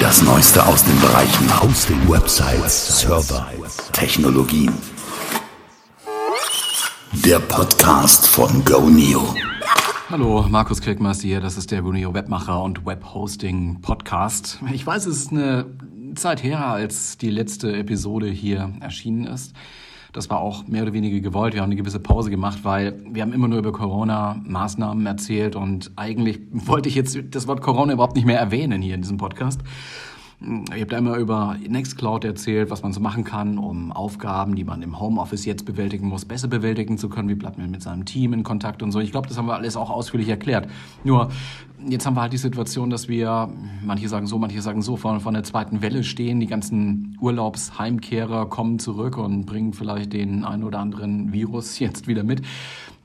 Das 0.00 0.22
Neueste 0.22 0.66
aus 0.66 0.82
den 0.82 0.98
Bereichen 0.98 1.62
Hosting, 1.62 2.08
Websites, 2.08 3.00
Server, 3.00 3.50
Technologien. 3.92 4.72
Der 7.12 7.38
Podcast 7.38 8.26
von 8.26 8.64
GoNeo. 8.64 9.34
Hallo, 10.08 10.46
Markus 10.48 10.80
Kriegmeister 10.80 11.28
hier. 11.28 11.40
Das 11.40 11.58
ist 11.58 11.70
der 11.70 11.82
GoNeo 11.82 12.14
Webmacher 12.14 12.62
und 12.62 12.86
Webhosting 12.86 13.82
Podcast. 13.82 14.58
Ich 14.72 14.86
weiß, 14.86 15.04
es 15.04 15.18
ist 15.18 15.32
eine 15.32 15.66
Zeit 16.14 16.42
her, 16.42 16.66
als 16.66 17.18
die 17.18 17.30
letzte 17.30 17.76
Episode 17.76 18.28
hier 18.28 18.72
erschienen 18.80 19.26
ist. 19.26 19.52
Das 20.12 20.28
war 20.28 20.40
auch 20.40 20.66
mehr 20.66 20.82
oder 20.82 20.92
weniger 20.92 21.20
gewollt. 21.20 21.54
Wir 21.54 21.60
haben 21.62 21.68
eine 21.68 21.76
gewisse 21.76 22.00
Pause 22.00 22.30
gemacht, 22.30 22.60
weil 22.62 23.00
wir 23.10 23.22
haben 23.22 23.32
immer 23.32 23.48
nur 23.48 23.58
über 23.58 23.72
Corona-Maßnahmen 23.72 25.06
erzählt 25.06 25.54
und 25.54 25.92
eigentlich 25.96 26.40
wollte 26.52 26.88
ich 26.88 26.94
jetzt 26.94 27.18
das 27.30 27.46
Wort 27.46 27.60
Corona 27.60 27.92
überhaupt 27.92 28.16
nicht 28.16 28.26
mehr 28.26 28.38
erwähnen 28.38 28.82
hier 28.82 28.94
in 28.94 29.02
diesem 29.02 29.18
Podcast. 29.18 29.60
Habe 30.42 30.86
da 30.86 30.96
immer 30.96 31.16
über 31.16 31.56
Nextcloud 31.68 32.24
erzählt, 32.24 32.70
was 32.70 32.82
man 32.82 32.94
so 32.94 33.00
machen 33.00 33.24
kann, 33.24 33.58
um 33.58 33.92
Aufgaben, 33.92 34.56
die 34.56 34.64
man 34.64 34.80
im 34.80 34.98
Homeoffice 34.98 35.44
jetzt 35.44 35.66
bewältigen 35.66 36.08
muss, 36.08 36.24
besser 36.24 36.48
bewältigen 36.48 36.96
zu 36.96 37.10
können. 37.10 37.28
Wie 37.28 37.34
bleibt 37.34 37.58
man 37.58 37.70
mit 37.70 37.82
seinem 37.82 38.06
Team 38.06 38.32
in 38.32 38.42
Kontakt 38.42 38.82
und 38.82 38.90
so. 38.90 39.00
Ich 39.00 39.10
glaube, 39.10 39.28
das 39.28 39.36
haben 39.36 39.46
wir 39.46 39.54
alles 39.54 39.76
auch 39.76 39.90
ausführlich 39.90 40.28
erklärt. 40.28 40.70
Nur 41.04 41.30
jetzt 41.88 42.06
haben 42.06 42.14
wir 42.14 42.22
halt 42.22 42.32
die 42.32 42.38
Situation, 42.38 42.88
dass 42.88 43.08
wir, 43.08 43.50
manche 43.82 44.08
sagen 44.08 44.26
so, 44.26 44.38
manche 44.38 44.62
sagen 44.62 44.82
so, 44.82 44.96
vor, 44.96 45.20
vor 45.20 45.32
der 45.32 45.44
zweiten 45.44 45.82
Welle 45.82 46.04
stehen. 46.04 46.40
Die 46.40 46.46
ganzen 46.46 47.18
Urlaubsheimkehrer 47.20 48.46
kommen 48.46 48.78
zurück 48.78 49.18
und 49.18 49.44
bringen 49.44 49.74
vielleicht 49.74 50.12
den 50.12 50.44
einen 50.44 50.64
oder 50.64 50.78
anderen 50.78 51.32
Virus 51.32 51.78
jetzt 51.80 52.06
wieder 52.06 52.22
mit 52.22 52.42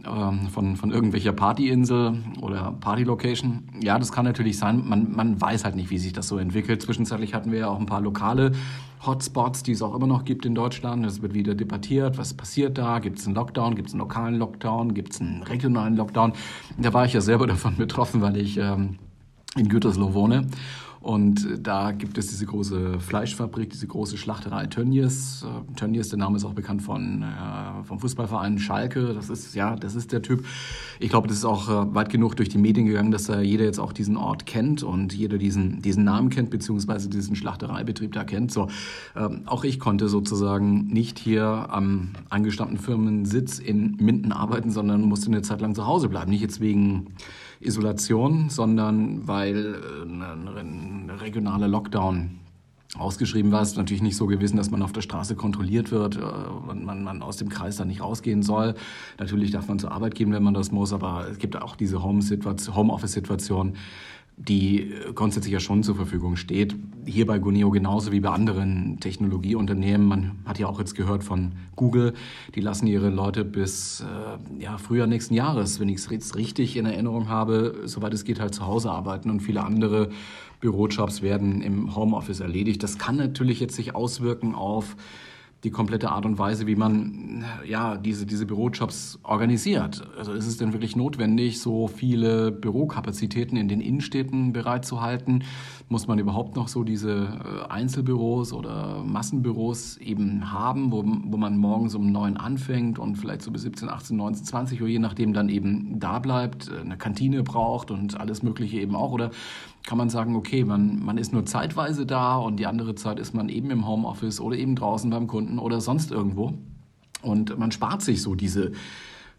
ähm, 0.03 0.47
von, 0.49 0.75
von 0.75 0.91
irgendwelcher 0.91 1.31
Partyinsel 1.31 2.23
oder 2.41 2.75
Partylocation. 2.79 3.63
Ja, 3.81 3.97
das 3.97 4.11
kann 4.11 4.25
natürlich 4.25 4.57
sein. 4.57 4.87
Man, 4.87 5.11
man 5.15 5.39
weiß 5.39 5.63
halt 5.63 5.75
nicht, 5.75 5.89
wie 5.89 5.97
sich 5.97 6.13
das 6.13 6.27
so 6.27 6.37
entwickelt. 6.37 6.81
Zwischenzeitlich 6.81 7.33
hatten 7.33 7.51
wir 7.51 7.59
ja 7.59 7.67
auch 7.67 7.79
ein 7.79 7.85
paar 7.85 8.01
lokale 8.01 8.51
Hotspots, 9.05 9.63
die 9.63 9.71
es 9.71 9.81
auch 9.81 9.95
immer 9.95 10.07
noch 10.07 10.25
gibt 10.25 10.45
in 10.45 10.55
Deutschland. 10.55 11.05
Es 11.05 11.21
wird 11.21 11.33
wieder 11.33 11.55
debattiert, 11.55 12.17
was 12.17 12.33
passiert 12.33 12.77
da? 12.77 12.99
Gibt 12.99 13.19
es 13.19 13.25
einen 13.25 13.35
Lockdown? 13.35 13.75
Gibt 13.75 13.89
es 13.89 13.93
einen 13.93 14.01
lokalen 14.01 14.35
Lockdown? 14.35 14.93
Gibt 14.93 15.13
es 15.13 15.21
einen 15.21 15.43
regionalen 15.43 15.95
Lockdown? 15.95 16.33
Da 16.77 16.93
war 16.93 17.05
ich 17.05 17.13
ja 17.13 17.21
selber 17.21 17.47
davon 17.47 17.75
betroffen, 17.77 18.21
weil 18.21 18.37
ich 18.37 18.57
ähm, 18.57 18.97
in 19.55 19.69
Gütersloh 19.69 20.13
wohne. 20.13 20.47
Und 21.05 21.59
da 21.61 21.91
gibt 21.91 22.17
es 22.17 22.29
diese 22.29 22.47
große 22.47 22.99
Fleischfabrik, 22.99 23.69
diese 23.69 23.85
große 23.85 24.17
Schlachterei 24.17 24.65
Tönnies. 24.65 25.43
Äh, 25.43 25.75
Tönnies, 25.75 26.09
der 26.09 26.17
Name 26.17 26.35
ist 26.35 26.45
auch 26.45 26.55
bekannt 26.55 26.81
von, 26.81 27.21
äh, 27.21 27.83
vom 27.83 27.99
Fußballverein 27.99 28.57
Schalke. 28.57 29.13
Das 29.13 29.29
ist, 29.29 29.53
ja, 29.53 29.75
das 29.75 29.93
ist 29.93 30.11
der 30.11 30.23
Typ. 30.23 30.43
Ich 30.99 31.09
glaube, 31.09 31.27
das 31.27 31.37
ist 31.37 31.45
auch 31.45 31.69
äh, 31.69 31.93
weit 31.93 32.09
genug 32.09 32.35
durch 32.37 32.49
die 32.49 32.57
Medien 32.57 32.87
gegangen, 32.87 33.11
dass 33.11 33.25
da 33.25 33.39
jeder 33.39 33.65
jetzt 33.65 33.77
auch 33.77 33.93
diesen 33.93 34.17
Ort 34.17 34.47
kennt 34.47 34.81
und 34.81 35.13
jeder 35.13 35.37
diesen, 35.37 35.79
diesen 35.83 36.03
Namen 36.05 36.31
kennt, 36.31 36.49
beziehungsweise 36.49 37.07
diesen 37.07 37.35
Schlachtereibetrieb 37.35 38.11
da 38.11 38.23
kennt. 38.23 38.51
So, 38.51 38.69
ähm, 39.15 39.41
auch 39.45 39.63
ich 39.63 39.79
konnte 39.79 40.09
sozusagen 40.09 40.87
nicht 40.87 41.19
hier 41.19 41.67
am 41.69 42.13
angestammten 42.31 42.79
Firmensitz 42.79 43.59
in 43.59 43.95
Minden 43.97 44.31
arbeiten, 44.31 44.71
sondern 44.71 45.03
musste 45.03 45.27
eine 45.27 45.43
Zeit 45.43 45.61
lang 45.61 45.75
zu 45.75 45.85
Hause 45.85 46.09
bleiben. 46.09 46.31
Nicht 46.31 46.41
jetzt 46.41 46.61
wegen 46.61 47.13
Isolation, 47.59 48.49
sondern 48.49 49.27
weil 49.27 49.75
äh, 49.75 50.59
ein 50.59 51.09
regionaler 51.19 51.67
Lockdown 51.67 52.39
ausgeschrieben 52.97 53.51
war. 53.51 53.61
Es 53.61 53.71
ist 53.71 53.77
natürlich 53.77 54.01
nicht 54.01 54.15
so 54.15 54.25
gewesen, 54.25 54.57
dass 54.57 54.71
man 54.71 54.81
auf 54.81 54.93
der 54.93 55.01
Straße 55.01 55.35
kontrolliert 55.35 55.91
wird 55.91 56.17
äh, 56.17 56.19
und 56.19 56.85
man, 56.85 57.03
man 57.03 57.21
aus 57.21 57.37
dem 57.37 57.49
Kreis 57.49 57.77
da 57.77 57.85
nicht 57.85 58.01
rausgehen 58.01 58.43
soll. 58.43 58.75
Natürlich 59.19 59.51
darf 59.51 59.67
man 59.67 59.79
zur 59.79 59.91
Arbeit 59.91 60.15
gehen, 60.15 60.31
wenn 60.31 60.43
man 60.43 60.53
das 60.53 60.71
muss, 60.71 60.93
aber 60.93 61.27
es 61.29 61.37
gibt 61.37 61.61
auch 61.61 61.75
diese 61.75 62.03
Home-Office-Situation, 62.03 63.75
die 64.37 64.91
grundsätzlich 65.13 65.53
ja 65.53 65.59
schon 65.59 65.83
zur 65.83 65.95
Verfügung 65.95 66.35
steht. 66.35 66.75
Hier 67.05 67.25
bei 67.25 67.39
Guneo 67.39 67.69
genauso 67.71 68.11
wie 68.11 68.19
bei 68.19 68.29
anderen 68.29 68.99
Technologieunternehmen. 68.99 70.05
Man 70.07 70.31
hat 70.45 70.59
ja 70.59 70.67
auch 70.67 70.79
jetzt 70.79 70.95
gehört 70.95 71.23
von 71.23 71.53
Google, 71.75 72.13
die 72.53 72.59
lassen 72.59 72.87
ihre 72.87 73.09
Leute 73.09 73.45
bis 73.45 74.01
äh, 74.01 74.63
ja, 74.63 74.77
Frühjahr 74.77 75.07
nächsten 75.07 75.35
Jahres, 75.35 75.79
wenn 75.79 75.87
ich 75.87 75.97
es 75.97 76.09
jetzt 76.09 76.35
richtig 76.35 76.75
in 76.75 76.85
Erinnerung 76.85 77.29
habe, 77.29 77.81
soweit 77.85 78.13
es 78.13 78.25
geht, 78.25 78.39
halt 78.39 78.53
zu 78.53 78.65
Hause 78.65 78.91
arbeiten 78.91 79.29
und 79.29 79.39
viele 79.39 79.63
andere 79.63 80.09
Bürojobs 80.59 81.21
werden 81.21 81.61
im 81.61 81.95
Homeoffice 81.95 82.41
erledigt. 82.41 82.83
Das 82.83 82.97
kann 82.97 83.15
natürlich 83.15 83.59
jetzt 83.59 83.75
sich 83.75 83.95
auswirken 83.95 84.53
auf 84.53 84.97
die 85.63 85.71
komplette 85.71 86.11
Art 86.11 86.25
und 86.25 86.37
Weise, 86.37 86.67
wie 86.67 86.75
man 86.75 87.43
ja, 87.67 87.97
diese, 87.97 88.27
diese 88.27 88.45
Bürojobs 88.45 89.19
organisiert. 89.23 90.07
Also 90.17 90.33
ist 90.33 90.45
es 90.45 90.57
denn 90.57 90.73
wirklich 90.73 90.95
notwendig, 90.95 91.59
so 91.59 91.87
viele 91.87 92.51
Bürokapazitäten 92.51 93.57
in 93.57 93.67
den 93.67 93.81
Innenstädten 93.81 94.53
bereitzuhalten? 94.53 95.43
Muss 95.89 96.07
man 96.07 96.19
überhaupt 96.19 96.55
noch 96.55 96.67
so 96.67 96.83
diese 96.83 97.39
äh, 97.67 97.71
Einzelbüros 97.71 98.53
oder 98.53 99.03
Massenbüros 99.03 99.97
eben 99.97 100.51
haben, 100.51 100.91
wo, 100.91 101.03
wo 101.03 101.37
man 101.37 101.57
morgens 101.57 101.95
um 101.95 102.11
neun 102.11 102.37
anfängt 102.37 102.99
und 102.99 103.15
vielleicht 103.15 103.41
so 103.41 103.49
bis 103.49 103.63
17, 103.63 103.89
18, 103.89 104.17
19, 104.17 104.45
20 104.45 104.81
Uhr, 104.81 104.87
je 104.87 104.99
nachdem 104.99 105.33
dann 105.33 105.49
eben 105.49 105.99
da 105.99 106.19
bleibt, 106.19 106.69
äh, 106.69 106.81
eine 106.81 106.97
Kantine 106.97 107.41
braucht 107.41 107.89
und 107.89 108.19
alles 108.19 108.43
Mögliche 108.43 108.79
eben 108.79 108.95
auch? 108.95 109.11
Oder 109.11 109.31
kann 109.85 109.97
man 109.97 110.09
sagen, 110.09 110.35
okay, 110.35 110.63
man, 110.63 111.03
man 111.03 111.17
ist 111.17 111.31
nur 111.31 111.45
zeitweise 111.45 112.05
da 112.05 112.37
und 112.37 112.57
die 112.57 112.65
andere 112.65 112.95
Zeit 112.95 113.19
ist 113.19 113.33
man 113.33 113.49
eben 113.49 113.69
im 113.69 113.87
Homeoffice 113.87 114.41
oder 114.41 114.57
eben 114.57 114.75
draußen 114.75 115.09
beim 115.09 115.27
Kunden 115.27 115.59
oder 115.59 115.79
sonst 115.79 116.11
irgendwo. 116.11 116.53
Und 117.21 117.57
man 117.57 117.71
spart 117.71 118.01
sich 118.01 118.21
so 118.21 118.35
diese, 118.35 118.71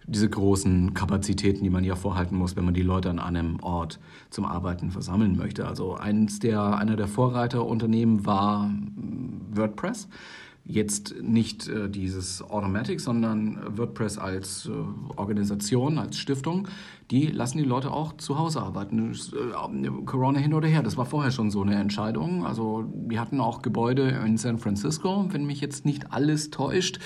diese 0.06 0.28
großen 0.28 0.94
Kapazitäten, 0.94 1.64
die 1.64 1.70
man 1.70 1.84
ja 1.84 1.96
vorhalten 1.96 2.36
muss, 2.36 2.56
wenn 2.56 2.64
man 2.64 2.74
die 2.74 2.82
Leute 2.82 3.10
an 3.10 3.18
einem 3.18 3.60
Ort 3.60 3.98
zum 4.30 4.44
Arbeiten 4.44 4.90
versammeln 4.90 5.36
möchte. 5.36 5.66
Also 5.66 5.94
eins 5.94 6.38
der, 6.38 6.78
einer 6.78 6.96
der 6.96 7.08
Vorreiterunternehmen 7.08 8.24
war 8.24 8.70
WordPress. 9.52 10.08
Jetzt 10.68 11.14
nicht 11.22 11.68
äh, 11.68 11.88
dieses 11.88 12.42
Automatic, 12.42 13.00
sondern 13.00 13.78
WordPress 13.78 14.18
als 14.18 14.66
äh, 14.66 14.72
Organisation, 15.16 15.96
als 15.98 16.18
Stiftung. 16.18 16.66
Die 17.12 17.28
lassen 17.28 17.58
die 17.58 17.64
Leute 17.64 17.92
auch 17.92 18.16
zu 18.16 18.36
Hause 18.36 18.62
arbeiten. 18.62 19.12
Äh, 19.12 20.04
Corona 20.06 20.40
hin 20.40 20.54
oder 20.54 20.66
her, 20.66 20.82
das 20.82 20.96
war 20.96 21.06
vorher 21.06 21.30
schon 21.30 21.52
so 21.52 21.62
eine 21.62 21.76
Entscheidung. 21.76 22.44
Also 22.44 22.84
wir 23.06 23.20
hatten 23.20 23.40
auch 23.40 23.62
Gebäude 23.62 24.08
in 24.08 24.38
San 24.38 24.58
Francisco, 24.58 25.26
wenn 25.30 25.46
mich 25.46 25.60
jetzt 25.60 25.84
nicht 25.84 26.12
alles 26.12 26.50
täuscht, 26.50 26.98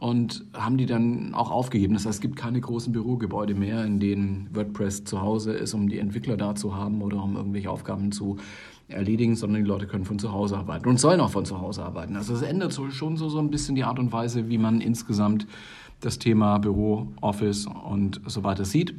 und 0.00 0.44
haben 0.52 0.76
die 0.76 0.86
dann 0.86 1.34
auch 1.34 1.50
aufgegeben. 1.50 1.94
Das 1.94 2.04
heißt, 2.04 2.16
es 2.16 2.20
gibt 2.20 2.36
keine 2.36 2.60
großen 2.60 2.92
Bürogebäude 2.92 3.54
mehr, 3.54 3.84
in 3.84 4.00
denen 4.00 4.48
WordPress 4.52 5.04
zu 5.04 5.20
Hause 5.20 5.52
ist, 5.52 5.72
um 5.72 5.88
die 5.88 5.98
Entwickler 5.98 6.36
da 6.36 6.54
zu 6.54 6.74
haben 6.74 7.00
oder 7.00 7.22
um 7.22 7.36
irgendwelche 7.36 7.70
Aufgaben 7.70 8.12
zu 8.12 8.38
erledigen, 8.94 9.36
sondern 9.36 9.62
die 9.62 9.68
Leute 9.68 9.86
können 9.86 10.04
von 10.04 10.18
zu 10.18 10.32
Hause 10.32 10.56
arbeiten 10.56 10.88
und 10.88 10.98
sollen 10.98 11.20
auch 11.20 11.30
von 11.30 11.44
zu 11.44 11.60
Hause 11.60 11.84
arbeiten. 11.84 12.16
Also 12.16 12.34
es 12.34 12.42
ändert 12.42 12.72
schon 12.72 13.16
so, 13.16 13.28
so 13.28 13.38
ein 13.38 13.50
bisschen 13.50 13.74
die 13.74 13.84
Art 13.84 13.98
und 13.98 14.12
Weise, 14.12 14.48
wie 14.48 14.58
man 14.58 14.80
insgesamt 14.80 15.46
das 16.00 16.18
Thema 16.18 16.58
Büro, 16.58 17.08
Office 17.20 17.66
und 17.66 18.20
so 18.26 18.44
weiter 18.44 18.64
sieht. 18.64 18.94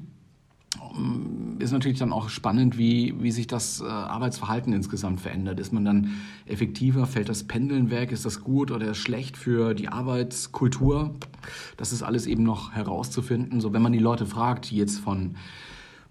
Ist 1.59 1.71
natürlich 1.71 1.99
dann 1.99 2.13
auch 2.13 2.29
spannend, 2.29 2.77
wie, 2.77 3.15
wie 3.19 3.31
sich 3.31 3.47
das 3.47 3.81
äh, 3.81 3.85
Arbeitsverhalten 3.85 4.73
insgesamt 4.73 5.21
verändert. 5.21 5.59
Ist 5.59 5.73
man 5.73 5.85
dann 5.85 6.11
effektiver? 6.45 7.05
Fällt 7.05 7.29
das 7.29 7.43
Pendeln 7.43 7.91
weg? 7.91 8.11
Ist 8.11 8.25
das 8.25 8.41
gut 8.41 8.71
oder 8.71 8.93
schlecht 8.93 9.37
für 9.37 9.73
die 9.73 9.87
Arbeitskultur? 9.87 11.15
Das 11.77 11.91
ist 11.91 12.03
alles 12.03 12.27
eben 12.27 12.43
noch 12.43 12.71
herauszufinden. 12.73 13.61
So, 13.61 13.73
wenn 13.73 13.81
man 13.81 13.91
die 13.91 13.99
Leute 13.99 14.25
fragt, 14.25 14.69
die 14.69 14.77
jetzt 14.77 14.99
von 14.99 15.35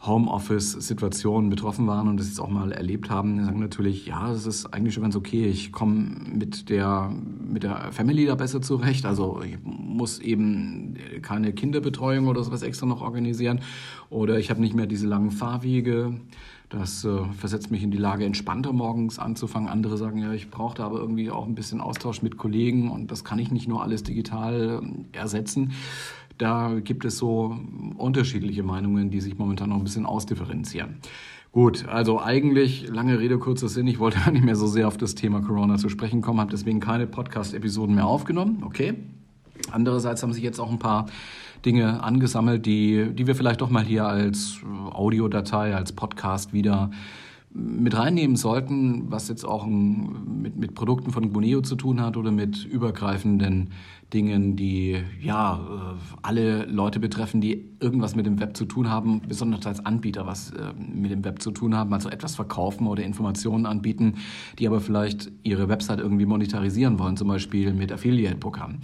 Homeoffice-Situationen 0.06 1.50
betroffen 1.50 1.86
waren 1.86 2.08
und 2.08 2.18
das 2.18 2.28
jetzt 2.28 2.40
auch 2.40 2.48
mal 2.48 2.72
erlebt 2.72 3.10
haben, 3.10 3.44
sagen 3.44 3.60
natürlich, 3.60 4.06
ja, 4.06 4.28
das 4.28 4.46
ist 4.46 4.66
eigentlich 4.66 4.94
schon 4.94 5.02
ganz 5.02 5.16
okay. 5.16 5.46
Ich 5.46 5.72
komme 5.72 6.16
mit 6.32 6.68
der, 6.68 7.12
mit 7.46 7.62
der 7.62 7.92
Family 7.92 8.26
da 8.26 8.34
besser 8.34 8.60
zurecht. 8.60 9.06
Also 9.06 9.40
ich 9.42 9.56
muss 9.64 10.18
eben 10.18 10.96
keine 11.22 11.52
Kinderbetreuung 11.52 12.28
oder 12.28 12.42
sowas 12.44 12.62
extra 12.62 12.86
noch 12.86 13.02
organisieren. 13.02 13.60
Oder 14.10 14.38
ich 14.38 14.50
habe 14.50 14.60
nicht 14.60 14.74
mehr 14.74 14.86
diese 14.86 15.06
langen 15.06 15.30
Fahrwege. 15.30 16.20
Das 16.70 17.04
äh, 17.04 17.24
versetzt 17.38 17.70
mich 17.70 17.82
in 17.82 17.90
die 17.90 17.98
Lage, 17.98 18.24
entspannter 18.24 18.72
morgens 18.72 19.18
anzufangen. 19.18 19.68
Andere 19.68 19.96
sagen, 19.96 20.18
ja, 20.18 20.32
ich 20.32 20.50
brauche 20.50 20.76
da 20.76 20.86
aber 20.86 20.98
irgendwie 20.98 21.30
auch 21.30 21.46
ein 21.46 21.54
bisschen 21.54 21.80
Austausch 21.80 22.20
mit 22.22 22.36
Kollegen 22.36 22.90
und 22.90 23.10
das 23.10 23.22
kann 23.22 23.38
ich 23.38 23.52
nicht 23.52 23.68
nur 23.68 23.82
alles 23.82 24.02
digital 24.02 24.82
äh, 24.82 25.16
ersetzen. 25.16 25.72
Da 26.38 26.74
gibt 26.82 27.04
es 27.04 27.18
so 27.18 27.58
unterschiedliche 27.96 28.62
Meinungen, 28.62 29.10
die 29.10 29.20
sich 29.20 29.38
momentan 29.38 29.70
noch 29.70 29.76
ein 29.76 29.84
bisschen 29.84 30.06
ausdifferenzieren. 30.06 30.96
Gut, 31.52 31.86
also 31.86 32.20
eigentlich, 32.20 32.88
lange 32.88 33.20
Rede, 33.20 33.38
kurzer 33.38 33.68
Sinn, 33.68 33.86
ich 33.86 34.00
wollte 34.00 34.18
gar 34.24 34.32
nicht 34.32 34.44
mehr 34.44 34.56
so 34.56 34.66
sehr 34.66 34.88
auf 34.88 34.96
das 34.96 35.14
Thema 35.14 35.40
Corona 35.40 35.76
zu 35.76 35.88
sprechen 35.88 36.20
kommen, 36.20 36.40
habe 36.40 36.50
deswegen 36.50 36.80
keine 36.80 37.06
Podcast-Episoden 37.06 37.94
mehr 37.94 38.06
aufgenommen, 38.06 38.64
okay. 38.64 38.94
Andererseits 39.70 40.22
haben 40.24 40.32
sich 40.32 40.42
jetzt 40.42 40.58
auch 40.58 40.70
ein 40.70 40.80
paar 40.80 41.06
Dinge 41.64 42.02
angesammelt, 42.02 42.66
die, 42.66 43.10
die 43.12 43.26
wir 43.26 43.36
vielleicht 43.36 43.60
doch 43.60 43.70
mal 43.70 43.84
hier 43.84 44.06
als 44.06 44.58
Audiodatei, 44.90 45.74
als 45.74 45.92
Podcast 45.92 46.52
wieder 46.52 46.90
mit 47.56 47.96
reinnehmen 47.96 48.34
sollten, 48.34 49.12
was 49.12 49.28
jetzt 49.28 49.44
auch 49.44 49.64
mit, 49.64 50.56
mit 50.56 50.74
Produkten 50.74 51.12
von 51.12 51.32
Guneo 51.32 51.60
zu 51.60 51.76
tun 51.76 52.00
hat 52.00 52.16
oder 52.16 52.32
mit 52.32 52.64
übergreifenden 52.64 53.70
Dingen, 54.12 54.56
die 54.56 54.98
ja 55.20 55.54
äh, 55.54 56.16
alle 56.22 56.64
Leute 56.66 56.98
betreffen, 56.98 57.40
die 57.40 57.70
irgendwas 57.78 58.16
mit 58.16 58.26
dem 58.26 58.40
Web 58.40 58.56
zu 58.56 58.64
tun 58.64 58.90
haben, 58.90 59.22
besonders 59.28 59.66
als 59.66 59.86
Anbieter 59.86 60.26
was 60.26 60.50
äh, 60.50 60.72
mit 60.76 61.12
dem 61.12 61.24
Web 61.24 61.40
zu 61.40 61.52
tun 61.52 61.76
haben, 61.76 61.92
also 61.94 62.08
etwas 62.08 62.34
verkaufen 62.34 62.88
oder 62.88 63.04
Informationen 63.04 63.66
anbieten, 63.66 64.14
die 64.58 64.66
aber 64.66 64.80
vielleicht 64.80 65.30
ihre 65.44 65.68
Website 65.68 66.00
irgendwie 66.00 66.26
monetarisieren 66.26 66.98
wollen, 66.98 67.16
zum 67.16 67.28
Beispiel 67.28 67.72
mit 67.72 67.92
Affiliate-Programmen. 67.92 68.80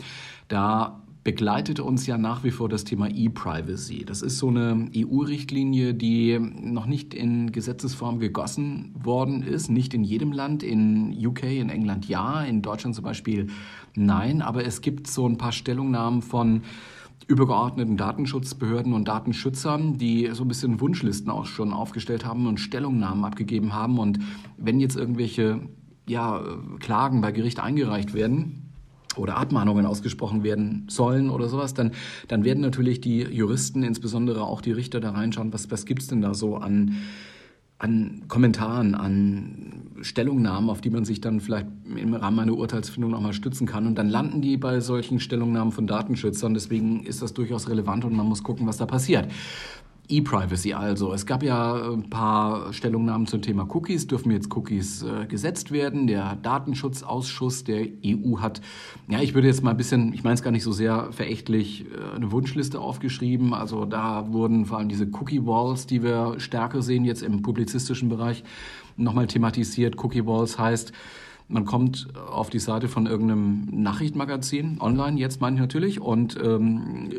Da 0.46 1.02
begleitet 1.22 1.81
uns 1.81 2.06
ja 2.06 2.17
nach 2.17 2.44
wie 2.44 2.50
vor 2.50 2.69
das 2.69 2.84
Thema 2.84 3.08
E-Privacy. 3.08 4.05
Das 4.06 4.22
ist 4.22 4.38
so 4.38 4.49
eine 4.49 4.88
EU-Richtlinie, 4.96 5.93
die 5.93 6.38
noch 6.38 6.87
nicht 6.87 7.12
in 7.12 7.52
Gesetzesform 7.52 8.20
gegossen 8.20 8.94
worden 8.94 9.43
ist. 9.43 9.70
Nicht 9.70 9.93
in 9.93 10.02
jedem 10.02 10.32
Land, 10.32 10.62
in 10.62 11.14
UK, 11.14 11.44
in 11.44 11.69
England 11.69 12.08
ja, 12.08 12.43
in 12.43 12.62
Deutschland 12.62 12.94
zum 12.94 13.05
Beispiel 13.05 13.49
nein. 13.94 14.40
Aber 14.40 14.64
es 14.64 14.81
gibt 14.81 15.08
so 15.08 15.28
ein 15.28 15.37
paar 15.37 15.52
Stellungnahmen 15.52 16.22
von 16.22 16.62
übergeordneten 17.26 17.99
Datenschutzbehörden 17.99 18.94
und 18.94 19.06
Datenschützern, 19.06 19.99
die 19.99 20.31
so 20.32 20.44
ein 20.44 20.49
bisschen 20.49 20.81
Wunschlisten 20.81 21.31
auch 21.31 21.44
schon 21.44 21.73
aufgestellt 21.73 22.25
haben 22.25 22.46
und 22.46 22.58
Stellungnahmen 22.58 23.25
abgegeben 23.25 23.75
haben. 23.75 23.99
Und 23.99 24.19
wenn 24.56 24.81
jetzt 24.81 24.96
irgendwelche 24.96 25.61
ja, 26.08 26.43
Klagen 26.81 27.20
bei 27.20 27.31
Gericht 27.31 27.61
eingereicht 27.61 28.14
werden, 28.14 28.69
oder 29.16 29.36
Abmahnungen 29.36 29.86
ausgesprochen 29.86 30.42
werden 30.44 30.86
sollen 30.88 31.30
oder 31.30 31.48
sowas, 31.48 31.74
dann, 31.74 31.92
dann 32.28 32.44
werden 32.44 32.60
natürlich 32.60 33.00
die 33.00 33.22
Juristen, 33.22 33.82
insbesondere 33.82 34.42
auch 34.42 34.60
die 34.60 34.72
Richter, 34.72 35.00
da 35.00 35.10
reinschauen, 35.10 35.52
was, 35.52 35.70
was 35.70 35.84
gibt's 35.84 36.06
denn 36.06 36.20
da 36.20 36.34
so 36.34 36.56
an, 36.56 36.96
an 37.78 38.24
Kommentaren, 38.28 38.94
an 38.94 39.82
Stellungnahmen, 40.02 40.70
auf 40.70 40.80
die 40.80 40.90
man 40.90 41.04
sich 41.04 41.20
dann 41.20 41.40
vielleicht 41.40 41.66
im 41.96 42.14
Rahmen 42.14 42.38
einer 42.38 42.54
Urteilsfindung 42.54 43.10
nochmal 43.10 43.32
stützen 43.32 43.66
kann. 43.66 43.86
Und 43.86 43.96
dann 43.96 44.08
landen 44.08 44.42
die 44.42 44.56
bei 44.56 44.80
solchen 44.80 45.18
Stellungnahmen 45.18 45.72
von 45.72 45.86
Datenschützern. 45.86 46.54
Deswegen 46.54 47.04
ist 47.04 47.22
das 47.22 47.32
durchaus 47.32 47.68
relevant 47.68 48.04
und 48.04 48.14
man 48.14 48.26
muss 48.26 48.42
gucken, 48.42 48.66
was 48.66 48.76
da 48.76 48.86
passiert. 48.86 49.30
E-Privacy 50.10 50.74
also. 50.74 51.12
Es 51.12 51.24
gab 51.24 51.42
ja 51.42 51.92
ein 51.92 52.10
paar 52.10 52.72
Stellungnahmen 52.72 53.26
zum 53.26 53.42
Thema 53.42 53.66
Cookies. 53.74 54.06
Dürfen 54.06 54.32
jetzt 54.32 54.54
Cookies 54.54 55.02
äh, 55.02 55.26
gesetzt 55.26 55.70
werden? 55.70 56.06
Der 56.06 56.36
Datenschutzausschuss 56.36 57.64
der 57.64 57.86
EU 58.04 58.38
hat, 58.40 58.60
ja, 59.08 59.20
ich 59.20 59.34
würde 59.34 59.46
jetzt 59.48 59.62
mal 59.62 59.70
ein 59.70 59.76
bisschen, 59.76 60.12
ich 60.12 60.24
meine 60.24 60.34
es 60.34 60.42
gar 60.42 60.50
nicht 60.50 60.64
so 60.64 60.72
sehr 60.72 61.12
verächtlich, 61.12 61.86
äh, 61.86 62.16
eine 62.16 62.32
Wunschliste 62.32 62.80
aufgeschrieben. 62.80 63.54
Also 63.54 63.84
da 63.84 64.32
wurden 64.32 64.66
vor 64.66 64.78
allem 64.78 64.88
diese 64.88 65.06
Cookie-Walls, 65.06 65.86
die 65.86 66.02
wir 66.02 66.34
stärker 66.38 66.82
sehen 66.82 67.04
jetzt 67.04 67.22
im 67.22 67.42
publizistischen 67.42 68.08
Bereich, 68.08 68.42
nochmal 68.96 69.26
thematisiert. 69.26 70.02
Cookie-Walls 70.02 70.58
heißt, 70.58 70.92
man 71.50 71.64
kommt 71.64 72.08
auf 72.17 72.49
die 72.49 72.61
Seite 72.61 72.88
von 72.88 73.06
irgendeinem 73.06 73.67
Nachrichtenmagazin, 73.73 74.81
online 74.81 75.19
jetzt 75.19 75.41
meine 75.41 75.56
ich 75.56 75.61
natürlich, 75.61 76.00
und 76.00 76.38
ähm, 76.43 77.11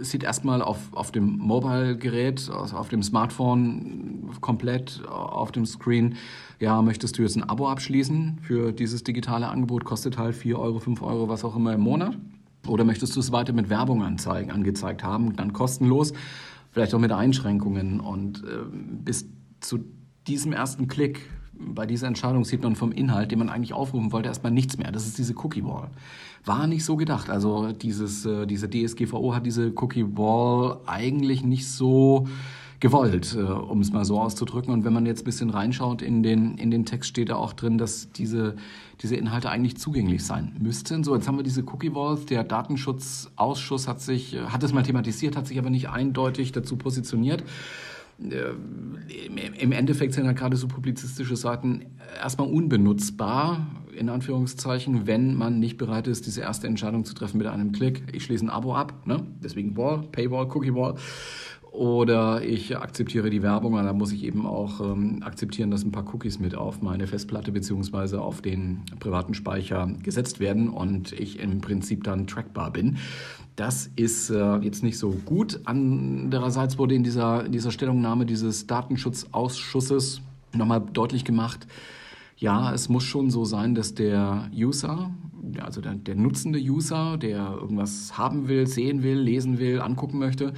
sieht 0.00 0.24
erstmal 0.24 0.62
auf, 0.62 0.92
auf 0.92 1.12
dem 1.12 1.36
Mobile-Gerät, 1.38 2.50
also 2.50 2.76
auf 2.76 2.88
dem 2.88 3.02
Smartphone 3.02 4.30
komplett 4.40 5.02
auf 5.06 5.52
dem 5.52 5.66
Screen, 5.66 6.16
ja, 6.58 6.80
möchtest 6.80 7.18
du 7.18 7.22
jetzt 7.22 7.36
ein 7.36 7.48
Abo 7.48 7.68
abschließen 7.68 8.38
für 8.40 8.72
dieses 8.72 9.04
digitale 9.04 9.48
Angebot, 9.48 9.84
kostet 9.84 10.16
halt 10.16 10.34
4 10.34 10.58
Euro, 10.58 10.78
5 10.78 11.02
Euro, 11.02 11.28
was 11.28 11.44
auch 11.44 11.54
immer 11.54 11.74
im 11.74 11.80
Monat. 11.80 12.16
Oder 12.66 12.84
möchtest 12.84 13.14
du 13.14 13.20
es 13.20 13.32
weiter 13.32 13.52
mit 13.52 13.68
Werbung 13.68 14.02
anzeigen, 14.02 14.50
angezeigt 14.50 15.04
haben, 15.04 15.36
dann 15.36 15.52
kostenlos, 15.52 16.14
vielleicht 16.70 16.94
auch 16.94 16.98
mit 16.98 17.12
Einschränkungen 17.12 18.00
und 18.00 18.42
äh, 18.44 18.64
bis 18.72 19.28
zu 19.60 19.80
diesem 20.26 20.54
ersten 20.54 20.88
Klick 20.88 21.20
bei 21.58 21.86
dieser 21.86 22.06
Entscheidung 22.06 22.44
sieht 22.44 22.62
man 22.62 22.76
vom 22.76 22.92
Inhalt, 22.92 23.30
den 23.30 23.38
man 23.38 23.48
eigentlich 23.48 23.72
aufrufen 23.72 24.12
wollte, 24.12 24.28
erstmal 24.28 24.52
nichts 24.52 24.78
mehr. 24.78 24.92
Das 24.92 25.06
ist 25.06 25.18
diese 25.18 25.34
Cookie 25.38 25.64
Wall. 25.64 25.88
War 26.44 26.66
nicht 26.66 26.84
so 26.84 26.96
gedacht. 26.96 27.30
Also 27.30 27.72
dieses, 27.72 28.26
äh, 28.26 28.46
diese 28.46 28.68
DSGVO 28.68 29.34
hat 29.34 29.46
diese 29.46 29.72
Cookie 29.76 30.04
Wall 30.16 30.78
eigentlich 30.86 31.42
nicht 31.42 31.68
so 31.70 32.26
gewollt, 32.80 33.34
äh, 33.34 33.40
um 33.40 33.80
es 33.80 33.92
mal 33.92 34.04
so 34.04 34.20
auszudrücken. 34.20 34.72
Und 34.72 34.84
wenn 34.84 34.92
man 34.92 35.06
jetzt 35.06 35.22
ein 35.22 35.24
bisschen 35.24 35.48
reinschaut 35.50 36.02
in 36.02 36.22
den, 36.22 36.58
in 36.58 36.70
den 36.70 36.84
Text, 36.84 37.08
steht 37.10 37.30
da 37.30 37.36
auch 37.36 37.54
drin, 37.54 37.78
dass 37.78 38.12
diese, 38.12 38.56
diese 39.00 39.16
Inhalte 39.16 39.48
eigentlich 39.48 39.78
zugänglich 39.78 40.24
sein 40.24 40.54
müssten. 40.58 41.02
So, 41.02 41.14
jetzt 41.14 41.26
haben 41.26 41.36
wir 41.36 41.44
diese 41.44 41.62
Cookie 41.62 41.94
Walls. 41.94 42.26
Der 42.26 42.44
Datenschutzausschuss 42.44 43.88
hat 43.88 44.02
sich, 44.02 44.36
hat 44.48 44.62
es 44.62 44.74
mal 44.74 44.82
thematisiert, 44.82 45.36
hat 45.36 45.46
sich 45.46 45.58
aber 45.58 45.70
nicht 45.70 45.88
eindeutig 45.88 46.52
dazu 46.52 46.76
positioniert. 46.76 47.42
Äh, 48.20 48.54
im 49.60 49.72
Endeffekt 49.72 50.14
sind 50.14 50.24
ja 50.24 50.32
gerade 50.32 50.56
so 50.56 50.68
publizistische 50.68 51.36
Seiten 51.36 51.86
erstmal 52.20 52.48
unbenutzbar, 52.48 53.66
in 53.96 54.08
Anführungszeichen, 54.08 55.06
wenn 55.06 55.34
man 55.34 55.60
nicht 55.60 55.78
bereit 55.78 56.08
ist, 56.08 56.26
diese 56.26 56.40
erste 56.40 56.66
Entscheidung 56.66 57.04
zu 57.04 57.14
treffen 57.14 57.38
mit 57.38 57.46
einem 57.46 57.72
Klick. 57.72 58.02
Ich 58.12 58.24
schließe 58.24 58.44
ein 58.44 58.50
Abo 58.50 58.74
ab, 58.74 59.06
ne? 59.06 59.24
deswegen 59.42 59.76
Wall, 59.76 60.02
Paywall, 60.10 60.46
Cookie 60.46 60.74
Wall. 60.74 60.96
Oder 61.74 62.44
ich 62.44 62.76
akzeptiere 62.76 63.30
die 63.30 63.42
Werbung, 63.42 63.74
und 63.74 63.84
dann 63.84 63.98
muss 63.98 64.12
ich 64.12 64.22
eben 64.22 64.46
auch 64.46 64.80
ähm, 64.80 65.24
akzeptieren, 65.24 65.72
dass 65.72 65.82
ein 65.82 65.90
paar 65.90 66.14
Cookies 66.14 66.38
mit 66.38 66.54
auf 66.54 66.82
meine 66.82 67.08
Festplatte 67.08 67.50
beziehungsweise 67.50 68.20
auf 68.20 68.40
den 68.40 68.82
privaten 69.00 69.34
Speicher 69.34 69.90
gesetzt 70.00 70.38
werden 70.38 70.68
und 70.68 71.12
ich 71.12 71.40
im 71.40 71.60
Prinzip 71.60 72.04
dann 72.04 72.28
trackbar 72.28 72.70
bin. 72.70 72.98
Das 73.56 73.88
ist 73.94 74.30
äh, 74.30 74.56
jetzt 74.58 74.82
nicht 74.82 74.98
so 74.98 75.10
gut. 75.10 75.60
Andererseits 75.64 76.76
wurde 76.76 76.94
in 76.94 77.04
dieser, 77.04 77.44
in 77.46 77.52
dieser 77.52 77.70
Stellungnahme 77.70 78.26
dieses 78.26 78.66
Datenschutzausschusses 78.66 80.22
nochmal 80.52 80.80
deutlich 80.80 81.24
gemacht, 81.24 81.66
ja, 82.36 82.72
es 82.72 82.88
muss 82.88 83.04
schon 83.04 83.30
so 83.30 83.44
sein, 83.44 83.74
dass 83.74 83.94
der 83.94 84.50
User, 84.52 85.10
also 85.60 85.80
der, 85.80 85.94
der 85.94 86.16
nutzende 86.16 86.58
User, 86.58 87.16
der 87.16 87.56
irgendwas 87.60 88.18
haben 88.18 88.48
will, 88.48 88.66
sehen 88.66 89.02
will, 89.02 89.18
lesen 89.18 89.58
will, 89.58 89.80
angucken 89.80 90.18
möchte, 90.18 90.52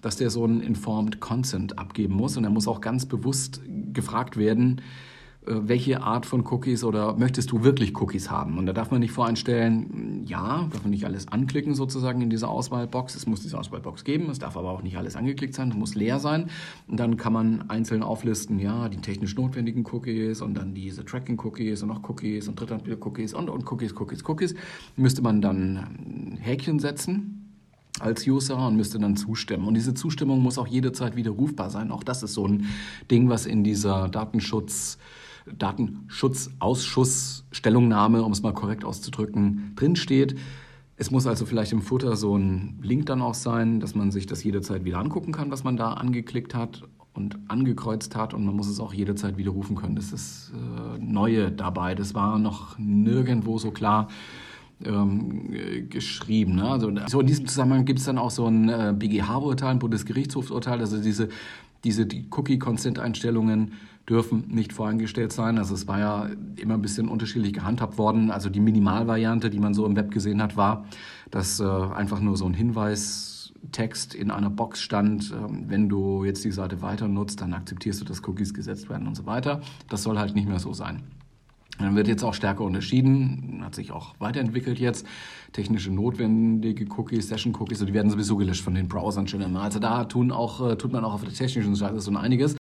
dass 0.00 0.16
der 0.16 0.30
so 0.30 0.44
einen 0.44 0.60
Informed 0.60 1.20
Consent 1.20 1.78
abgeben 1.78 2.14
muss. 2.14 2.36
Und 2.36 2.44
er 2.44 2.50
muss 2.50 2.66
auch 2.66 2.80
ganz 2.80 3.04
bewusst 3.04 3.60
gefragt 3.92 4.36
werden, 4.38 4.80
welche 5.50 6.02
Art 6.02 6.26
von 6.26 6.46
Cookies 6.46 6.84
oder 6.84 7.16
möchtest 7.16 7.50
du 7.50 7.64
wirklich 7.64 7.98
Cookies 8.00 8.30
haben? 8.30 8.58
Und 8.58 8.66
da 8.66 8.72
darf 8.72 8.90
man 8.90 9.00
nicht 9.00 9.12
voreinstellen, 9.12 10.24
ja, 10.26 10.68
darf 10.70 10.82
man 10.82 10.90
nicht 10.90 11.04
alles 11.04 11.28
anklicken 11.28 11.74
sozusagen 11.74 12.20
in 12.20 12.30
dieser 12.30 12.48
Auswahlbox. 12.48 13.14
Es 13.14 13.26
muss 13.26 13.40
diese 13.42 13.58
Auswahlbox 13.58 14.04
geben, 14.04 14.28
es 14.30 14.38
darf 14.38 14.56
aber 14.56 14.70
auch 14.70 14.82
nicht 14.82 14.98
alles 14.98 15.16
angeklickt 15.16 15.54
sein, 15.54 15.70
es 15.70 15.76
muss 15.76 15.94
leer 15.94 16.18
sein. 16.18 16.50
Und 16.86 17.00
dann 17.00 17.16
kann 17.16 17.32
man 17.32 17.70
einzeln 17.70 18.02
auflisten, 18.02 18.58
ja, 18.58 18.88
die 18.88 18.98
technisch 18.98 19.36
notwendigen 19.36 19.84
Cookies 19.90 20.42
und 20.42 20.54
dann 20.54 20.74
diese 20.74 21.04
Tracking-Cookies 21.04 21.82
und 21.82 21.88
noch 21.88 22.08
Cookies 22.08 22.48
und 22.48 22.60
Drittanbieter-Cookies 22.60 23.34
und, 23.34 23.48
und 23.48 23.70
Cookies, 23.70 23.94
Cookies, 23.98 24.28
Cookies. 24.28 24.54
Müsste 24.96 25.22
man 25.22 25.40
dann 25.40 26.36
Häkchen 26.40 26.78
setzen 26.78 27.44
als 28.00 28.26
User 28.26 28.66
und 28.66 28.76
müsste 28.76 28.98
dann 28.98 29.16
zustimmen. 29.16 29.66
Und 29.66 29.74
diese 29.74 29.94
Zustimmung 29.94 30.40
muss 30.42 30.58
auch 30.58 30.66
jederzeit 30.66 31.16
widerrufbar 31.16 31.70
sein. 31.70 31.90
Auch 31.90 32.04
das 32.04 32.22
ist 32.22 32.34
so 32.34 32.46
ein 32.46 32.66
Ding, 33.10 33.28
was 33.28 33.46
in 33.46 33.64
dieser 33.64 34.08
Datenschutz- 34.08 34.98
Datenschutzausschuss 35.56 37.46
Stellungnahme, 37.50 38.22
um 38.22 38.32
es 38.32 38.42
mal 38.42 38.52
korrekt 38.52 38.84
auszudrücken, 38.84 39.72
drinsteht. 39.76 40.36
Es 40.96 41.10
muss 41.10 41.26
also 41.26 41.46
vielleicht 41.46 41.72
im 41.72 41.80
Futter 41.82 42.16
so 42.16 42.36
ein 42.36 42.78
Link 42.82 43.06
dann 43.06 43.22
auch 43.22 43.34
sein, 43.34 43.80
dass 43.80 43.94
man 43.94 44.10
sich 44.10 44.26
das 44.26 44.42
jederzeit 44.42 44.84
wieder 44.84 44.98
angucken 44.98 45.32
kann, 45.32 45.50
was 45.50 45.62
man 45.62 45.76
da 45.76 45.92
angeklickt 45.92 46.54
hat 46.54 46.82
und 47.14 47.38
angekreuzt 47.48 48.16
hat 48.16 48.34
und 48.34 48.44
man 48.44 48.54
muss 48.54 48.68
es 48.68 48.80
auch 48.80 48.92
jederzeit 48.92 49.36
widerrufen 49.36 49.76
können. 49.76 49.96
Das 49.96 50.12
ist 50.12 50.52
äh, 50.54 50.98
Neue 50.98 51.50
dabei. 51.50 51.94
Das 51.94 52.14
war 52.14 52.38
noch 52.38 52.78
nirgendwo 52.78 53.58
so 53.58 53.70
klar 53.70 54.08
ähm, 54.84 55.88
geschrieben. 55.88 56.56
Ne? 56.56 56.64
Also, 56.64 56.92
so 57.06 57.20
in 57.20 57.26
diesem 57.26 57.46
Zusammenhang 57.46 57.84
gibt 57.84 57.98
es 57.98 58.04
dann 58.04 58.18
auch 58.18 58.30
so 58.30 58.46
ein 58.46 58.68
äh, 58.68 58.94
BGH-Urteil, 58.96 59.70
ein 59.70 59.78
Bundesgerichtshofurteil, 59.78 60.80
also 60.80 61.00
diese, 61.02 61.28
diese 61.84 62.06
die 62.06 62.26
Cookie-Consent-Einstellungen 62.30 63.72
dürfen 64.08 64.44
nicht 64.48 64.72
voreingestellt 64.72 65.32
sein. 65.32 65.58
Also 65.58 65.74
es 65.74 65.86
war 65.86 65.98
ja 65.98 66.30
immer 66.56 66.74
ein 66.74 66.82
bisschen 66.82 67.08
unterschiedlich 67.08 67.52
gehandhabt 67.52 67.98
worden. 67.98 68.30
Also 68.30 68.48
die 68.48 68.60
Minimalvariante, 68.60 69.50
die 69.50 69.58
man 69.58 69.74
so 69.74 69.84
im 69.84 69.96
Web 69.96 70.10
gesehen 70.10 70.42
hat, 70.42 70.56
war, 70.56 70.86
dass 71.30 71.60
äh, 71.60 71.64
einfach 71.64 72.20
nur 72.20 72.36
so 72.36 72.46
ein 72.46 72.54
Hinweistext 72.54 74.14
in 74.14 74.30
einer 74.30 74.50
Box 74.50 74.80
stand, 74.80 75.32
äh, 75.32 75.34
wenn 75.68 75.88
du 75.88 76.24
jetzt 76.24 76.44
die 76.44 76.52
Seite 76.52 76.80
weiter 76.80 77.06
nutzt, 77.06 77.42
dann 77.42 77.52
akzeptierst 77.52 78.00
du, 78.00 78.04
dass 78.04 78.26
Cookies 78.26 78.54
gesetzt 78.54 78.88
werden 78.88 79.06
und 79.06 79.14
so 79.14 79.26
weiter. 79.26 79.60
Das 79.88 80.02
soll 80.02 80.18
halt 80.18 80.34
nicht 80.34 80.48
mehr 80.48 80.58
so 80.58 80.72
sein. 80.72 81.02
Dann 81.78 81.94
wird 81.94 82.08
jetzt 82.08 82.24
auch 82.24 82.34
stärker 82.34 82.64
unterschieden, 82.64 83.60
hat 83.62 83.74
sich 83.74 83.92
auch 83.92 84.14
weiterentwickelt 84.18 84.80
jetzt. 84.80 85.06
Technische 85.52 85.92
notwendige 85.92 86.86
Cookies, 86.96 87.28
Session-Cookies, 87.28 87.78
die 87.84 87.94
werden 87.94 88.10
sowieso 88.10 88.36
gelöscht 88.36 88.64
von 88.64 88.74
den 88.74 88.88
Browsern 88.88 89.28
schon 89.28 89.42
immer. 89.42 89.62
Also 89.62 89.78
da 89.78 90.04
tun 90.04 90.32
auch, 90.32 90.66
äh, 90.66 90.76
tut 90.76 90.92
man 90.92 91.04
auch 91.04 91.14
auf 91.14 91.22
der 91.22 91.32
technischen 91.32 91.76
Seite 91.76 92.00
so 92.00 92.10
einiges. 92.16 92.56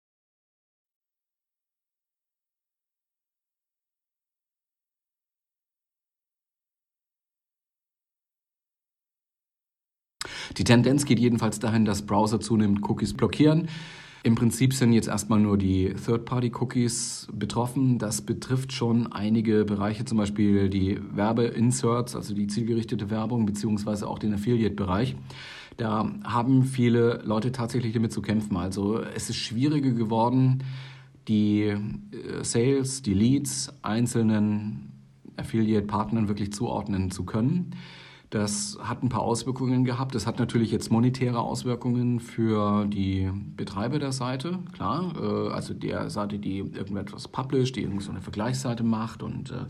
Die 10.57 10.63
Tendenz 10.63 11.05
geht 11.05 11.19
jedenfalls 11.19 11.59
dahin, 11.59 11.85
dass 11.85 12.03
Browser 12.03 12.39
zunehmend 12.39 12.87
Cookies 12.87 13.13
blockieren. 13.13 13.67
Im 14.25 14.35
Prinzip 14.35 14.73
sind 14.73 14.93
jetzt 14.93 15.09
erstmal 15.09 15.41
nur 15.41 15.57
die 15.57 15.93
Third-Party-Cookies 15.93 17.27
betroffen. 17.33 17.97
Das 17.97 18.21
betrifft 18.21 18.71
schon 18.71 19.11
einige 19.11 19.65
Bereiche, 19.65 20.05
zum 20.05 20.17
Beispiel 20.17 20.69
die 20.69 20.97
Werbeinserts, 21.13 22.15
also 22.15 22.33
die 22.33 22.47
zielgerichtete 22.47 23.09
Werbung, 23.09 23.45
beziehungsweise 23.45 24.07
auch 24.07 24.19
den 24.19 24.33
Affiliate-Bereich. 24.33 25.17
Da 25.75 26.09
haben 26.23 26.63
viele 26.63 27.21
Leute 27.25 27.51
tatsächlich 27.51 27.91
damit 27.93 28.13
zu 28.13 28.21
kämpfen. 28.21 28.55
Also 28.55 29.01
es 29.01 29.29
ist 29.29 29.37
schwieriger 29.37 29.91
geworden, 29.91 30.63
die 31.27 31.63
äh, 31.63 31.77
Sales, 32.43 33.01
die 33.01 33.13
Leads 33.13 33.73
einzelnen 33.81 34.91
Affiliate-Partnern 35.35 36.29
wirklich 36.29 36.53
zuordnen 36.53 37.11
zu 37.11 37.25
können. 37.25 37.71
Das 38.33 38.79
hat 38.81 39.03
ein 39.03 39.09
paar 39.09 39.21
Auswirkungen 39.21 39.85
gehabt. 39.85 40.15
Das 40.15 40.25
hat 40.25 40.39
natürlich 40.39 40.71
jetzt 40.71 40.91
monetäre 40.91 41.39
Auswirkungen 41.39 42.19
für 42.19 42.87
die 42.87 43.29
Betreiber 43.55 43.99
der 43.99 44.11
Seite, 44.11 44.57
klar. 44.71 45.13
Äh, 45.21 45.53
also 45.53 45.75
der 45.75 46.09
Seite, 46.09 46.39
die 46.39 46.57
irgendetwas 46.57 47.27
published, 47.27 47.75
die 47.75 47.81
irgendwie 47.83 48.03
so 48.03 48.09
eine 48.09 48.21
Vergleichsseite 48.21 48.83
macht 48.83 49.21
und 49.21 49.51
äh, 49.51 49.65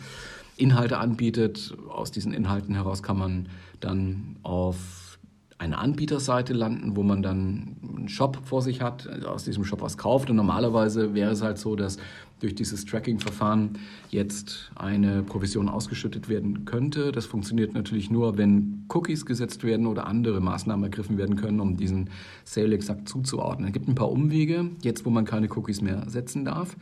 Inhalte 0.55 0.97
anbietet. 0.97 1.75
Aus 1.89 2.11
diesen 2.11 2.33
Inhalten 2.33 2.73
heraus 2.73 3.03
kann 3.03 3.17
man 3.17 3.49
dann 3.81 4.37
auf 4.43 5.19
eine 5.57 5.77
Anbieterseite 5.77 6.53
landen, 6.53 6.95
wo 6.95 7.03
man 7.03 7.21
dann 7.21 7.75
einen 7.85 8.07
Shop 8.07 8.39
vor 8.45 8.61
sich 8.61 8.81
hat, 8.81 9.07
also 9.07 9.27
aus 9.27 9.43
diesem 9.43 9.65
Shop 9.65 9.81
was 9.81 9.97
kauft. 9.97 10.29
Und 10.29 10.37
normalerweise 10.37 11.13
wäre 11.13 11.31
es 11.31 11.41
halt 11.41 11.57
so, 11.57 11.75
dass 11.75 11.97
durch 12.43 12.55
dieses 12.55 12.85
Tracking-Verfahren 12.85 13.79
jetzt 14.09 14.69
eine 14.75 15.23
Provision 15.23 15.69
ausgeschüttet 15.69 16.27
werden 16.27 16.65
könnte. 16.65 17.13
Das 17.13 17.25
funktioniert 17.25 17.73
natürlich 17.73 18.11
nur, 18.11 18.37
wenn 18.37 18.85
Cookies 18.89 19.25
gesetzt 19.25 19.63
werden 19.63 19.87
oder 19.87 20.07
andere 20.07 20.41
Maßnahmen 20.41 20.83
ergriffen 20.83 21.17
werden 21.17 21.37
können, 21.37 21.61
um 21.61 21.77
diesen 21.77 22.09
Sale 22.43 22.75
exakt 22.75 23.07
zuzuordnen. 23.07 23.67
Es 23.67 23.73
gibt 23.73 23.87
ein 23.87 23.95
paar 23.95 24.11
Umwege, 24.11 24.69
jetzt 24.81 25.05
wo 25.05 25.09
man 25.09 25.23
keine 25.23 25.47
Cookies 25.49 25.81
mehr 25.81 26.03
setzen 26.09 26.43
darf 26.43 26.75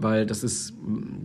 weil 0.00 0.26
das 0.26 0.44
ist 0.44 0.74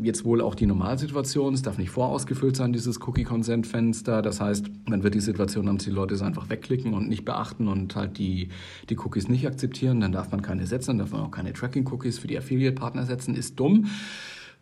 jetzt 0.01 0.25
wohl 0.25 0.41
auch 0.41 0.55
die 0.55 0.65
Normalsituation. 0.65 1.53
Es 1.53 1.61
darf 1.61 1.77
nicht 1.77 1.91
vorausgefüllt 1.91 2.55
sein, 2.55 2.73
dieses 2.73 2.99
Cookie-Consent-Fenster. 3.01 4.21
Das 4.23 4.41
heißt, 4.41 4.65
man 4.89 5.03
wird 5.03 5.13
die 5.13 5.19
Situation 5.19 5.67
haben, 5.67 5.77
dass 5.77 5.85
die 5.85 5.91
Leute 5.91 6.15
es 6.15 6.23
einfach 6.23 6.49
wegklicken 6.49 6.93
und 6.93 7.07
nicht 7.07 7.23
beachten 7.23 7.67
und 7.67 7.95
halt 7.95 8.17
die, 8.17 8.49
die 8.89 8.97
Cookies 8.97 9.29
nicht 9.29 9.45
akzeptieren. 9.45 10.01
Dann 10.01 10.11
darf 10.11 10.31
man 10.31 10.41
keine 10.41 10.65
setzen, 10.65 10.97
dann 10.97 10.97
darf 10.99 11.11
man 11.11 11.21
auch 11.21 11.31
keine 11.31 11.53
Tracking-Cookies 11.53 12.17
für 12.17 12.27
die 12.27 12.37
Affiliate-Partner 12.37 13.05
setzen. 13.05 13.35
Ist 13.35 13.59
dumm. 13.59 13.85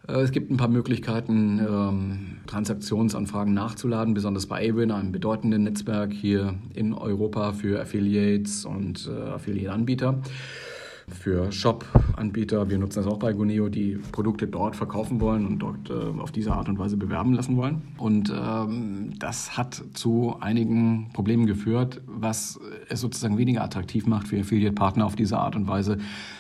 Äh, 0.07 0.19
es 0.21 0.31
gibt 0.31 0.51
ein 0.51 0.57
paar 0.57 0.67
Möglichkeiten, 0.67 1.59
ähm, 1.59 2.37
Transaktionsanfragen 2.47 3.53
nachzuladen, 3.53 4.13
besonders 4.13 4.45
bei 4.45 4.69
Awin, 4.69 4.91
einem 4.91 5.13
bedeutenden 5.13 5.63
Netzwerk 5.63 6.11
hier 6.11 6.55
in 6.73 6.93
Europa 6.93 7.53
für 7.53 7.79
Affiliates 7.79 8.65
und 8.65 9.09
äh, 9.09 9.29
Affiliate-Anbieter 9.29 10.21
für 11.13 11.51
Shop-Anbieter. 11.51 12.69
Wir 12.69 12.77
nutzen 12.77 13.03
das 13.03 13.07
auch 13.07 13.19
bei 13.19 13.33
Guneo, 13.33 13.69
die 13.69 13.99
Produkte 14.11 14.47
dort 14.47 14.75
verkaufen 14.75 15.19
wollen 15.19 15.45
und 15.45 15.59
dort 15.59 15.89
äh, 15.89 16.19
auf 16.19 16.31
diese 16.31 16.53
Art 16.53 16.69
und 16.69 16.79
Weise 16.79 16.97
bewerben 16.97 17.33
lassen 17.33 17.57
wollen. 17.57 17.81
Und 17.97 18.33
ähm, 18.35 19.13
das 19.19 19.57
hat 19.57 19.83
zu 19.93 20.35
einigen 20.39 21.09
Problemen 21.13 21.45
geführt, 21.45 22.01
was 22.07 22.59
es 22.89 23.01
sozusagen 23.01 23.37
weniger 23.37 23.63
attraktiv 23.63 24.07
macht 24.07 24.27
für 24.27 24.39
Affiliate-Partner 24.39 25.05
auf 25.05 25.15
diese 25.15 25.37
Art 25.37 25.55
und 25.55 25.67
Weise 25.67 25.97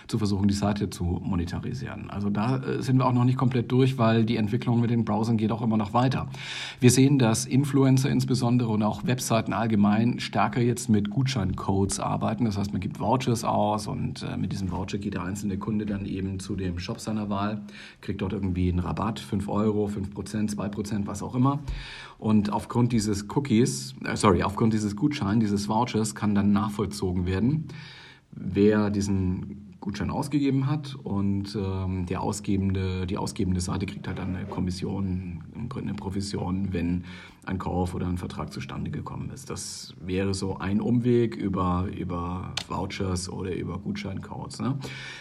zu 0.07 0.17
versuchen, 0.17 0.47
die 0.47 0.53
Seite 0.53 0.89
zu 0.89 1.03
monetarisieren. 1.23 2.09
Also 2.09 2.29
da 2.29 2.57
äh, 2.57 2.81
sind 2.81 2.97
wir 2.97 3.05
auch 3.05 3.13
noch 3.13 3.23
nicht 3.23 3.37
komplett 3.37 3.71
durch, 3.71 3.97
weil 3.97 4.25
die 4.25 4.35
Entwicklung 4.35 4.81
mit 4.81 4.89
den 4.89 5.05
Browsern 5.05 5.37
geht 5.37 5.51
auch 5.51 5.61
immer 5.61 5.77
noch 5.77 5.93
weiter. 5.93 6.27
Wir 6.79 6.91
sehen, 6.91 7.17
dass 7.17 7.45
Influencer 7.45 8.09
insbesondere 8.09 8.69
und 8.69 8.83
auch 8.83 9.05
Webseiten 9.05 9.53
allgemein 9.53 10.19
stärker 10.19 10.61
jetzt 10.61 10.89
mit 10.89 11.09
Gutscheincodes 11.09 11.99
arbeiten. 11.99 12.45
Das 12.45 12.57
heißt, 12.57 12.73
man 12.73 12.81
gibt 12.81 12.99
Vouchers 12.99 13.43
aus 13.43 13.87
und 13.87 14.23
äh, 14.23 14.37
mit 14.37 14.51
diesem 14.61 14.71
Voucher 14.71 14.99
geht 14.99 15.15
der 15.15 15.23
einzelne 15.23 15.57
Kunde 15.57 15.85
dann 15.85 16.05
eben 16.05 16.39
zu 16.39 16.55
dem 16.55 16.77
Shop 16.77 16.99
seiner 16.99 17.29
Wahl, 17.29 17.61
kriegt 18.01 18.21
dort 18.21 18.33
irgendwie 18.33 18.69
einen 18.69 18.79
Rabatt, 18.79 19.19
5 19.19 19.49
Euro, 19.49 19.87
5 19.87 20.13
Prozent, 20.13 20.51
2 20.51 20.69
Prozent, 20.69 21.07
was 21.07 21.23
auch 21.23 21.35
immer. 21.35 21.59
Und 22.19 22.51
aufgrund 22.51 22.91
dieses 22.91 23.27
Cookies, 23.35 23.95
äh, 24.05 24.15
sorry, 24.15 24.43
aufgrund 24.43 24.73
dieses 24.73 24.95
Gutscheins, 24.95 25.41
dieses 25.41 25.67
Vouchers 25.67 26.13
kann 26.13 26.35
dann 26.35 26.51
nachvollzogen 26.51 27.25
werden, 27.25 27.65
wer 28.31 28.91
diesen 28.91 29.75
Gutschein 29.81 30.11
ausgegeben 30.11 30.67
hat 30.67 30.93
und 30.93 31.57
ähm, 31.59 32.05
der 32.05 32.21
ausgebende, 32.21 33.07
die 33.07 33.17
ausgebende 33.17 33.61
Seite 33.61 33.87
kriegt 33.87 34.07
halt 34.07 34.19
dann 34.19 34.35
eine 34.35 34.45
Kommission, 34.45 35.41
eine 35.75 35.95
Provision, 35.95 36.71
wenn 36.71 37.05
ein 37.45 37.57
Kauf 37.57 37.95
oder 37.95 38.07
ein 38.07 38.17
Vertrag 38.17 38.53
zustande 38.53 38.91
gekommen 38.91 39.31
ist. 39.31 39.49
Das 39.49 39.95
wäre 39.99 40.33
so 40.33 40.57
ein 40.57 40.79
Umweg 40.79 41.35
über, 41.35 41.87
über 41.97 42.53
Vouchers 42.67 43.29
oder 43.29 43.55
über 43.55 43.79
Gutscheincodes. 43.79 44.59
Ne? 44.59 44.77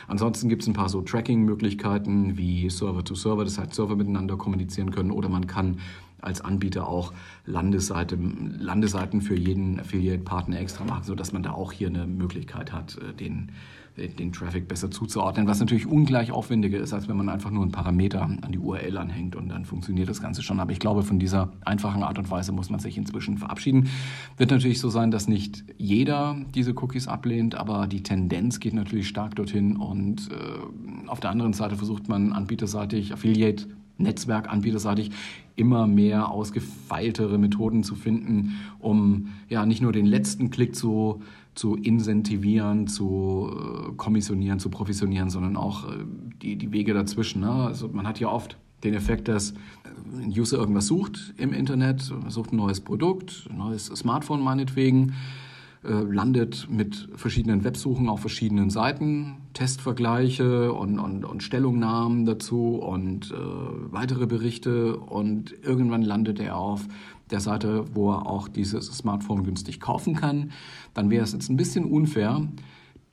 Ansonsten 0.06 0.48
gibt 0.48 0.62
es 0.62 0.68
ein 0.68 0.74
paar 0.74 0.90
so 0.90 1.00
Tracking-Möglichkeiten 1.00 2.36
wie 2.36 2.68
Server-to-Server, 2.68 3.44
das 3.44 3.58
heißt 3.58 3.74
Server 3.74 3.96
miteinander 3.96 4.36
kommunizieren 4.36 4.90
können 4.90 5.10
oder 5.10 5.30
man 5.30 5.46
kann 5.46 5.78
als 6.22 6.40
Anbieter 6.40 6.88
auch 6.88 7.12
Landesseite, 7.46 8.18
Landeseiten 8.58 9.20
für 9.20 9.36
jeden 9.36 9.80
Affiliate-Partner 9.80 10.60
extra 10.60 10.84
machen, 10.84 11.04
sodass 11.04 11.32
man 11.32 11.42
da 11.42 11.52
auch 11.52 11.72
hier 11.72 11.88
eine 11.88 12.06
Möglichkeit 12.06 12.72
hat, 12.72 12.98
äh, 12.98 13.14
den 13.14 13.50
den 13.96 14.32
Traffic 14.32 14.68
besser 14.68 14.90
zuzuordnen, 14.90 15.46
was 15.46 15.60
natürlich 15.60 15.86
ungleich 15.86 16.32
aufwendiger 16.32 16.78
ist, 16.78 16.92
als 16.92 17.08
wenn 17.08 17.16
man 17.16 17.28
einfach 17.28 17.50
nur 17.50 17.62
einen 17.62 17.72
Parameter 17.72 18.22
an 18.22 18.52
die 18.52 18.58
URL 18.58 18.96
anhängt 18.96 19.36
und 19.36 19.48
dann 19.48 19.64
funktioniert 19.64 20.08
das 20.08 20.22
Ganze 20.22 20.42
schon. 20.42 20.60
Aber 20.60 20.72
ich 20.72 20.78
glaube, 20.78 21.02
von 21.02 21.18
dieser 21.18 21.52
einfachen 21.64 22.02
Art 22.02 22.18
und 22.18 22.30
Weise 22.30 22.52
muss 22.52 22.70
man 22.70 22.80
sich 22.80 22.96
inzwischen 22.96 23.38
verabschieden. 23.38 23.88
Wird 24.36 24.50
natürlich 24.50 24.80
so 24.80 24.88
sein, 24.88 25.10
dass 25.10 25.28
nicht 25.28 25.64
jeder 25.76 26.36
diese 26.54 26.72
Cookies 26.72 27.08
ablehnt, 27.08 27.54
aber 27.54 27.86
die 27.86 28.02
Tendenz 28.02 28.60
geht 28.60 28.74
natürlich 28.74 29.08
stark 29.08 29.34
dorthin 29.34 29.76
und 29.76 30.30
äh, 30.30 31.08
auf 31.08 31.20
der 31.20 31.30
anderen 31.30 31.52
Seite 31.52 31.76
versucht 31.76 32.08
man 32.08 32.32
anbieterseitig, 32.32 33.12
Affiliate 33.12 33.66
Netzwerk 34.00 34.50
anbieterseitig 34.50 35.10
immer 35.56 35.86
mehr 35.86 36.30
ausgefeiltere 36.30 37.38
Methoden 37.38 37.84
zu 37.84 37.94
finden, 37.94 38.56
um 38.78 39.28
ja 39.48 39.66
nicht 39.66 39.82
nur 39.82 39.92
den 39.92 40.06
letzten 40.06 40.50
Klick 40.50 40.74
zu 40.74 41.22
zu 41.54 41.76
incentivieren, 41.76 42.86
zu 42.86 43.50
äh, 43.50 43.92
kommissionieren, 43.96 44.60
zu 44.60 44.70
professionieren, 44.70 45.30
sondern 45.30 45.56
auch 45.56 45.84
äh, 45.88 45.96
die, 46.40 46.56
die 46.56 46.72
Wege 46.72 46.94
dazwischen. 46.94 47.40
Ne? 47.40 47.50
Also 47.50 47.88
man 47.88 48.06
hat 48.06 48.20
ja 48.20 48.28
oft 48.28 48.56
den 48.84 48.94
Effekt, 48.94 49.28
dass 49.28 49.52
ein 50.16 50.30
User 50.30 50.58
irgendwas 50.58 50.86
sucht 50.86 51.34
im 51.36 51.52
Internet, 51.52 52.12
sucht 52.28 52.52
ein 52.52 52.56
neues 52.56 52.80
Produkt, 52.80 53.46
ein 53.50 53.58
neues 53.58 53.86
Smartphone 53.86 54.42
meinetwegen, 54.42 55.14
äh, 55.82 55.92
landet 55.92 56.68
mit 56.70 57.08
verschiedenen 57.14 57.64
Websuchen 57.64 58.08
auf 58.08 58.20
verschiedenen 58.20 58.68
Seiten, 58.68 59.38
Testvergleiche 59.54 60.72
und, 60.72 60.98
und, 60.98 61.24
und 61.24 61.42
Stellungnahmen 61.42 62.26
dazu 62.26 62.76
und 62.76 63.30
äh, 63.30 63.34
weitere 63.34 64.26
Berichte. 64.26 64.98
Und 64.98 65.54
irgendwann 65.62 66.02
landet 66.02 66.38
er 66.38 66.56
auf 66.56 66.86
der 67.30 67.40
Seite, 67.40 67.84
wo 67.94 68.12
er 68.12 68.26
auch 68.26 68.48
dieses 68.48 68.86
Smartphone 68.86 69.44
günstig 69.44 69.80
kaufen 69.80 70.14
kann, 70.16 70.52
dann 70.92 71.10
wäre 71.10 71.24
es 71.24 71.32
jetzt 71.32 71.48
ein 71.48 71.56
bisschen 71.56 71.84
unfair, 71.84 72.46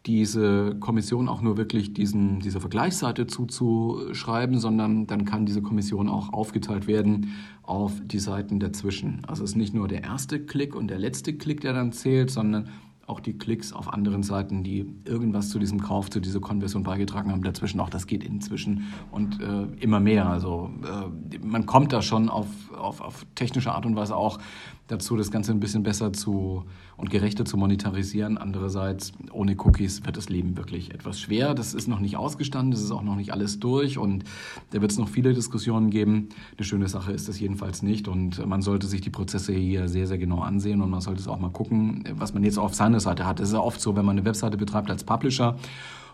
diese 0.07 0.75
Kommission 0.79 1.27
auch 1.27 1.41
nur 1.41 1.57
wirklich 1.57 1.93
diesen, 1.93 2.39
dieser 2.39 2.61
Vergleichsseite 2.61 3.27
zuzuschreiben, 3.27 4.57
sondern 4.57 5.05
dann 5.05 5.25
kann 5.25 5.45
diese 5.45 5.61
Kommission 5.61 6.07
auch 6.07 6.31
aufgeteilt 6.31 6.87
werden 6.87 7.33
auf 7.61 8.01
die 8.05 8.19
Seiten 8.19 8.59
dazwischen. 8.59 9.21
Also 9.27 9.43
es 9.43 9.51
ist 9.51 9.55
nicht 9.57 9.73
nur 9.73 9.89
der 9.89 10.03
erste 10.03 10.39
Klick 10.39 10.75
und 10.75 10.87
der 10.87 10.97
letzte 10.97 11.33
Klick, 11.33 11.59
der 11.59 11.73
dann 11.73 11.91
zählt, 11.91 12.31
sondern 12.31 12.69
auch 13.05 13.19
die 13.19 13.37
Klicks 13.37 13.73
auf 13.73 13.91
anderen 13.93 14.23
Seiten, 14.23 14.63
die 14.63 14.85
irgendwas 15.05 15.49
zu 15.49 15.59
diesem 15.59 15.81
Kauf, 15.81 16.09
zu 16.09 16.19
dieser 16.19 16.41
Konversion 16.41 16.83
beigetragen 16.83 17.31
haben, 17.31 17.41
dazwischen 17.41 17.79
auch, 17.79 17.89
das 17.89 18.05
geht 18.05 18.23
inzwischen 18.23 18.83
und 19.11 19.41
äh, 19.41 19.63
immer 19.79 19.99
mehr. 19.99 20.29
Also 20.29 20.69
äh, 20.83 21.37
man 21.45 21.65
kommt 21.65 21.93
da 21.93 22.01
schon 22.01 22.29
auf, 22.29 22.47
auf, 22.77 23.01
auf 23.01 23.25
technische 23.36 23.74
Art 23.74 23.86
und 23.86 23.96
Weise 23.96 24.15
auch 24.15 24.39
dazu, 24.88 25.17
das 25.17 25.31
Ganze 25.31 25.51
ein 25.51 25.60
bisschen 25.60 25.84
besser 25.84 26.13
zu 26.13 26.63
und 26.96 27.10
gerechter 27.10 27.46
zu 27.46 27.57
monetarisieren. 27.57 28.38
Andererseits, 28.38 29.12
ohne 29.31 29.55
Cookies 29.57 30.05
wird 30.05 30.17
das 30.17 30.29
Leben 30.29 30.57
wirklich 30.57 30.93
etwas 30.93 31.19
schwer. 31.19 31.53
Das 31.53 31.74
ist 31.74 31.88
noch 31.88 32.00
nicht 32.00 32.17
ausgestanden, 32.17 32.72
das 32.72 32.81
ist 32.81 32.91
auch 32.91 33.03
noch 33.03 33.15
nicht 33.15 33.31
alles 33.31 33.60
durch 33.60 33.98
und 33.98 34.24
da 34.72 34.81
wird 34.81 34.91
es 34.91 34.98
noch 34.98 35.10
viele 35.10 35.34
Diskussionen 35.34 35.89
geben. 35.89 36.29
Eine 36.57 36.65
schöne 36.65 36.88
Sache 36.88 37.12
ist 37.12 37.27
das 37.27 37.39
jedenfalls 37.39 37.84
nicht 37.84 38.07
und 38.07 38.46
man 38.46 38.62
sollte 38.62 38.88
sich 38.88 39.01
die 39.01 39.10
Prozesse 39.10 39.53
hier 39.53 39.88
sehr, 39.88 40.07
sehr 40.07 40.17
genau 40.17 40.39
ansehen 40.39 40.81
und 40.81 40.89
man 40.89 41.01
sollte 41.01 41.22
es 41.22 41.27
auch 41.27 41.39
mal 41.39 41.51
gucken, 41.51 42.03
was 42.13 42.34
man 42.34 42.43
jetzt 42.43 42.57
auf 42.57 42.74
seiner 42.74 43.00
Seite 43.00 43.25
hat. 43.25 43.39
Es 43.39 43.50
ist 43.50 43.53
ja 43.53 43.60
oft 43.60 43.81
so, 43.81 43.96
wenn 43.96 44.05
man 44.05 44.17
eine 44.17 44.25
Webseite 44.25 44.57
betreibt 44.57 44.89
als 44.89 45.03
Publisher 45.03 45.57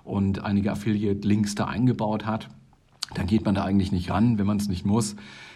und 0.04 0.44
einige 0.44 0.72
Affiliate-Links 0.72 1.56
da 1.56 1.66
eingebaut 1.66 2.26
hat, 2.26 2.50
dann 3.14 3.28
geht 3.28 3.46
man 3.46 3.56
da 3.56 3.64
eigentlich 3.64 3.92
nicht 3.92 4.10
ran, 4.10 4.38
wenn 4.38 4.48
man 4.48 4.58
es 4.58 4.68
nicht 4.68 4.86
muss. 4.86 5.16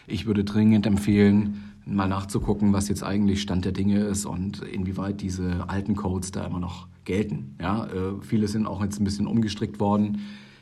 Ich 0.10 0.26
würde 0.26 0.46
dringend 0.46 0.86
empfehlen, 0.86 1.74
mal 1.86 2.08
nachzugucken, 2.08 2.72
was 2.72 2.88
jetzt 2.88 3.04
eigentlich 3.04 3.42
Stand 3.42 3.66
der 3.66 3.74
Dinge 3.74 4.00
ist 4.00 4.26
und 4.26 4.62
inwieweit 4.62 5.20
diese 5.22 5.70
alten 5.70 5.98
Codes 5.98 6.32
da 6.32 6.46
immer 6.46 6.62
noch 6.62 6.88
gelten. 7.04 7.58
Ja, 7.62 7.88
äh, 7.88 8.22
viele 8.22 8.48
sind 8.48 8.68
auch 8.68 8.82
jetzt 8.82 9.02
ein 9.02 9.04
bisschen 9.04 9.28
umgestrickt 9.28 9.82
worden 9.82 10.20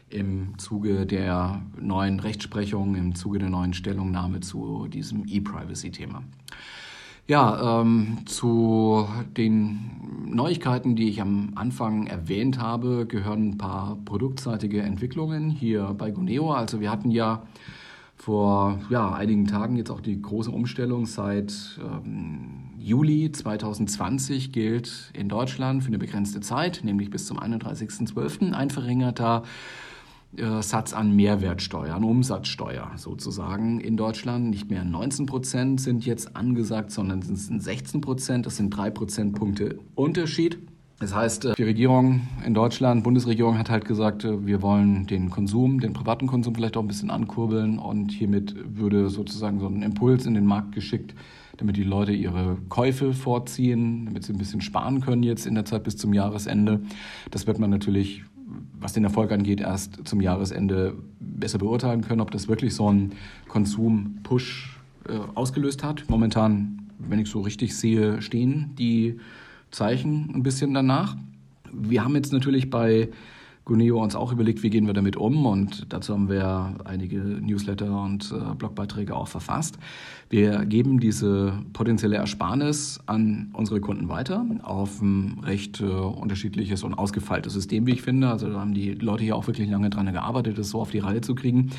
im 0.10 0.58
Zuge 0.58 1.06
der 1.06 1.62
neuen 1.80 2.20
Rechtsprechung, 2.20 2.96
im 2.96 3.14
Zuge 3.14 3.38
der 3.38 3.50
neuen 3.50 3.74
Stellungnahme 3.74 4.40
zu 4.40 4.88
diesem 4.88 5.26
E-Privacy-Thema. 5.28 6.24
Ja, 7.28 7.82
ähm, 7.82 8.20
zu 8.26 9.08
den 9.38 10.26
Neuigkeiten, 10.28 10.96
die 10.96 11.10
ich 11.10 11.22
am 11.22 11.52
Anfang 11.56 12.08
erwähnt 12.08 12.60
habe, 12.60 13.06
gehören 13.08 13.50
ein 13.50 13.58
paar 13.60 13.98
produktseitige 14.06 14.82
Entwicklungen 14.82 15.52
hier 15.52 15.96
bei 15.98 16.10
Guneo. 16.10 16.52
Also 16.52 16.80
wir 16.80 16.90
hatten 16.90 17.12
ja 17.12 17.44
vor 18.16 18.80
ja, 18.90 19.12
einigen 19.12 19.46
Tagen 19.46 19.76
jetzt 19.76 19.92
auch 19.92 20.02
die 20.02 20.22
große 20.22 20.50
Umstellung. 20.50 21.06
Seit 21.06 21.80
ähm, 21.80 22.72
Juli 22.78 23.32
2020 23.32 24.52
gilt 24.52 25.12
in 25.14 25.30
Deutschland 25.30 25.84
für 25.84 25.88
eine 25.88 25.98
begrenzte 25.98 26.40
Zeit, 26.40 26.82
nämlich 26.84 27.10
bis 27.10 27.28
zum 27.28 27.40
31.12. 27.40 28.54
ein 28.54 28.70
verringerter 28.70 29.44
äh, 30.38 30.62
Satz 30.62 30.94
an 30.94 31.16
Mehrwertsteuer, 31.16 31.96
an 31.96 32.04
Umsatzsteuer 32.04 32.92
sozusagen 32.96 33.80
in 33.80 33.98
Deutschland. 33.98 34.50
Nicht 34.50 34.70
mehr 34.70 34.84
19 34.84 35.26
Prozent 35.26 35.82
sind 35.82 36.06
jetzt 36.06 36.36
angesagt, 36.36 36.92
sondern 36.92 37.20
es 37.20 37.48
sind 37.48 37.62
16 37.62 38.02
Prozent. 38.02 38.46
Das 38.46 38.58
sind 38.58 38.70
drei 38.70 38.90
Prozentpunkte 38.90 39.80
Unterschied. 39.96 40.58
Das 41.00 41.14
heißt, 41.14 41.46
äh, 41.46 41.54
die 41.56 41.64
Regierung 41.64 42.22
in 42.46 42.54
Deutschland, 42.54 43.04
Bundesregierung 43.04 43.58
hat 43.58 43.70
halt 43.70 43.86
gesagt, 43.86 44.24
äh, 44.24 44.46
wir 44.46 44.62
wollen 44.62 45.08
den 45.08 45.30
Konsum, 45.30 45.80
den 45.80 45.94
privaten 45.94 46.28
Konsum 46.28 46.56
vielleicht 46.56 46.78
auch 46.78 46.82
ein 46.82 46.88
bisschen 46.88 47.10
ankurbeln 47.10 47.80
und 47.80 48.12
hiermit 48.12 48.56
würde 48.78 49.10
sozusagen 49.10 49.60
so 49.60 49.68
ein 49.68 49.82
Impuls 49.82 50.26
in 50.26 50.34
den 50.34 50.46
Markt 50.46 50.74
geschickt, 50.74 51.14
damit 51.58 51.78
die 51.78 51.84
Leute 51.84 52.14
ihre 52.14 52.58
Käufe 52.70 53.14
vorziehen, 53.14 54.06
damit 54.06 54.24
sie 54.24 54.34
ein 54.34 54.38
bisschen 54.38 54.62
sparen 54.62 55.02
können 55.02 55.24
jetzt 55.24 55.46
in 55.46 55.56
der 55.56 55.66
Zeit 55.66 55.84
bis 55.84 55.98
zum 55.98 56.14
Jahresende. 56.14 56.82
Das 57.32 57.48
wird 57.48 57.60
man 57.60 57.70
natürlich 57.70 58.24
was 58.80 58.94
den 58.94 59.04
Erfolg 59.04 59.32
angeht, 59.32 59.62
erst 59.62 60.08
zum 60.08 60.22
Jahresende 60.22 60.96
besser 61.20 61.58
beurteilen 61.58 62.02
können, 62.02 62.22
ob 62.22 62.32
das 62.32 62.48
wirklich 62.48 62.76
so 62.76 62.88
einen 62.88 63.14
Konsum-Push 63.48 64.80
äh, 65.08 65.18
ausgelöst 65.34 65.84
hat. 65.84 66.04
Momentan, 66.08 66.90
wenn 67.00 67.20
ich 67.20 67.30
so 67.30 67.42
richtig 67.42 67.76
sehe, 67.76 68.22
stehen 68.22 68.72
die 68.78 69.20
Zeichen 69.76 70.32
ein 70.34 70.42
bisschen 70.42 70.74
danach. 70.74 71.16
Wir 71.72 72.04
haben 72.04 72.16
jetzt 72.16 72.32
natürlich 72.32 72.70
bei 72.70 73.10
Guneo 73.66 74.02
uns 74.02 74.16
auch 74.16 74.32
überlegt, 74.32 74.62
wie 74.62 74.70
gehen 74.70 74.86
wir 74.86 74.94
damit 74.94 75.18
um 75.18 75.46
und 75.46 75.88
dazu 75.90 76.14
haben 76.14 76.30
wir 76.30 76.76
einige 76.86 77.18
Newsletter 77.18 78.04
und 78.04 78.32
äh, 78.32 78.54
Blogbeiträge 78.56 79.16
auch 79.16 79.28
verfasst. 79.28 79.80
Wir 80.30 80.66
geben 80.66 81.00
diese 81.00 81.54
potenzielle 81.74 82.16
Ersparnis 82.18 83.00
an 83.08 83.50
unsere 83.54 83.82
Kunden 83.82 84.08
weiter 84.08 84.46
auf 84.62 85.02
ein 85.02 85.42
recht 85.44 85.82
äh, 85.82 85.86
unterschiedliches 85.86 86.84
und 86.84 86.94
ausgefeiltes 86.94 87.54
System, 87.54 87.88
wie 87.88 87.94
ich 87.94 88.04
finde. 88.04 88.30
Also 88.30 88.50
da 88.50 88.60
haben 88.60 88.76
die 88.76 88.94
Leute 88.94 89.24
hier 89.24 89.36
auch 89.36 89.48
wirklich 89.48 89.68
lange 89.70 89.90
dran 89.90 90.12
gearbeitet, 90.14 90.60
das 90.60 90.70
so 90.70 90.80
auf 90.80 90.92
die 90.92 91.00
Reihe 91.00 91.22
zu 91.22 91.34
kriegen. 91.34 91.72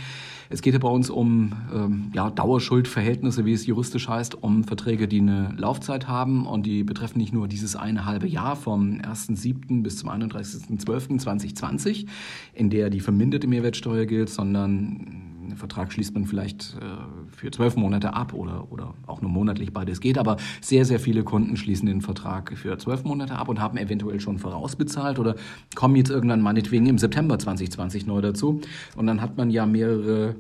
Es 0.49 0.63
geht 0.63 0.75
ja 0.75 0.79
bei 0.79 0.89
uns 0.89 1.11
um 1.11 1.53
ähm, 1.75 2.11
ja, 2.15 2.31
Dauerschuldverhältnisse, 2.31 3.45
wie 3.45 3.53
es 3.53 3.67
juristisch 3.67 4.09
heißt, 4.09 4.43
um 4.43 4.65
Verträge, 4.65 5.09
die 5.09 5.21
eine 5.21 5.55
Laufzeit 5.57 6.09
haben 6.09 6.47
und 6.47 6.67
die 6.67 6.85
betreffen 6.85 7.19
nicht 7.19 7.33
nur 7.33 7.49
dieses 7.49 7.77
eine 7.77 8.05
halbe 8.05 8.27
Jahr 8.27 8.57
vom 8.57 9.01
1.7. 9.01 9.83
bis 9.83 9.99
zum 9.99 10.11
31.12.2020, 10.11 12.07
in 12.55 12.71
der 12.71 12.91
die 12.91 13.01
verminderte 13.01 13.47
Mehrwertsteuer 13.47 14.07
gilt, 14.07 14.31
sondern 14.31 15.36
einen 15.57 15.59
Vertrag 15.59 15.93
schließt 15.93 16.15
man 16.15 16.27
vielleicht 16.27 16.77
äh, 16.81 17.35
für 17.35 17.51
zwölf 17.51 17.77
Monate 17.77 18.13
ab 18.13 18.35
oder, 18.35 18.71
oder 18.71 18.95
auch 19.07 19.23
nur 19.23 19.31
monatlich, 19.31 19.73
beides 19.73 20.01
geht. 20.01 20.19
Aber 20.19 20.37
sehr, 20.61 20.85
sehr 20.85 21.01
viele 21.01 21.25
Kunden 21.25 21.57
schließen 21.57 21.87
den 21.87 22.03
Vertrag 22.03 22.57
für 22.57 22.77
zwölf 22.79 23.05
Monate 23.05 23.37
ab 23.37 23.49
und 23.49 23.61
haben 23.61 23.79
eventuell 23.79 24.21
schon 24.21 24.39
vorausbezahlt 24.39 25.19
oder 25.19 25.35
kommen 25.75 25.97
jetzt 25.97 26.11
irgendwann 26.11 26.43
meinetwegen 26.43 26.87
im 26.87 26.99
September 26.99 27.39
2020 27.39 28.07
neu 28.07 28.21
dazu. 28.21 28.61
Und 28.97 29.07
dann 29.07 29.21
hat 29.21 29.37
man 29.37 29.51
ja 29.51 29.67
mehrere 29.67 30.37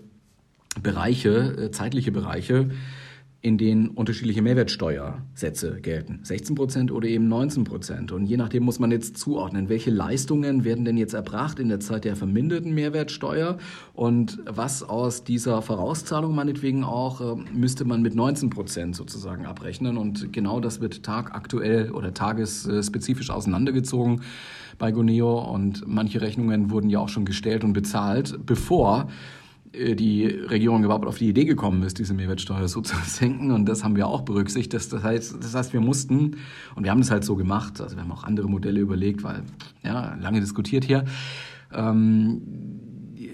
Bereiche, 0.82 1.30
äh, 1.56 1.70
zeitliche 1.70 2.12
Bereiche, 2.12 2.70
in 3.47 3.59
denen 3.59 3.91
unterschiedliche 3.91 4.43
Mehrwertsteuersätze 4.43 5.81
gelten. 5.81 6.19
16 6.25 6.57
Prozent 6.57 6.91
oder 6.91 7.07
eben 7.07 7.29
19 7.29 7.62
Prozent. 7.62 8.11
Und 8.11 8.26
je 8.26 8.37
nachdem 8.37 8.65
muss 8.65 8.81
man 8.81 8.91
jetzt 8.91 9.19
zuordnen, 9.19 9.69
welche 9.69 9.93
Leistungen 9.93 10.65
werden 10.65 10.85
denn 10.85 10.97
jetzt 10.97 11.15
erbracht 11.15 11.61
in 11.61 11.69
der 11.69 11.79
Zeit 11.79 12.05
der 12.05 12.17
verminderten 12.17 12.75
Mehrwertsteuer 12.75 13.59
und 13.95 14.41
was 14.47 14.83
aus 14.83 15.23
dieser 15.23 15.62
Vorauszahlung 15.62 16.35
meinetwegen 16.35 16.83
auch 16.83 17.21
äh, 17.21 17.41
müsste 17.55 17.85
man 17.85 18.03
mit 18.03 18.17
19 18.17 18.50
Prozent 18.50 18.97
sozusagen 18.97 19.47
abrechnen. 19.47 19.97
Und 19.97 20.33
genau 20.33 20.59
das 20.59 20.81
wird 20.81 21.05
tagaktuell 21.05 21.93
oder 21.93 22.12
tagesspezifisch 22.12 23.31
auseinandergezogen 23.31 24.23
bei 24.76 24.91
Goneo. 24.91 25.38
Und 25.38 25.85
manche 25.87 26.21
Rechnungen 26.21 26.73
wurden 26.73 26.91
ja 26.91 26.99
auch 26.99 27.09
schon 27.09 27.25
gestellt 27.25 27.62
und 27.62 27.75
bezahlt, 27.75 28.41
bevor 28.45 29.09
die 29.95 30.26
Regierung 30.26 30.85
überhaupt 30.85 31.06
auf 31.06 31.18
die 31.18 31.28
Idee 31.28 31.45
gekommen 31.45 31.83
ist, 31.83 31.99
diese 31.99 32.14
Mehrwertsteuer 32.14 32.68
so 32.68 32.80
zu 32.80 32.97
senken. 33.06 33.50
Und 33.50 33.66
das 33.66 33.85
haben 33.85 33.97
wir 33.97 34.06
auch 34.06 34.23
berücksichtigt. 34.23 34.92
Das 34.92 35.02
heißt, 35.02 35.36
das 35.43 35.54
heißt, 35.54 35.73
wir 35.73 35.80
mussten, 35.80 36.36
und 36.75 36.84
wir 36.84 36.91
haben 36.91 37.00
das 37.00 37.10
halt 37.10 37.25
so 37.25 37.36
gemacht, 37.36 37.80
also 37.80 37.97
wir 37.97 38.02
haben 38.02 38.12
auch 38.12 38.25
andere 38.25 38.49
Modelle 38.49 38.80
überlegt, 38.80 39.23
weil, 39.23 39.43
ja, 39.82 40.15
lange 40.21 40.41
diskutiert 40.41 40.84
hier. 40.84 41.04
Ähm, 41.73 42.85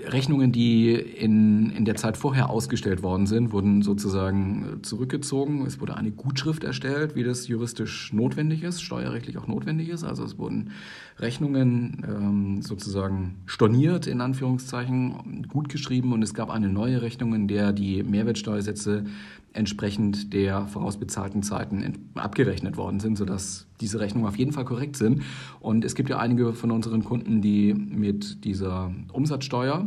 Rechnungen, 0.07 0.53
die 0.53 0.93
in, 0.93 1.71
in 1.71 1.85
der 1.85 1.97
Zeit 1.97 2.17
vorher 2.17 2.51
ausgestellt 2.51 3.03
worden 3.03 3.27
sind, 3.27 3.53
wurden 3.53 3.83
sozusagen 3.83 4.81
zurückgezogen. 4.83 5.65
Es 5.67 5.81
wurde 5.81 5.97
eine 5.97 6.11
Gutschrift 6.11 6.65
erstellt, 6.65 7.15
wie 7.15 7.25
das 7.25 7.49
juristisch 7.49 8.13
notwendig 8.13 8.63
ist, 8.63 8.83
steuerrechtlich 8.83 9.39
auch 9.39 9.47
notwendig 9.47 9.89
ist. 9.89 10.05
Also 10.05 10.25
es 10.25 10.39
wurden 10.39 10.73
Rechnungen 11.19 12.05
ähm, 12.07 12.63
sozusagen 12.63 13.37
storniert, 13.47 14.07
in 14.07 14.21
Anführungszeichen, 14.21 15.47
gut 15.49 15.69
geschrieben 15.69 16.13
und 16.13 16.23
es 16.23 16.35
gab 16.35 16.51
eine 16.51 16.69
neue 16.69 17.03
Rechnung, 17.03 17.35
in 17.35 17.49
der 17.49 17.73
die 17.73 18.03
Mehrwertsteuersätze 18.03 19.05
entsprechend 19.53 20.33
der 20.33 20.67
vorausbezahlten 20.67 21.43
Zeiten 21.43 22.09
abgerechnet 22.15 22.77
worden 22.77 23.01
sind, 23.01 23.17
sodass 23.17 23.67
diese 23.81 24.01
Rechnungen 24.01 24.29
auf 24.29 24.37
jeden 24.37 24.53
Fall 24.53 24.65
korrekt 24.65 24.97
sind. 24.97 25.23
Und 25.61 25.85
es 25.85 25.95
gibt 25.95 26.09
ja 26.09 26.19
einige 26.19 26.53
von 26.53 26.71
unseren 26.71 27.05
Kunden, 27.05 27.43
die 27.43 27.75
mit 27.75 28.45
dieser 28.45 28.93
Umsatzsteuer 29.13 29.87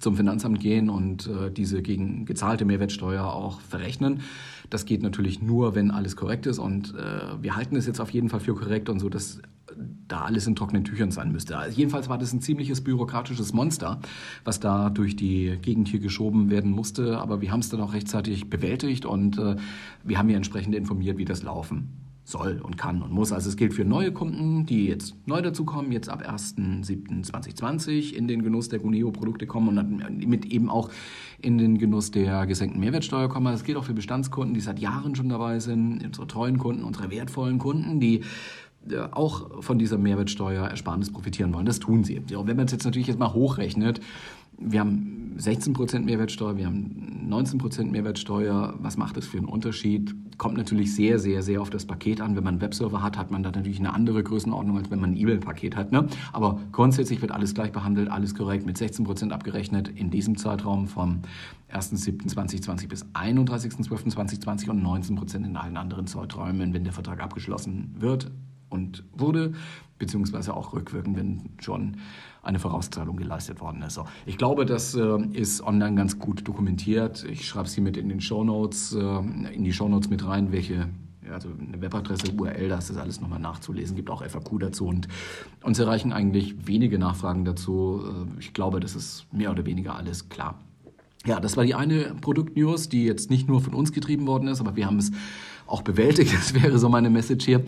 zum 0.00 0.16
Finanzamt 0.16 0.60
gehen 0.60 0.90
und 0.90 1.26
äh, 1.26 1.50
diese 1.50 1.82
gegen 1.82 2.24
gezahlte 2.24 2.64
Mehrwertsteuer 2.64 3.24
auch 3.24 3.60
verrechnen. 3.60 4.20
Das 4.70 4.84
geht 4.84 5.02
natürlich 5.02 5.40
nur, 5.40 5.74
wenn 5.74 5.90
alles 5.90 6.16
korrekt 6.16 6.46
ist 6.46 6.58
und 6.58 6.94
äh, 6.94 7.42
wir 7.42 7.56
halten 7.56 7.76
es 7.76 7.86
jetzt 7.86 8.00
auf 8.00 8.10
jeden 8.10 8.28
Fall 8.28 8.40
für 8.40 8.54
korrekt 8.54 8.88
und 8.88 9.00
so, 9.00 9.08
dass 9.08 9.40
da 10.08 10.22
alles 10.22 10.46
in 10.46 10.56
trockenen 10.56 10.84
Tüchern 10.84 11.10
sein 11.10 11.32
müsste. 11.32 11.56
Also 11.56 11.76
jedenfalls 11.76 12.08
war 12.08 12.18
das 12.18 12.32
ein 12.32 12.40
ziemliches 12.40 12.82
bürokratisches 12.82 13.52
Monster, 13.52 14.00
was 14.44 14.60
da 14.60 14.90
durch 14.90 15.16
die 15.16 15.58
Gegend 15.62 15.88
hier 15.88 16.00
geschoben 16.00 16.50
werden 16.50 16.70
musste. 16.70 17.18
Aber 17.18 17.40
wir 17.40 17.52
haben 17.52 17.60
es 17.60 17.68
dann 17.68 17.80
auch 17.80 17.92
rechtzeitig 17.92 18.50
bewältigt 18.50 19.04
und 19.04 19.38
äh, 19.38 19.56
wir 20.04 20.18
haben 20.18 20.28
hier 20.28 20.36
entsprechend 20.36 20.74
informiert, 20.74 21.18
wie 21.18 21.24
das 21.24 21.42
laufen 21.42 22.07
soll 22.28 22.60
und 22.62 22.76
kann 22.76 23.00
und 23.00 23.10
muss. 23.10 23.32
Also 23.32 23.48
es 23.48 23.56
gilt 23.56 23.72
für 23.72 23.84
neue 23.84 24.12
Kunden, 24.12 24.66
die 24.66 24.86
jetzt 24.86 25.14
neu 25.26 25.40
dazukommen, 25.40 25.92
jetzt 25.92 26.10
ab 26.10 26.22
1.7.2020 26.22 28.12
in 28.12 28.28
den 28.28 28.42
Genuss 28.42 28.68
der 28.68 28.80
Guneo-Produkte 28.80 29.46
kommen 29.46 29.68
und 29.68 29.76
dann 29.76 30.18
mit 30.18 30.44
eben 30.44 30.68
auch 30.68 30.90
in 31.40 31.56
den 31.56 31.78
Genuss 31.78 32.10
der 32.10 32.46
gesenkten 32.46 32.80
Mehrwertsteuer 32.80 33.28
kommen. 33.28 33.46
Das 33.46 33.64
gilt 33.64 33.78
auch 33.78 33.84
für 33.84 33.94
Bestandskunden, 33.94 34.52
die 34.52 34.60
seit 34.60 34.78
Jahren 34.78 35.14
schon 35.14 35.30
dabei 35.30 35.58
sind, 35.58 36.04
unsere 36.04 36.26
treuen 36.26 36.58
Kunden, 36.58 36.84
unsere 36.84 37.10
wertvollen 37.10 37.58
Kunden, 37.58 37.98
die 37.98 38.22
auch 39.12 39.62
von 39.62 39.78
dieser 39.78 39.98
Mehrwertsteuerersparnis 39.98 41.12
profitieren 41.12 41.52
wollen. 41.52 41.66
Das 41.66 41.78
tun 41.78 42.04
sie. 42.04 42.22
Wenn 42.28 42.56
man 42.56 42.66
es 42.66 42.72
jetzt 42.72 42.84
natürlich 42.84 43.08
jetzt 43.08 43.18
mal 43.18 43.32
hochrechnet, 43.32 44.00
wir 44.60 44.80
haben 44.80 45.36
16% 45.38 46.00
Mehrwertsteuer, 46.00 46.56
wir 46.56 46.66
haben 46.66 47.28
19% 47.30 47.90
Mehrwertsteuer. 47.90 48.74
Was 48.80 48.96
macht 48.96 49.16
das 49.16 49.26
für 49.26 49.38
einen 49.38 49.46
Unterschied? 49.46 50.14
Kommt 50.36 50.56
natürlich 50.56 50.94
sehr, 50.94 51.20
sehr, 51.20 51.42
sehr 51.42 51.60
auf 51.62 51.70
das 51.70 51.86
Paket 51.86 52.20
an. 52.20 52.34
Wenn 52.34 52.42
man 52.42 52.54
einen 52.54 52.60
Webserver 52.60 53.02
hat, 53.02 53.16
hat 53.16 53.30
man 53.30 53.44
da 53.44 53.52
natürlich 53.52 53.78
eine 53.78 53.94
andere 53.94 54.22
Größenordnung, 54.24 54.78
als 54.78 54.90
wenn 54.90 55.00
man 55.00 55.12
ein 55.12 55.16
E-Mail-Paket 55.16 55.76
hat. 55.76 55.92
Ne? 55.92 56.08
Aber 56.32 56.60
grundsätzlich 56.72 57.20
wird 57.20 57.30
alles 57.30 57.54
gleich 57.54 57.70
behandelt, 57.70 58.10
alles 58.10 58.34
korrekt, 58.34 58.66
mit 58.66 58.76
16% 58.76 59.30
abgerechnet 59.30 59.88
in 59.88 60.10
diesem 60.10 60.36
Zeitraum 60.36 60.88
vom 60.88 61.22
1.7.2020 61.72 62.88
bis 62.88 63.04
31.12.2020 63.14 64.70
und 64.70 64.82
19% 64.82 65.44
in 65.44 65.56
allen 65.56 65.76
anderen 65.76 66.08
Zeiträumen, 66.08 66.74
wenn 66.74 66.82
der 66.82 66.92
Vertrag 66.92 67.22
abgeschlossen 67.22 67.94
wird 67.98 68.30
und 68.70 69.04
wurde, 69.12 69.52
beziehungsweise 69.98 70.54
auch 70.54 70.72
rückwirkend, 70.72 71.16
wenn 71.16 71.50
schon 71.60 71.96
eine 72.42 72.58
Vorauszahlung 72.58 73.16
geleistet 73.16 73.60
worden 73.60 73.82
ist. 73.82 74.00
Ich 74.26 74.38
glaube, 74.38 74.64
das 74.64 74.94
äh, 74.94 75.18
ist 75.32 75.60
online 75.60 75.96
ganz 75.96 76.18
gut 76.18 76.46
dokumentiert. 76.46 77.24
Ich 77.24 77.46
schreibe 77.46 77.66
es 77.66 77.74
hier 77.74 77.82
mit 77.82 77.96
in 77.96 78.08
den 78.08 78.20
Shownotes, 78.20 78.94
äh, 78.94 79.18
in 79.52 79.64
die 79.64 79.72
Shownotes 79.72 80.08
mit 80.08 80.24
rein, 80.24 80.52
welche 80.52 80.88
also 81.32 81.48
eine 81.48 81.80
Webadresse, 81.80 82.32
URL, 82.32 82.68
da 82.70 82.78
ist 82.78 82.90
das 82.90 82.96
alles 82.96 83.20
nochmal 83.20 83.40
nachzulesen, 83.40 83.96
gibt 83.96 84.08
auch 84.08 84.24
FAQ 84.24 84.60
dazu 84.60 84.86
und 84.86 85.08
uns 85.62 85.78
erreichen 85.78 86.12
eigentlich 86.12 86.66
wenige 86.66 86.98
Nachfragen 86.98 87.44
dazu. 87.44 88.02
Äh, 88.02 88.40
ich 88.40 88.54
glaube, 88.54 88.80
das 88.80 88.94
ist 88.94 89.26
mehr 89.32 89.50
oder 89.50 89.66
weniger 89.66 89.94
alles 89.94 90.28
klar. 90.28 90.58
Ja, 91.26 91.40
das 91.40 91.56
war 91.56 91.64
die 91.64 91.74
eine 91.74 92.14
Produktnews, 92.20 92.88
die 92.88 93.04
jetzt 93.04 93.28
nicht 93.28 93.48
nur 93.48 93.60
von 93.60 93.74
uns 93.74 93.92
getrieben 93.92 94.26
worden 94.26 94.48
ist, 94.48 94.60
aber 94.60 94.76
wir 94.76 94.86
haben 94.86 94.98
es 94.98 95.10
auch 95.68 95.82
bewältigt. 95.82 96.32
Das 96.38 96.54
wäre 96.54 96.78
so 96.78 96.88
meine 96.88 97.10
Message 97.10 97.44
hier. 97.44 97.62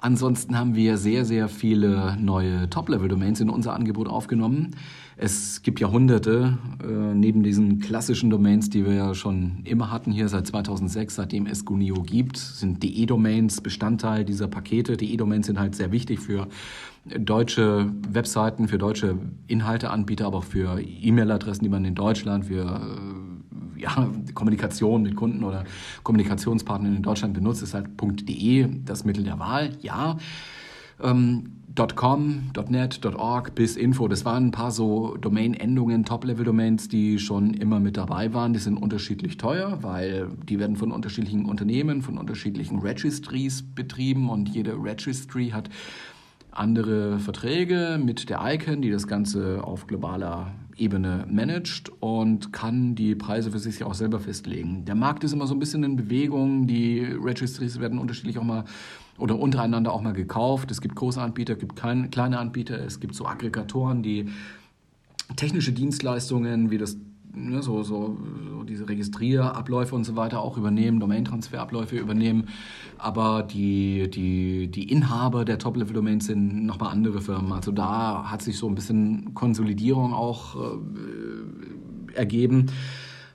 Ansonsten 0.00 0.58
haben 0.58 0.74
wir 0.74 0.96
sehr, 0.96 1.24
sehr 1.24 1.48
viele 1.48 2.16
neue 2.18 2.70
Top-Level-Domains 2.70 3.40
in 3.40 3.50
unser 3.50 3.74
Angebot 3.74 4.08
aufgenommen. 4.08 4.76
Es 5.16 5.60
gibt 5.62 5.80
ja 5.80 5.90
hunderte, 5.90 6.56
äh, 6.82 7.14
neben 7.14 7.42
diesen 7.42 7.78
klassischen 7.80 8.30
Domains, 8.30 8.70
die 8.70 8.86
wir 8.86 8.94
ja 8.94 9.14
schon 9.14 9.60
immer 9.64 9.90
hatten 9.90 10.12
hier 10.12 10.28
seit 10.28 10.46
2006, 10.46 11.14
seitdem 11.14 11.46
es 11.46 11.66
Gunio 11.66 12.02
gibt, 12.02 12.38
sind 12.38 12.82
DE-Domains 12.82 13.60
Bestandteil 13.60 14.24
dieser 14.24 14.48
Pakete. 14.48 14.96
DE-Domains 14.96 15.46
sind 15.46 15.58
halt 15.58 15.74
sehr 15.74 15.92
wichtig 15.92 16.20
für 16.20 16.48
deutsche 17.04 17.92
Webseiten, 18.08 18.68
für 18.68 18.78
deutsche 18.78 19.18
Inhalteanbieter, 19.46 20.26
aber 20.26 20.38
auch 20.38 20.44
für 20.44 20.80
E-Mail-Adressen, 20.80 21.64
die 21.64 21.70
man 21.70 21.84
in 21.84 21.94
Deutschland, 21.94 22.46
für 22.46 22.64
äh, 22.64 23.39
ja, 23.80 24.08
Kommunikation 24.34 25.02
mit 25.02 25.16
Kunden 25.16 25.44
oder 25.44 25.64
Kommunikationspartnern 26.02 26.96
in 26.96 27.02
Deutschland 27.02 27.34
benutzt, 27.34 27.62
ist 27.62 27.74
halt 27.74 27.88
.de 28.00 28.68
das 28.84 29.04
Mittel 29.04 29.24
der 29.24 29.38
Wahl, 29.38 29.70
ja. 29.80 30.16
Ähm, 31.02 31.52
.com, 31.94 32.50
.net, 32.68 33.00
.org 33.06 33.54
bis 33.54 33.76
Info, 33.76 34.08
das 34.08 34.24
waren 34.24 34.48
ein 34.48 34.50
paar 34.50 34.70
so 34.70 35.16
Domain-Endungen, 35.16 36.04
Top-Level-Domains, 36.04 36.88
die 36.88 37.18
schon 37.18 37.54
immer 37.54 37.80
mit 37.80 37.96
dabei 37.96 38.34
waren. 38.34 38.52
Die 38.52 38.58
sind 38.58 38.76
unterschiedlich 38.76 39.36
teuer, 39.36 39.78
weil 39.82 40.28
die 40.48 40.58
werden 40.58 40.76
von 40.76 40.90
unterschiedlichen 40.90 41.44
Unternehmen, 41.44 42.02
von 42.02 42.18
unterschiedlichen 42.18 42.80
Registries 42.80 43.62
betrieben 43.62 44.28
und 44.28 44.48
jede 44.48 44.72
Registry 44.72 45.50
hat 45.50 45.70
andere 46.52 47.18
Verträge 47.18 48.00
mit 48.02 48.28
der 48.30 48.40
ICANN, 48.42 48.82
die 48.82 48.90
das 48.90 49.06
Ganze 49.06 49.62
auf 49.64 49.86
globaler 49.86 50.52
Ebene 50.76 51.26
managt 51.28 51.90
und 52.00 52.52
kann 52.52 52.94
die 52.94 53.14
Preise 53.14 53.50
für 53.50 53.58
sich 53.58 53.84
auch 53.84 53.94
selber 53.94 54.18
festlegen. 54.18 54.84
Der 54.86 54.94
Markt 54.94 55.24
ist 55.24 55.32
immer 55.32 55.46
so 55.46 55.54
ein 55.54 55.58
bisschen 55.58 55.84
in 55.84 55.96
Bewegung, 55.96 56.66
die 56.66 57.00
Registries 57.00 57.80
werden 57.80 57.98
unterschiedlich 57.98 58.38
auch 58.38 58.44
mal 58.44 58.64
oder 59.18 59.38
untereinander 59.38 59.92
auch 59.92 60.00
mal 60.00 60.14
gekauft. 60.14 60.70
Es 60.70 60.80
gibt 60.80 60.96
große 60.96 61.20
Anbieter, 61.20 61.52
es 61.52 61.58
gibt 61.58 61.76
kleine 61.76 62.38
Anbieter, 62.38 62.78
es 62.78 62.98
gibt 62.98 63.14
so 63.14 63.26
Aggregatoren, 63.26 64.02
die 64.02 64.30
technische 65.36 65.72
Dienstleistungen 65.72 66.70
wie 66.70 66.78
das 66.78 66.96
ne, 67.34 67.62
so, 67.62 67.82
so, 67.82 68.16
so 68.50 68.62
diese 68.64 68.88
Registrierabläufe 68.88 69.94
und 69.94 70.04
so 70.04 70.16
weiter 70.16 70.40
auch 70.40 70.56
übernehmen, 70.56 71.00
Domain-Transferabläufe 71.00 71.96
übernehmen. 71.96 72.48
Aber 72.98 73.42
die, 73.42 74.10
die, 74.10 74.68
die 74.68 74.90
Inhaber 74.90 75.44
der 75.44 75.58
Top-Level-Domains 75.58 76.26
sind 76.26 76.66
nochmal 76.66 76.92
andere 76.92 77.20
Firmen. 77.20 77.52
Also 77.52 77.72
da 77.72 78.30
hat 78.30 78.42
sich 78.42 78.58
so 78.58 78.68
ein 78.68 78.74
bisschen 78.74 79.34
Konsolidierung 79.34 80.12
auch 80.12 80.56
äh, 80.56 82.14
ergeben. 82.14 82.66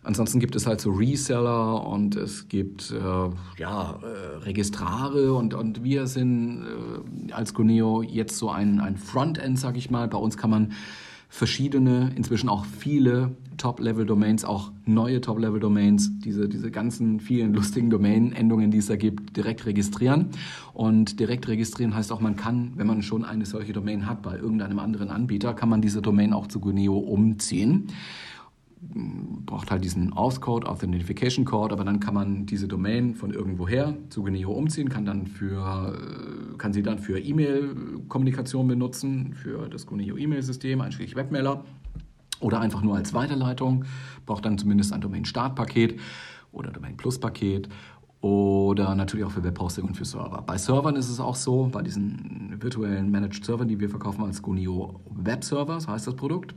Ansonsten 0.06 0.40
gibt 0.40 0.56
es 0.56 0.68
halt 0.68 0.80
so 0.80 0.92
Reseller 0.92 1.86
und 1.88 2.16
es 2.16 2.48
gibt 2.48 2.92
äh, 2.92 3.60
ja, 3.60 4.00
äh, 4.04 4.38
Registrare 4.44 5.34
und, 5.34 5.56
und 5.56 5.84
wir 5.84 6.06
sind 6.06 6.64
äh, 7.28 7.32
als 7.34 7.56
Guneo 7.56 8.04
jetzt 8.04 8.38
so 8.38 8.52
ein, 8.52 8.80
ein 8.80 8.98
Frontend, 8.98 9.58
sag 9.58 9.78
ich 9.78 9.90
mal. 9.90 10.08
Bei 10.08 10.20
uns 10.20 10.38
kann 10.38 10.52
man 10.52 10.74
verschiedene, 11.36 12.12
inzwischen 12.16 12.48
auch 12.48 12.66
viele 12.66 13.36
Top-Level-Domains, 13.58 14.46
auch 14.46 14.72
neue 14.86 15.20
Top-Level-Domains, 15.20 16.20
diese, 16.20 16.48
diese 16.48 16.72
ganzen 16.72 17.20
vielen 17.20 17.54
lustigen 17.54 17.90
Domain-Endungen, 17.90 18.72
die 18.72 18.78
es 18.78 18.88
da 18.88 18.96
gibt, 18.96 19.36
direkt 19.36 19.66
registrieren. 19.66 20.30
Und 20.74 21.20
direkt 21.20 21.50
registrieren 21.50 21.94
heißt 21.94 22.14
auch, 22.14 22.22
man 22.22 22.38
kann, 22.38 22.72
wenn 22.76 22.88
man 22.88 23.02
schon 23.02 23.26
eine 23.26 23.46
solche 23.46 23.74
Domain 23.74 24.08
hat 24.08 24.22
bei 24.22 24.38
irgendeinem 24.38 24.80
anderen 24.80 25.10
Anbieter, 25.10 25.54
kann 25.54 25.68
man 25.68 25.82
diese 25.82 26.02
Domain 26.02 26.32
auch 26.32 26.48
zu 26.48 26.62
Guneo 26.62 26.98
umziehen 26.98 27.88
braucht 28.94 29.72
halt 29.72 29.84
diesen 29.84 30.14
Auth-Code, 30.14 30.68
Authentication 30.68 31.46
Code, 31.46 31.74
aber 31.74 31.84
dann 31.84 32.00
kann 32.00 32.14
man 32.14 32.46
diese 32.46 32.68
Domain 32.68 33.16
von 33.16 33.32
irgendwoher 33.32 33.96
zu 34.10 34.24
Geneo 34.24 34.52
umziehen, 34.52 34.90
kann, 34.90 35.06
dann 35.06 35.28
für, 35.28 35.94
äh, 35.94 36.58
kann 36.58 36.74
sie 36.74 36.82
dann 36.82 37.00
für 37.00 37.20
E-Mail-Kommunikation 37.20 38.68
benutzen, 38.68 39.34
für 39.34 39.70
das 39.70 39.86
Geneo 39.86 40.18
E-Mail-System, 40.18 40.82
einschließlich 40.82 41.16
Webmailer 41.16 41.64
oder 42.40 42.60
einfach 42.60 42.82
nur 42.82 42.96
als 42.96 43.14
Weiterleitung, 43.14 43.86
braucht 44.26 44.46
dann 44.46 44.58
zumindest 44.58 44.94
ein 44.94 45.02
Domain-Start-Paket 45.02 46.00
oder 46.52 46.72
Domain-Plus-Paket 46.72 47.70
oder 48.22 48.96
natürlich 48.96 49.26
auch 49.26 49.32
für 49.32 49.44
Webhosting 49.44 49.86
und 49.86 49.96
für 49.96 50.06
Server. 50.06 50.42
Bei 50.42 50.58
Servern 50.58 50.96
ist 50.96 51.10
es 51.10 51.20
auch 51.20 51.36
so, 51.36 51.70
bei 51.72 51.82
diesen 51.82 52.56
virtuellen 52.60 53.12
Managed 53.12 53.46
Servern, 53.46 53.68
die 53.68 53.80
wir 53.80 53.90
verkaufen 53.90 54.24
als 54.24 54.42
Gunio 54.42 55.00
Web 55.12 55.44
Server, 55.44 55.80
so 55.80 55.90
heißt 55.90 56.08
das 56.08 56.16
Produkt, 56.16 56.56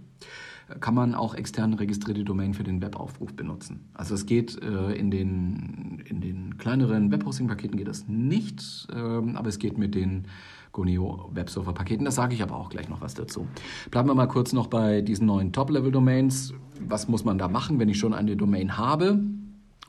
kann 0.80 0.94
man 0.94 1.14
auch 1.14 1.34
extern 1.34 1.74
registrierte 1.74 2.24
Domain 2.24 2.54
für 2.54 2.64
den 2.64 2.82
Webaufruf 2.82 3.34
benutzen. 3.34 3.88
Also 3.94 4.14
es 4.14 4.26
geht 4.26 4.60
äh, 4.62 4.92
in, 4.92 5.10
den, 5.10 6.02
in 6.06 6.20
den 6.20 6.58
kleineren 6.58 7.10
Webhosting-Paketen 7.10 7.76
geht 7.76 7.88
das 7.88 8.06
nicht, 8.06 8.88
ähm, 8.94 9.36
aber 9.36 9.48
es 9.48 9.58
geht 9.58 9.78
mit 9.78 9.94
den 9.94 10.24
Goneo 10.72 11.30
Webserver-Paketen. 11.32 12.04
Das 12.04 12.14
sage 12.14 12.34
ich 12.34 12.42
aber 12.42 12.56
auch 12.56 12.68
gleich 12.68 12.88
noch 12.88 13.00
was 13.00 13.14
dazu. 13.14 13.46
Bleiben 13.90 14.08
wir 14.08 14.14
mal 14.14 14.26
kurz 14.26 14.52
noch 14.52 14.66
bei 14.66 15.00
diesen 15.00 15.26
neuen 15.26 15.52
Top-Level-Domains. 15.52 16.52
Was 16.80 17.08
muss 17.08 17.24
man 17.24 17.38
da 17.38 17.48
machen, 17.48 17.78
wenn 17.78 17.88
ich 17.88 17.98
schon 17.98 18.14
eine 18.14 18.36
Domain 18.36 18.76
habe? 18.76 19.20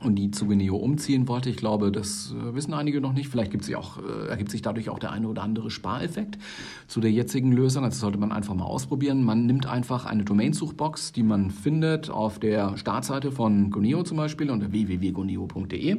Und 0.02 0.16
die 0.16 0.30
zu 0.30 0.46
Geneo 0.46 0.76
umziehen 0.76 1.28
wollte. 1.28 1.50
Ich 1.50 1.56
glaube, 1.56 1.92
das 1.92 2.32
äh, 2.32 2.54
wissen 2.54 2.72
einige 2.72 3.00
noch 3.00 3.12
nicht. 3.12 3.28
Vielleicht 3.28 3.50
gibt 3.50 3.74
auch, 3.74 3.98
äh, 3.98 4.28
ergibt 4.28 4.50
sich 4.50 4.62
dadurch 4.62 4.88
auch 4.88 4.98
der 4.98 5.12
eine 5.12 5.28
oder 5.28 5.42
andere 5.42 5.70
Spareffekt 5.70 6.38
zu 6.86 7.00
der 7.00 7.12
jetzigen 7.12 7.52
Lösung. 7.52 7.84
Also 7.84 8.00
sollte 8.00 8.18
man 8.18 8.32
einfach 8.32 8.54
mal 8.54 8.64
ausprobieren. 8.64 9.22
Man 9.22 9.46
nimmt 9.46 9.66
einfach 9.66 10.06
eine 10.06 10.24
Domainsuchbox, 10.24 11.12
die 11.12 11.22
man 11.22 11.50
findet 11.50 12.08
auf 12.08 12.38
der 12.38 12.76
Startseite 12.78 13.30
von 13.30 13.70
Goneo 13.70 14.02
zum 14.02 14.16
Beispiel 14.16 14.50
unter 14.50 14.72
www.goneo.de. 14.72 15.96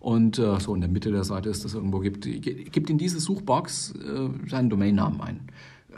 Und 0.00 0.38
äh, 0.38 0.60
so 0.60 0.74
in 0.74 0.80
der 0.80 0.90
Mitte 0.90 1.10
der 1.10 1.24
Seite 1.24 1.48
ist 1.48 1.64
das 1.64 1.74
irgendwo, 1.74 1.98
gibt, 1.98 2.24
gibt 2.24 2.88
in 2.88 2.98
diese 2.98 3.18
Suchbox 3.18 3.94
äh, 3.96 4.48
seinen 4.48 4.70
Domainnamen 4.70 5.20
ein 5.20 5.40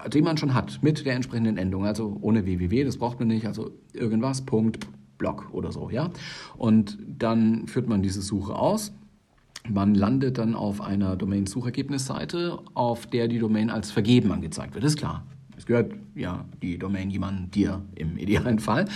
den 0.09 0.25
man 0.25 0.39
schon 0.39 0.55
hat, 0.55 0.83
mit 0.83 1.05
der 1.05 1.15
entsprechenden 1.15 1.59
Endung, 1.59 1.85
also 1.85 2.17
ohne 2.23 2.47
www, 2.47 2.85
das 2.85 2.97
braucht 2.97 3.19
man 3.19 3.29
nicht, 3.29 3.47
also 3.47 3.71
irgendwas, 3.93 4.41
Punkt, 4.41 4.79
Blog 5.21 5.51
oder 5.53 5.71
so, 5.71 5.89
ja. 5.91 6.11
Und 6.57 6.99
dann 7.07 7.69
führt 7.69 7.87
man 7.87 8.03
diese 8.03 8.23
Suche 8.23 8.57
aus. 8.57 8.93
Man 9.69 9.95
landet 9.95 10.39
dann 10.39 10.57
auf 10.57 10.81
einer 10.81 11.15
Domain-Suchergebnisseite, 11.15 12.59
auf 12.75 13.07
der 13.07 13.29
die 13.29 13.39
Domain 13.39 13.71
als 13.71 13.93
vergeben 13.93 14.33
angezeigt 14.33 14.75
wird. 14.75 14.85
Ist 14.85 14.99
klar. 14.99 15.23
Es 15.61 15.67
gehört 15.67 15.93
ja 16.15 16.47
die 16.63 16.79
Domain 16.79 17.11
jemand 17.11 17.55
dir 17.55 17.83
im 17.95 18.17
idealen 18.17 18.61
Fall. 18.61 18.87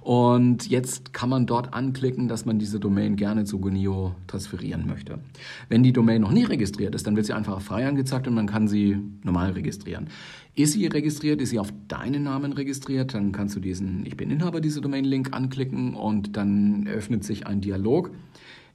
Und 0.00 0.70
jetzt 0.70 1.12
kann 1.12 1.28
man 1.28 1.44
dort 1.44 1.74
anklicken, 1.74 2.28
dass 2.28 2.46
man 2.46 2.58
diese 2.58 2.80
Domain 2.80 3.16
gerne 3.16 3.44
zu 3.44 3.58
Gunio 3.58 4.14
transferieren 4.26 4.86
möchte. 4.86 5.18
Wenn 5.68 5.82
die 5.82 5.92
Domain 5.92 6.22
noch 6.22 6.32
nie 6.32 6.44
registriert 6.44 6.94
ist, 6.94 7.06
dann 7.06 7.14
wird 7.14 7.26
sie 7.26 7.34
einfach 7.34 7.60
frei 7.60 7.86
angezeigt 7.86 8.26
und 8.26 8.32
man 8.32 8.46
kann 8.46 8.68
sie 8.68 8.96
normal 9.22 9.50
registrieren. 9.50 10.06
Ist 10.54 10.72
sie 10.72 10.86
registriert, 10.86 11.42
ist 11.42 11.50
sie 11.50 11.58
auf 11.58 11.74
deinen 11.88 12.22
Namen 12.22 12.54
registriert, 12.54 13.12
dann 13.12 13.32
kannst 13.32 13.54
du 13.54 13.60
diesen 13.60 14.06
Ich 14.06 14.16
bin 14.16 14.30
Inhaber 14.30 14.62
dieser 14.62 14.80
Domain-Link 14.80 15.36
anklicken 15.36 15.94
und 15.94 16.38
dann 16.38 16.86
öffnet 16.86 17.22
sich 17.22 17.46
ein 17.46 17.60
Dialog. 17.60 18.12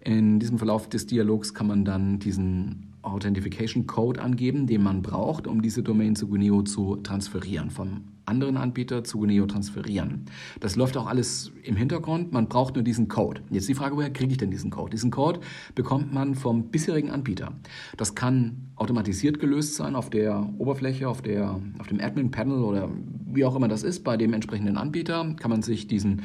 In 0.01 0.39
diesem 0.39 0.59
Verlauf 0.59 0.88
des 0.88 1.07
Dialogs 1.07 1.55
kann 1.55 1.65
man 1.65 1.83
dann 1.83 2.19
diesen 2.19 2.88
Authentification 3.01 3.88
Code 3.88 4.21
angeben, 4.21 4.67
den 4.67 4.83
man 4.83 5.01
braucht, 5.01 5.47
um 5.47 5.62
diese 5.62 5.83
Domain 5.83 6.15
zu 6.15 6.27
Guneo 6.27 6.63
zu 6.63 6.97
transferieren, 6.97 7.69
vom 7.69 8.03
anderen 8.25 8.57
Anbieter 8.57 9.03
zu 9.03 9.19
Guneo 9.19 9.45
transferieren. 9.45 10.25
Das 10.59 10.75
läuft 10.75 10.95
auch 10.97 11.07
alles 11.07 11.51
im 11.63 11.75
Hintergrund, 11.75 12.31
man 12.31 12.47
braucht 12.47 12.75
nur 12.75 12.83
diesen 12.83 13.07
Code. 13.07 13.41
Jetzt 13.49 13.67
die 13.67 13.73
Frage, 13.73 13.95
woher 13.95 14.12
kriege 14.12 14.31
ich 14.31 14.38
denn 14.38 14.51
diesen 14.51 14.69
Code? 14.69 14.91
Diesen 14.91 15.12
Code 15.12 15.39
bekommt 15.75 16.13
man 16.13 16.35
vom 16.35 16.69
bisherigen 16.69 17.09
Anbieter. 17.09 17.53
Das 17.97 18.15
kann 18.15 18.69
automatisiert 18.75 19.39
gelöst 19.39 19.75
sein 19.75 19.95
auf 19.95 20.09
der 20.09 20.47
Oberfläche, 20.57 21.09
auf, 21.09 21.21
der, 21.21 21.59
auf 21.79 21.88
dem 21.88 21.99
Admin-Panel 21.99 22.63
oder 22.63 22.89
wie 23.25 23.45
auch 23.45 23.55
immer 23.55 23.67
das 23.67 23.83
ist, 23.83 24.03
bei 24.03 24.17
dem 24.17 24.33
entsprechenden 24.33 24.77
Anbieter 24.77 25.35
kann 25.39 25.49
man 25.51 25.62
sich 25.62 25.88
diesen 25.88 26.21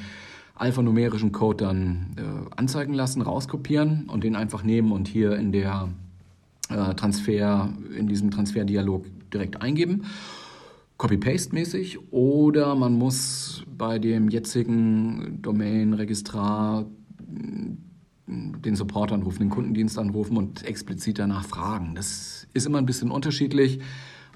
alphanumerischen 0.55 1.33
Code 1.33 1.65
dann 1.65 2.15
äh, 2.17 2.55
anzeigen 2.57 2.95
lassen, 2.95 3.23
rauskopieren 3.23 4.09
und 4.09 4.23
den 4.23 4.37
einfach 4.37 4.63
nehmen 4.63 4.93
und 4.93 5.09
hier 5.09 5.37
in 5.37 5.51
der 5.51 5.89
äh, 6.71 6.95
Transfer, 6.95 7.73
in 7.97 8.09
diesem 8.09 8.31
Transferdialog 8.31 9.07
direkt 9.33 9.63
eingeben. 9.63 10.05
Copy-Paste-mäßig 10.97 12.13
oder 12.13 12.75
man 12.75 12.95
muss 12.95 13.65
bei 13.67 13.99
dem 13.99 14.29
jetzigen 14.29 15.43
Domain-Registrar 15.43 16.87
den 18.27 18.77
Support 18.77 19.13
anrufen, 19.13 19.41
den 19.41 19.51
Kundendienst 19.51 19.99
anrufen 19.99 20.37
und 20.37 20.65
explizit 20.65 21.19
danach 21.19 21.45
fragen. 21.45 21.95
Das 21.95 22.47
ist 22.55 22.67
immer 22.67 22.79
ein 22.79 22.87
bisschen 22.87 23.11
unterschiedlich. 23.11 23.81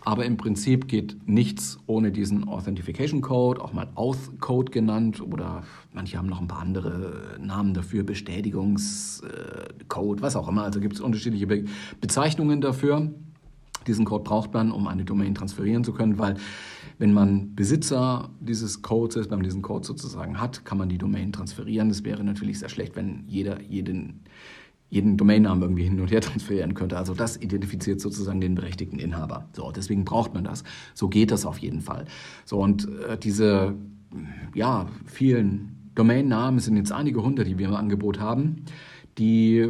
Aber 0.09 0.25
im 0.25 0.39
Prinzip 0.39 0.89
geht 0.89 1.29
nichts 1.29 1.79
ohne 1.87 2.11
diesen 2.11 2.49
Authentification 2.49 3.21
Code, 3.21 3.61
auch 3.61 3.75
mal 3.75 3.89
Auth-Code 3.95 4.73
genannt 4.73 5.21
oder 5.21 5.65
manche 5.93 6.17
haben 6.17 6.29
noch 6.29 6.41
ein 6.41 6.49
paar 6.49 6.61
andere 6.61 7.37
Namen 7.39 7.75
dafür, 7.75 8.05
Bestätigungscode, 8.05 10.23
was 10.23 10.35
auch 10.35 10.49
immer. 10.49 10.63
Also 10.63 10.81
gibt 10.81 10.95
es 10.95 11.03
unterschiedliche 11.03 11.47
Be 11.47 11.67
Bezeichnungen 12.01 12.63
dafür. 12.63 13.13
Diesen 13.87 14.07
Code 14.07 14.25
braucht 14.25 14.55
man, 14.55 14.73
um 14.73 14.87
eine 14.87 15.05
Domain 15.05 15.35
transferieren 15.35 15.85
zu 15.85 15.93
können, 15.93 16.19
weil 16.19 16.37
wenn 16.97 17.13
man 17.13 17.55
Besitzer 17.55 18.31
dieses 18.41 18.81
Codes 18.81 19.17
ist, 19.17 19.31
wenn 19.31 19.41
man 19.41 19.45
diesen 19.45 19.61
Code 19.61 19.87
sozusagen 19.87 20.41
hat, 20.41 20.65
kann 20.65 20.79
man 20.79 20.89
die 20.89 20.97
Domain 20.97 21.35
transferieren. 21.35 21.91
Das 21.91 22.05
wäre 22.05 22.25
natürlich 22.25 22.61
sehr 22.61 22.71
schlecht, 22.71 22.97
wenn 22.97 23.25
jeder 23.27 23.61
jeden, 23.61 24.21
jeden 24.91 25.17
Domainnamen 25.17 25.63
irgendwie 25.63 25.85
hin 25.85 26.01
und 26.01 26.11
her 26.11 26.21
transferieren 26.23 26.75
könnte. 26.75 26.97
Also 26.97 27.15
das 27.15 27.37
identifiziert 27.37 28.01
sozusagen 28.01 28.41
den 28.41 28.55
berechtigten 28.55 28.99
Inhaber. 28.99 29.49
So, 29.53 29.71
deswegen 29.71 30.05
braucht 30.05 30.35
man 30.35 30.45
das. 30.45 30.65
So 30.95 31.09
geht 31.09 31.31
das 31.31 31.45
auf 31.45 31.59
jeden 31.59 31.81
Fall. 31.81 32.07
So, 32.45 32.59
und 32.59 32.89
äh, 33.09 33.19
diese 33.19 33.75
ja, 34.55 34.87
vielen 35.05 35.91
Domainnamen, 35.95 36.61
sind 36.61 36.77
jetzt 36.77 36.93
einige 36.93 37.23
hundert, 37.23 37.47
die 37.49 37.59
wir 37.59 37.69
im 37.69 37.75
Angebot 37.75 38.21
haben, 38.21 38.65
die 39.19 39.69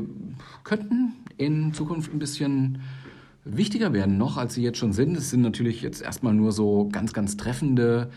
könnten 0.62 1.14
in 1.36 1.72
Zukunft 1.72 2.12
ein 2.12 2.18
bisschen 2.18 2.82
wichtiger 3.44 3.92
werden 3.92 4.18
noch, 4.18 4.36
als 4.36 4.54
sie 4.54 4.62
jetzt 4.62 4.78
schon 4.78 4.92
sind. 4.92 5.16
Es 5.16 5.30
sind 5.30 5.40
natürlich 5.40 5.80
jetzt 5.80 6.02
erstmal 6.02 6.34
nur 6.34 6.52
so 6.52 6.88
ganz, 6.92 7.12
ganz 7.12 7.36
treffende 7.36 8.10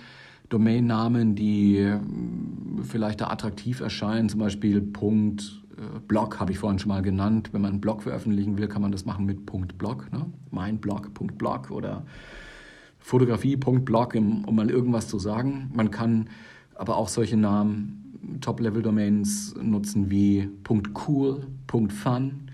Domainnamen, 0.52 1.36
die 1.36 1.80
hm, 1.80 2.84
vielleicht 2.84 3.22
da 3.22 3.30
attraktiv 3.30 3.80
erscheinen, 3.80 4.30
zum 4.30 4.40
Beispiel 4.40 4.82
Punkt 4.82 5.62
äh, 5.78 6.00
Blog 6.08 6.40
habe 6.40 6.52
ich 6.52 6.60
vorhin 6.60 6.78
schon 6.78 6.90
mal 6.90 7.02
genannt. 7.02 7.50
Wenn 7.54 7.62
man 7.62 7.72
einen 7.72 7.82
Blog 7.82 8.04
veröffentlichen 8.04 8.58
will, 8.58 8.68
kann 8.68 8.82
man 8.82 8.92
das 8.92 9.06
machen 9.06 9.26
mit 9.26 9.46
Punkt 9.46 9.78
Blog, 9.78 10.12
ne? 10.12 10.26
meinblog.blog 10.52 11.72
oder 11.72 12.04
Fotografie.blog, 13.00 14.16
um 14.16 14.56
mal 14.56 14.70
irgendwas 14.70 15.08
zu 15.08 15.18
sagen. 15.18 15.72
Man 15.74 15.90
kann 15.90 16.30
aber 16.76 16.98
auch 16.98 17.08
solche 17.08 17.38
Namen, 17.38 18.38
Top-Level-Domains 18.42 19.56
nutzen 19.60 20.12
wie 20.12 20.50
.cool, 21.08 21.48
.fun, 21.68 22.52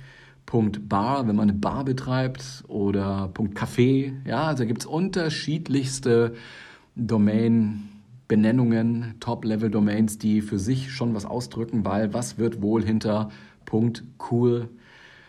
Bar, 0.88 1.28
wenn 1.28 1.36
man 1.36 1.50
eine 1.50 1.58
Bar 1.58 1.84
betreibt 1.84 2.64
oder 2.70 3.30
Café. 3.54 4.14
Ja, 4.26 4.44
also 4.44 4.66
gibt 4.66 4.82
es 4.82 4.86
unterschiedlichste 4.86 6.36
Domain-Benennungen, 6.98 9.16
Top-Level-Domains, 9.20 10.18
die 10.18 10.42
für 10.42 10.60
sich 10.60 10.92
schon 10.92 11.14
was 11.14 11.26
ausdrücken, 11.26 11.86
weil 11.86 12.14
was 12.14 12.38
wird 12.38 12.62
wohl 12.62 12.84
hinter 12.84 13.30
.cool 13.72 14.70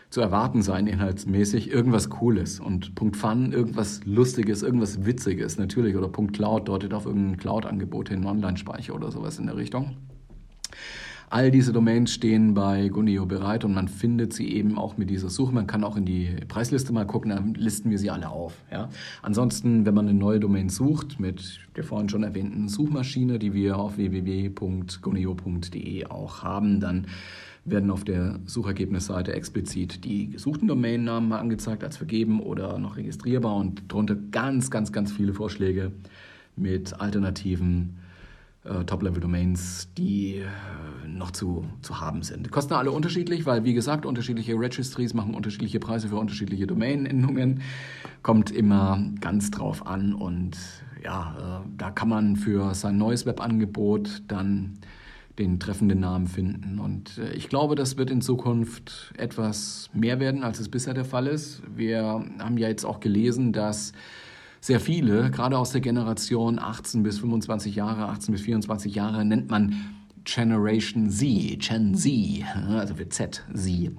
zu 0.09 0.21
erwarten 0.21 0.61
sein 0.61 0.87
inhaltsmäßig? 0.87 1.71
Irgendwas 1.71 2.09
Cooles 2.09 2.59
und 2.59 2.93
.fun, 3.13 3.51
irgendwas 3.51 4.01
Lustiges, 4.05 4.63
irgendwas 4.63 5.05
Witziges 5.05 5.57
natürlich 5.57 5.95
oder 5.95 6.09
.cloud 6.09 6.67
deutet 6.67 6.93
auf 6.93 7.05
irgendein 7.05 7.37
Cloud-Angebot 7.37 8.09
hin, 8.09 8.25
Online-Speicher 8.25 8.95
oder 8.95 9.11
sowas 9.11 9.37
in 9.37 9.45
der 9.45 9.57
Richtung. 9.57 9.97
All 11.31 11.51
diese 11.51 11.71
Domains 11.71 12.11
stehen 12.11 12.55
bei 12.55 12.87
Gunio 12.89 13.27
bereit 13.27 13.63
und 13.63 13.75
man 13.75 13.87
findet 13.87 14.33
sie 14.33 14.51
eben 14.51 14.79
auch 14.79 14.97
mit 14.97 15.11
dieser 15.11 15.29
Suche. 15.29 15.53
Man 15.53 15.67
kann 15.67 15.83
auch 15.83 15.95
in 15.95 16.05
die 16.05 16.35
Preisliste 16.47 16.91
mal 16.91 17.05
gucken, 17.05 17.29
dann 17.29 17.53
listen 17.53 17.91
wir 17.91 17.99
sie 17.99 18.09
alle 18.09 18.29
auf. 18.29 18.55
Ja? 18.71 18.89
Ansonsten, 19.21 19.85
wenn 19.85 19.93
man 19.93 20.07
eine 20.07 20.17
neue 20.17 20.39
Domain 20.39 20.69
sucht 20.69 21.19
mit 21.19 21.59
der 21.75 21.83
vorhin 21.83 22.09
schon 22.09 22.23
erwähnten 22.23 22.67
Suchmaschine, 22.67 23.37
die 23.37 23.53
wir 23.53 23.77
auf 23.77 23.97
www.gunio.de 23.97 24.55
auch 26.07 26.41
haben, 26.41 26.79
dann 26.79 27.05
werden 27.63 27.91
auf 27.91 28.03
der 28.03 28.39
Suchergebnisseite 28.45 29.31
explizit 29.33 30.03
die 30.05 30.31
gesuchten 30.31 30.67
Domainnamen 30.67 31.29
mal 31.29 31.37
angezeigt 31.37 31.83
als 31.83 31.97
vergeben 31.97 32.39
oder 32.39 32.79
noch 32.79 32.97
registrierbar 32.97 33.55
und 33.55 33.83
darunter 33.87 34.15
ganz, 34.15 34.71
ganz, 34.71 34.91
ganz 34.91 35.11
viele 35.11 35.35
Vorschläge 35.35 35.91
mit 36.55 36.99
alternativen 36.99 37.97
äh, 38.69 38.85
Top-Level-Domains, 38.85 39.89
die 39.97 40.37
äh, 40.37 41.07
noch 41.07 41.31
zu, 41.31 41.65
zu 41.81 41.99
haben 41.99 42.21
sind. 42.21 42.51
Kosten 42.51 42.73
alle 42.73 42.91
unterschiedlich, 42.91 43.45
weil 43.45 43.63
wie 43.63 43.73
gesagt, 43.73 44.05
unterschiedliche 44.05 44.53
Registries 44.53 45.13
machen 45.13 45.33
unterschiedliche 45.33 45.79
Preise 45.79 46.09
für 46.09 46.17
unterschiedliche 46.17 46.67
Domain-Endungen. 46.67 47.61
Kommt 48.21 48.51
immer 48.51 49.03
ganz 49.21 49.51
drauf 49.51 49.85
an 49.85 50.13
und 50.13 50.57
ja, 51.03 51.61
äh, 51.63 51.69
da 51.77 51.91
kann 51.91 52.09
man 52.09 52.35
für 52.35 52.73
sein 52.75 52.97
neues 52.97 53.25
Webangebot 53.25 54.23
dann 54.27 54.79
den 55.39 55.59
treffenden 55.59 56.01
Namen 56.01 56.27
finden. 56.27 56.79
Und 56.79 57.17
äh, 57.17 57.31
ich 57.33 57.49
glaube, 57.49 57.75
das 57.75 57.97
wird 57.97 58.11
in 58.11 58.21
Zukunft 58.21 59.13
etwas 59.17 59.89
mehr 59.93 60.19
werden, 60.19 60.43
als 60.43 60.59
es 60.59 60.69
bisher 60.69 60.93
der 60.93 61.05
Fall 61.05 61.27
ist. 61.27 61.63
Wir 61.73 62.03
haben 62.03 62.57
ja 62.57 62.67
jetzt 62.67 62.85
auch 62.85 62.99
gelesen, 62.99 63.53
dass 63.53 63.93
sehr 64.61 64.79
viele, 64.79 65.31
gerade 65.31 65.57
aus 65.57 65.71
der 65.71 65.81
Generation 65.81 66.59
18 66.59 67.03
bis 67.03 67.19
25 67.19 67.75
Jahre, 67.75 68.07
18 68.09 68.33
bis 68.33 68.41
24 68.41 68.93
Jahre, 68.93 69.23
nennt 69.23 69.49
man 69.49 69.75
Generation 70.25 71.09
Z, 71.09 71.59
Gen 71.59 71.95
Z, 71.95 72.43
also 72.67 72.97
wird 72.97 73.13
Z, 73.13 73.43
Z 73.53 73.91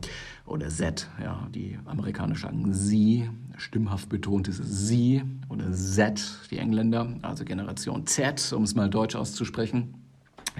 oder 0.46 0.68
Z, 0.68 1.09
ja, 1.23 1.49
die 1.55 1.79
Amerikaner 1.87 2.37
sagen 2.37 2.73
Z, 2.73 3.29
stimmhaft 3.57 4.09
betont 4.09 4.49
ist 4.49 4.88
Z 4.88 5.23
oder 5.49 5.73
Z, 5.73 6.20
die 6.51 6.59
Engländer, 6.59 7.14
also 7.23 7.44
Generation 7.44 8.07
Z, 8.07 8.53
um 8.53 8.64
es 8.64 8.75
mal 8.75 8.90
deutsch 8.90 9.16
auszusprechen, 9.16 9.94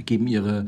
geben 0.07 0.27
ihre 0.27 0.67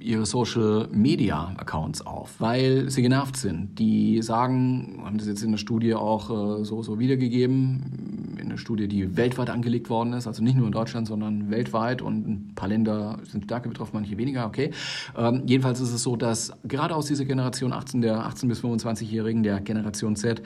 ihre 0.00 0.26
Social 0.26 0.88
Media 0.90 1.54
Accounts 1.56 2.04
auf, 2.04 2.40
weil 2.40 2.90
sie 2.90 3.02
genervt 3.02 3.36
sind. 3.36 3.78
Die 3.78 4.20
sagen, 4.20 5.00
haben 5.04 5.18
das 5.18 5.26
jetzt 5.26 5.42
in 5.42 5.52
der 5.52 5.58
Studie 5.58 5.94
auch 5.94 6.60
äh, 6.60 6.64
so, 6.64 6.82
so 6.82 6.98
wiedergegeben, 6.98 8.36
in 8.40 8.48
der 8.48 8.56
Studie, 8.56 8.88
die 8.88 9.16
weltweit 9.16 9.50
angelegt 9.50 9.88
worden 9.88 10.12
ist, 10.12 10.26
also 10.26 10.42
nicht 10.42 10.56
nur 10.56 10.66
in 10.66 10.72
Deutschland, 10.72 11.06
sondern 11.06 11.50
weltweit 11.50 12.02
und 12.02 12.28
ein 12.28 12.52
paar 12.54 12.68
Länder 12.68 13.18
sind 13.24 13.44
stärker 13.44 13.68
betroffen, 13.68 13.92
manche 13.94 14.18
weniger, 14.18 14.46
okay. 14.46 14.72
Ähm, 15.16 15.42
jedenfalls 15.46 15.80
ist 15.80 15.92
es 15.92 16.02
so, 16.02 16.16
dass 16.16 16.52
gerade 16.64 16.94
aus 16.94 17.06
dieser 17.06 17.24
Generation 17.24 17.72
18, 17.72 18.00
der 18.00 18.26
18 18.26 18.48
bis 18.48 18.62
25-Jährigen, 18.62 19.42
der 19.42 19.60
Generation 19.60 20.16
Z, 20.16 20.42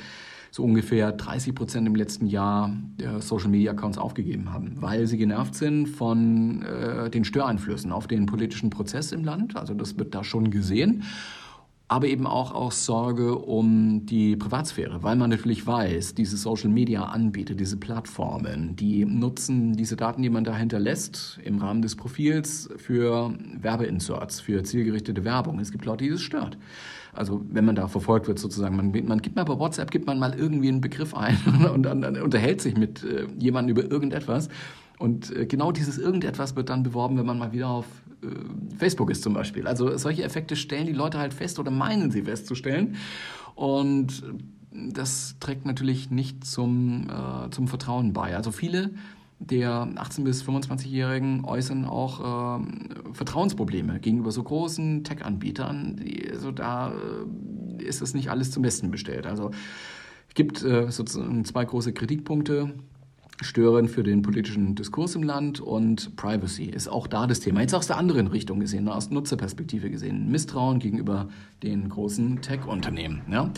so 0.51 0.65
ungefähr 0.65 1.13
30 1.13 1.55
Prozent 1.55 1.87
im 1.87 1.95
letzten 1.95 2.27
Jahr 2.27 2.73
der 2.99 3.21
Social 3.21 3.49
Media 3.49 3.73
Accounts 3.73 3.99
aufgegeben 3.99 4.53
haben, 4.53 4.75
weil 4.81 5.07
sie 5.07 5.17
genervt 5.17 5.55
sind 5.55 5.87
von 5.87 6.63
äh, 6.63 7.11
den 7.11 7.25
Störeinflüssen 7.25 7.93
auf 7.93 8.07
den 8.07 8.27
politischen 8.27 8.71
Prozess 8.71 9.13
im 9.13 9.25
Land. 9.25 9.57
Also 9.57 9.75
das 9.75 9.99
wird 9.99 10.15
da 10.15 10.25
schon 10.25 10.51
gesehen 10.51 11.05
aber 11.91 12.07
eben 12.07 12.25
auch 12.25 12.55
aus 12.55 12.87
Sorge 12.87 13.35
um 13.37 14.07
die 14.07 14.37
Privatsphäre, 14.37 15.03
weil 15.03 15.17
man 15.17 15.29
natürlich 15.29 15.67
weiß, 15.67 16.15
diese 16.15 16.37
Social-Media-Anbieter, 16.37 17.55
diese 17.55 17.79
Plattformen, 17.79 18.77
die 18.77 19.05
nutzen 19.05 19.73
diese 19.73 19.97
Daten, 19.97 20.23
die 20.23 20.31
man 20.31 20.45
da 20.45 20.57
hinterlässt, 20.57 21.41
im 21.43 21.59
Rahmen 21.59 21.83
des 21.83 21.97
Profils 21.97 22.71
für 22.77 23.35
Werbeinserts, 23.61 24.41
für 24.41 24.63
zielgerichtete 24.63 25.25
Werbung. 25.25 25.59
Es 25.59 25.73
gibt 25.73 25.85
Leute, 25.85 26.05
die 26.05 26.11
das 26.11 26.21
stört. 26.21 26.59
Also 27.13 27.45
wenn 27.51 27.65
man 27.65 27.75
da 27.75 27.89
verfolgt 27.89 28.29
wird 28.29 28.39
sozusagen, 28.39 28.77
man, 28.77 28.93
man 29.07 29.21
gibt 29.21 29.35
mal 29.35 29.43
bei 29.43 29.59
WhatsApp, 29.59 29.91
gibt 29.91 30.07
man 30.07 30.21
mal 30.21 30.39
irgendwie 30.39 30.69
einen 30.69 30.81
Begriff 30.81 31.13
ein 31.13 31.37
und 31.75 31.83
dann, 31.83 32.03
dann 32.03 32.17
unterhält 32.23 32.61
sich 32.61 32.77
mit 32.77 33.03
äh, 33.03 33.27
jemandem 33.37 33.77
über 33.77 33.91
irgendetwas. 33.91 34.49
Und 35.01 35.35
äh, 35.35 35.47
genau 35.47 35.73
dieses 35.73 35.97
irgendetwas 35.97 36.57
wird 36.57 36.69
dann 36.69 36.83
beworben, 36.83 37.17
wenn 37.17 37.25
man 37.25 37.39
mal 37.39 37.53
wieder 37.53 37.69
auf 37.69 37.87
äh, 38.23 38.27
Facebook 38.77 39.11
ist 39.11 39.23
zum 39.23 39.33
Beispiel. 39.33 39.67
Also 39.67 39.97
solche 39.97 40.23
Effekte 40.23 40.57
stellen 40.57 40.87
die 40.87 40.93
Leute 40.93 41.19
halt 41.19 41.33
fest 41.33 41.59
oder 41.59 41.71
meinen 41.71 42.11
sie 42.11 42.23
festzustellen. 42.23 42.97
Und 43.55 44.23
das 44.73 45.37
trägt 45.41 45.65
natürlich 45.65 46.11
nicht 46.11 46.45
zum, 46.45 47.09
äh, 47.09 47.51
zum 47.51 47.67
Vertrauen 47.67 48.13
bei. 48.13 48.37
Also 48.37 48.53
viele 48.53 48.91
der 49.39 49.71
18- 49.71 50.25
bis 50.25 50.43
25-Jährigen 50.45 51.47
äußern 51.47 51.87
auch 51.87 52.61
äh, 52.61 52.65
Vertrauensprobleme 53.15 54.01
gegenüber 54.01 54.33
so 54.33 54.43
großen 54.43 55.03
Tech-Anbietern. 55.03 55.99
Also 56.31 56.53
da 56.53 56.93
äh, 56.93 57.83
ist 57.83 58.03
es 58.03 58.13
nicht 58.13 58.31
alles 58.31 58.51
zum 58.51 58.63
Besten 58.63 58.91
bestellt. 58.91 59.27
Also 59.27 59.51
es 60.29 60.35
gibt 60.35 60.63
äh, 60.63 60.91
sozusagen 60.91 61.47
zwei 61.47 61.65
große 61.65 61.95
Kritikpunkte 61.95 62.75
störend 63.43 63.91
für 63.91 64.03
den 64.03 64.23
politischen 64.23 64.75
Diskurs 64.75 65.15
im 65.15 65.23
Land 65.23 65.61
und 65.61 66.17
Privacy 66.17 66.65
ist 66.65 66.89
auch 66.89 67.07
da 67.07 67.27
das 67.27 67.41
Thema. 67.41 67.61
Jetzt 67.63 67.75
aus 67.75 67.87
der 67.87 67.97
anderen 67.97 68.27
Richtung 68.27 68.61
gesehen, 68.61 68.89
aus 68.89 69.11
Nutzerperspektive 69.11 69.91
gesehen. 69.91 70.31
Misstrauen 70.31 70.79
gegenüber 70.79 71.29
den 71.63 71.89
großen 71.89 72.43
Tech-Unternehmen. 72.43 73.23
Ja? 73.31 73.51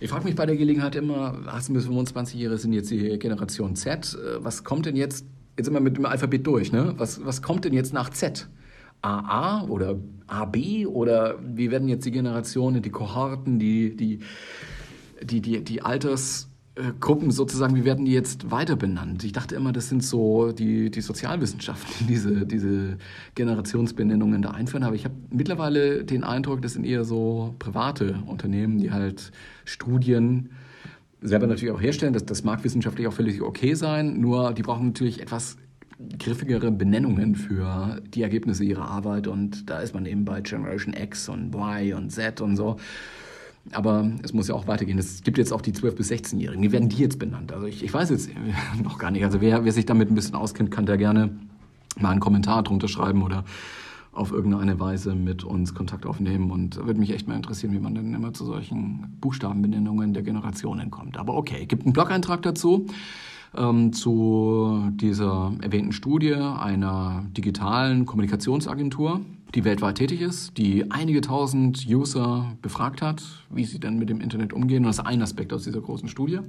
Ich 0.00 0.10
frage 0.10 0.24
mich 0.24 0.34
bei 0.34 0.46
der 0.46 0.56
Gelegenheit 0.56 0.96
immer, 0.96 1.38
18 1.46 1.74
bis 1.74 1.88
25-Jährige 1.88 2.58
sind 2.58 2.72
jetzt 2.72 2.90
die 2.90 3.18
Generation 3.18 3.76
Z. 3.76 4.14
Äh, 4.14 4.44
was 4.44 4.64
kommt 4.64 4.86
denn 4.86 4.96
jetzt, 4.96 5.24
jetzt 5.56 5.68
immer 5.68 5.80
mit 5.80 5.96
dem 5.96 6.06
Alphabet 6.06 6.46
durch, 6.46 6.72
ne? 6.72 6.94
Was, 6.96 7.24
was 7.24 7.42
kommt 7.42 7.64
denn 7.64 7.72
jetzt 7.72 7.92
nach 7.92 8.10
Z? 8.10 8.48
AA 9.02 9.64
oder 9.68 9.96
AB 10.26 10.86
oder 10.86 11.38
wie 11.42 11.70
werden 11.70 11.88
jetzt 11.88 12.04
die 12.04 12.10
Generationen, 12.10 12.82
die 12.82 12.90
Kohorten, 12.90 13.58
die, 13.60 13.96
die, 13.96 14.20
die, 15.22 15.40
die, 15.40 15.62
die 15.62 15.82
Alters 15.82 16.47
äh, 16.78 16.92
Gruppen 17.00 17.30
sozusagen, 17.30 17.74
wie 17.74 17.84
werden 17.84 18.04
die 18.04 18.12
jetzt 18.12 18.50
weiter 18.50 18.76
benannt? 18.76 19.24
Ich 19.24 19.32
dachte 19.32 19.54
immer, 19.56 19.72
das 19.72 19.88
sind 19.88 20.04
so 20.04 20.52
die, 20.52 20.90
die 20.90 21.00
Sozialwissenschaften, 21.00 21.92
die 22.00 22.06
diese, 22.06 22.46
diese 22.46 22.98
Generationsbenennungen 23.34 24.42
da 24.42 24.50
einführen. 24.50 24.84
Aber 24.84 24.94
ich 24.94 25.04
habe 25.04 25.14
mittlerweile 25.30 26.04
den 26.04 26.24
Eindruck, 26.24 26.62
das 26.62 26.74
sind 26.74 26.84
eher 26.84 27.04
so 27.04 27.54
private 27.58 28.22
Unternehmen, 28.26 28.78
die 28.78 28.92
halt 28.92 29.32
Studien 29.64 30.50
selber 31.20 31.46
natürlich 31.46 31.74
auch 31.74 31.80
herstellen. 31.80 32.12
Das, 32.12 32.24
das 32.24 32.44
mag 32.44 32.62
wissenschaftlich 32.64 33.06
auch 33.08 33.12
völlig 33.12 33.42
okay 33.42 33.74
sein, 33.74 34.20
nur 34.20 34.52
die 34.52 34.62
brauchen 34.62 34.86
natürlich 34.86 35.20
etwas 35.20 35.56
griffigere 36.18 36.70
Benennungen 36.70 37.34
für 37.34 38.00
die 38.14 38.22
Ergebnisse 38.22 38.62
ihrer 38.62 38.88
Arbeit. 38.88 39.26
Und 39.26 39.68
da 39.68 39.80
ist 39.80 39.94
man 39.94 40.06
eben 40.06 40.24
bei 40.24 40.40
Generation 40.40 40.94
X 40.94 41.28
und 41.28 41.52
Y 41.54 41.94
und 41.94 42.10
Z 42.10 42.40
und 42.40 42.56
so. 42.56 42.76
Aber 43.72 44.10
es 44.22 44.32
muss 44.32 44.48
ja 44.48 44.54
auch 44.54 44.66
weitergehen. 44.66 44.98
Es 44.98 45.22
gibt 45.22 45.38
jetzt 45.38 45.52
auch 45.52 45.60
die 45.60 45.72
12- 45.72 45.96
bis 45.96 46.10
16-Jährigen. 46.10 46.62
Wie 46.62 46.72
werden 46.72 46.88
die 46.88 46.98
jetzt 46.98 47.18
benannt? 47.18 47.52
Also 47.52 47.66
ich, 47.66 47.82
ich 47.82 47.92
weiß 47.92 48.10
jetzt 48.10 48.30
noch 48.82 48.98
gar 48.98 49.10
nicht. 49.10 49.24
Also 49.24 49.40
wer, 49.40 49.64
wer 49.64 49.72
sich 49.72 49.86
damit 49.86 50.10
ein 50.10 50.14
bisschen 50.14 50.34
auskennt, 50.34 50.70
kann 50.70 50.86
da 50.86 50.96
gerne 50.96 51.30
mal 51.98 52.10
einen 52.10 52.20
Kommentar 52.20 52.62
drunter 52.62 52.88
schreiben 52.88 53.22
oder 53.22 53.44
auf 54.12 54.32
irgendeine 54.32 54.80
Weise 54.80 55.14
mit 55.14 55.44
uns 55.44 55.74
Kontakt 55.74 56.06
aufnehmen. 56.06 56.50
Und 56.50 56.76
würde 56.76 56.98
mich 56.98 57.12
echt 57.12 57.28
mal 57.28 57.36
interessieren, 57.36 57.72
wie 57.72 57.78
man 57.78 57.94
denn 57.94 58.14
immer 58.14 58.32
zu 58.32 58.44
solchen 58.44 59.16
Buchstabenbenennungen 59.20 60.14
der 60.14 60.22
Generationen 60.22 60.90
kommt. 60.90 61.18
Aber 61.18 61.34
okay, 61.34 61.66
gibt 61.66 61.84
einen 61.84 61.92
Blog-Eintrag 61.92 62.42
dazu 62.42 62.86
ähm, 63.56 63.92
zu 63.92 64.90
dieser 64.90 65.52
erwähnten 65.62 65.92
Studie 65.92 66.34
einer 66.34 67.24
digitalen 67.36 68.06
Kommunikationsagentur, 68.06 69.20
die 69.54 69.64
weltweit 69.64 69.96
tätig 69.96 70.20
ist, 70.20 70.58
die 70.58 70.90
einige 70.90 71.20
tausend 71.20 71.86
User 71.88 72.56
befragt 72.60 73.02
hat, 73.02 73.22
wie 73.50 73.64
sie 73.64 73.80
denn 73.80 73.98
mit 73.98 74.10
dem 74.10 74.20
Internet 74.20 74.52
umgehen. 74.52 74.84
Und 74.84 74.88
das 74.88 74.98
ist 74.98 75.06
ein 75.06 75.22
Aspekt 75.22 75.52
aus 75.52 75.64
dieser 75.64 75.80
großen 75.80 76.08
Studie. 76.08 76.40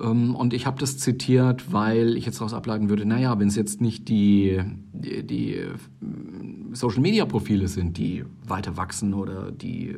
Ähm, 0.00 0.34
und 0.34 0.54
ich 0.54 0.66
habe 0.66 0.78
das 0.78 0.98
zitiert, 0.98 1.72
weil 1.72 2.16
ich 2.16 2.26
jetzt 2.26 2.40
daraus 2.40 2.54
ableiten 2.54 2.88
würde, 2.88 3.04
naja, 3.04 3.38
wenn 3.38 3.48
es 3.48 3.56
jetzt 3.56 3.80
nicht 3.80 4.08
die, 4.08 4.60
die, 4.92 5.26
die 5.26 5.54
äh, 5.54 5.74
Social-Media-Profile 6.72 7.68
sind, 7.68 7.98
die 7.98 8.24
weiter 8.46 8.76
wachsen 8.76 9.14
oder 9.14 9.50
die 9.50 9.96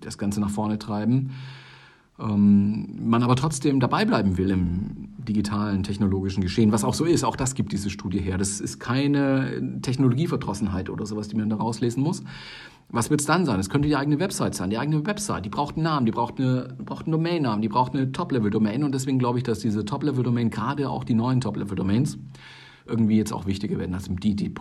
das 0.00 0.18
Ganze 0.18 0.40
nach 0.40 0.50
vorne 0.50 0.78
treiben, 0.78 1.30
ähm, 2.22 3.08
man 3.08 3.22
aber 3.22 3.36
trotzdem 3.36 3.80
dabei 3.80 4.04
bleiben 4.04 4.38
will 4.38 4.50
im 4.50 5.08
digitalen, 5.24 5.82
technologischen 5.82 6.40
Geschehen, 6.40 6.72
was 6.72 6.84
auch 6.84 6.94
so 6.94 7.04
ist, 7.04 7.24
auch 7.24 7.36
das 7.36 7.54
gibt 7.54 7.72
diese 7.72 7.90
Studie 7.90 8.20
her. 8.20 8.38
Das 8.38 8.60
ist 8.60 8.78
keine 8.78 9.78
Technologieverdrossenheit 9.82 10.90
oder 10.90 11.06
sowas, 11.06 11.28
die 11.28 11.36
man 11.36 11.48
da 11.48 11.56
rauslesen 11.56 12.02
muss. 12.02 12.22
Was 12.88 13.08
wird 13.08 13.20
es 13.20 13.26
dann 13.26 13.46
sein? 13.46 13.58
Es 13.58 13.70
könnte 13.70 13.88
die 13.88 13.96
eigene 13.96 14.18
Website 14.20 14.54
sein. 14.54 14.68
Die 14.68 14.78
eigene 14.78 15.06
Website, 15.06 15.44
die 15.44 15.48
braucht 15.48 15.76
einen 15.76 15.84
Namen, 15.84 16.06
die 16.06 16.12
braucht, 16.12 16.38
eine, 16.38 16.74
braucht 16.84 17.06
einen 17.06 17.12
Domainnamen, 17.12 17.62
die 17.62 17.68
braucht 17.68 17.94
eine 17.94 18.12
Top-Level-Domain 18.12 18.84
und 18.84 18.94
deswegen 18.94 19.18
glaube 19.18 19.38
ich, 19.38 19.44
dass 19.44 19.60
diese 19.60 19.84
Top-Level-Domain, 19.84 20.50
gerade 20.50 20.90
auch 20.90 21.04
die 21.04 21.14
neuen 21.14 21.40
Top-Level-Domains, 21.40 22.18
irgendwie 22.86 23.16
jetzt 23.16 23.32
auch 23.32 23.46
wichtiger 23.46 23.78
werden 23.78 23.94
als 23.94 24.08
die, 24.10 24.34
die 24.34 24.52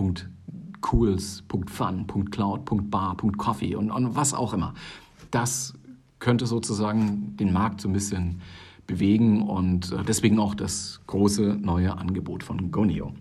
.cools, 0.81 1.43
.fun, 1.67 2.07
.cloud, 2.31 2.89
.bar, 2.89 3.17
.coffee 3.37 3.75
und, 3.75 3.91
und 3.91 4.15
was 4.15 4.33
auch 4.33 4.53
immer. 4.53 4.73
Das 5.31 5.73
könnte 6.21 6.45
sozusagen 6.45 7.35
den 7.35 7.51
Markt 7.51 7.81
so 7.81 7.89
ein 7.89 7.93
bisschen 7.93 8.39
bewegen 8.87 9.41
und 9.41 9.91
äh, 9.91 10.03
deswegen 10.07 10.39
auch 10.39 10.55
das 10.55 11.01
große 11.07 11.57
neue 11.59 11.97
Angebot 11.97 12.43
von 12.43 12.71
Gonio. 12.71 13.13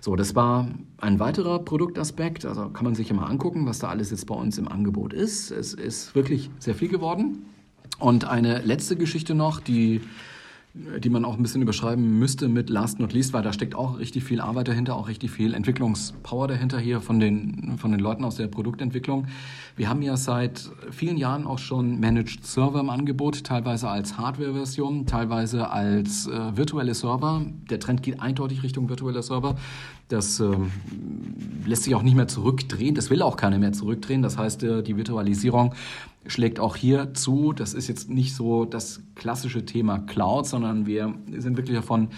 So, 0.00 0.16
das 0.16 0.34
war 0.34 0.68
ein 0.98 1.18
weiterer 1.18 1.58
Produktaspekt, 1.58 2.46
also 2.46 2.70
kann 2.70 2.84
man 2.84 2.94
sich 2.94 3.08
ja 3.10 3.14
mal 3.14 3.26
angucken, 3.26 3.66
was 3.66 3.78
da 3.78 3.88
alles 3.88 4.10
jetzt 4.10 4.26
bei 4.26 4.34
uns 4.34 4.58
im 4.58 4.68
Angebot 4.68 5.12
ist. 5.12 5.50
Es 5.50 5.74
ist 5.74 6.14
wirklich 6.14 6.50
sehr 6.58 6.74
viel 6.74 6.88
geworden. 6.88 7.44
Und 7.98 8.24
eine 8.24 8.60
letzte 8.60 8.96
Geschichte 8.96 9.34
noch, 9.34 9.60
die 9.60 10.00
die 10.74 11.08
man 11.08 11.24
auch 11.24 11.36
ein 11.36 11.42
bisschen 11.42 11.62
überschreiben 11.62 12.18
müsste 12.18 12.48
mit 12.48 12.68
Last 12.68 12.98
Not 12.98 13.12
Least, 13.12 13.32
weil 13.32 13.42
da 13.42 13.52
steckt 13.52 13.76
auch 13.76 14.00
richtig 14.00 14.24
viel 14.24 14.40
Arbeit 14.40 14.66
dahinter, 14.66 14.96
auch 14.96 15.06
richtig 15.06 15.30
viel 15.30 15.54
Entwicklungspower 15.54 16.48
dahinter 16.48 16.80
hier 16.80 17.00
von 17.00 17.20
den, 17.20 17.78
von 17.78 17.92
den 17.92 18.00
Leuten 18.00 18.24
aus 18.24 18.34
der 18.34 18.48
Produktentwicklung. 18.48 19.28
Wir 19.76 19.88
haben 19.88 20.02
ja 20.02 20.16
seit 20.16 20.68
vielen 20.90 21.16
Jahren 21.16 21.46
auch 21.46 21.60
schon 21.60 22.00
Managed 22.00 22.44
Server 22.44 22.80
im 22.80 22.90
Angebot, 22.90 23.44
teilweise 23.44 23.88
als 23.88 24.18
Hardware-Version, 24.18 25.06
teilweise 25.06 25.70
als 25.70 26.26
äh, 26.26 26.56
virtuelle 26.56 26.94
Server. 26.94 27.42
Der 27.70 27.78
Trend 27.78 28.02
geht 28.02 28.20
eindeutig 28.20 28.64
Richtung 28.64 28.88
virtuelle 28.88 29.22
Server. 29.22 29.54
Das 30.08 30.38
äh, 30.40 30.50
lässt 31.64 31.84
sich 31.84 31.94
auch 31.94 32.02
nicht 32.02 32.14
mehr 32.14 32.28
zurückdrehen. 32.28 32.94
Das 32.94 33.10
will 33.10 33.22
auch 33.22 33.36
keiner 33.36 33.58
mehr 33.58 33.72
zurückdrehen. 33.72 34.22
Das 34.22 34.36
heißt, 34.36 34.62
äh, 34.62 34.82
die 34.82 34.96
Virtualisierung 34.96 35.74
schlägt 36.26 36.60
auch 36.60 36.76
hier 36.76 37.14
zu. 37.14 37.52
Das 37.52 37.74
ist 37.74 37.88
jetzt 37.88 38.10
nicht 38.10 38.34
so 38.34 38.64
das 38.64 39.02
klassische 39.14 39.64
Thema 39.64 39.98
Cloud, 39.98 40.46
sondern 40.46 40.86
wir 40.86 41.14
sind 41.38 41.56
wirklich 41.56 41.76
davon 41.76 42.08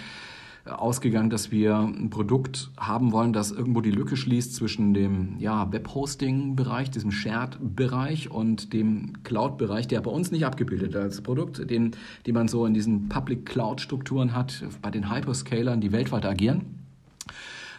ausgegangen, 0.67 1.31
dass 1.31 1.51
wir 1.51 1.77
ein 1.79 2.11
Produkt 2.11 2.71
haben 2.77 3.13
wollen, 3.13 3.33
das 3.33 3.53
irgendwo 3.53 3.81
die 3.81 3.91
Lücke 3.91 4.17
schließt 4.17 4.55
zwischen 4.55 4.95
dem 4.95 5.37
ja, 5.39 5.71
Webhosting-Bereich, 5.71 6.91
diesem 6.91 7.13
Shared-Bereich 7.13 8.31
und 8.31 8.73
dem 8.73 9.23
Cloud-Bereich, 9.23 9.87
der 9.87 10.01
bei 10.01 10.11
uns 10.11 10.31
nicht 10.31 10.45
abgebildet 10.45 10.91
ist 10.91 10.97
als 10.97 11.21
Produkt, 11.21 11.71
den, 11.71 11.93
den 12.27 12.35
man 12.35 12.49
so 12.49 12.67
in 12.67 12.75
diesen 12.75 13.09
Public-Cloud-Strukturen 13.09 14.35
hat, 14.35 14.65
bei 14.83 14.91
den 14.91 15.13
Hyperscalern, 15.13 15.81
die 15.81 15.93
weltweit 15.93 16.27
agieren. 16.27 16.86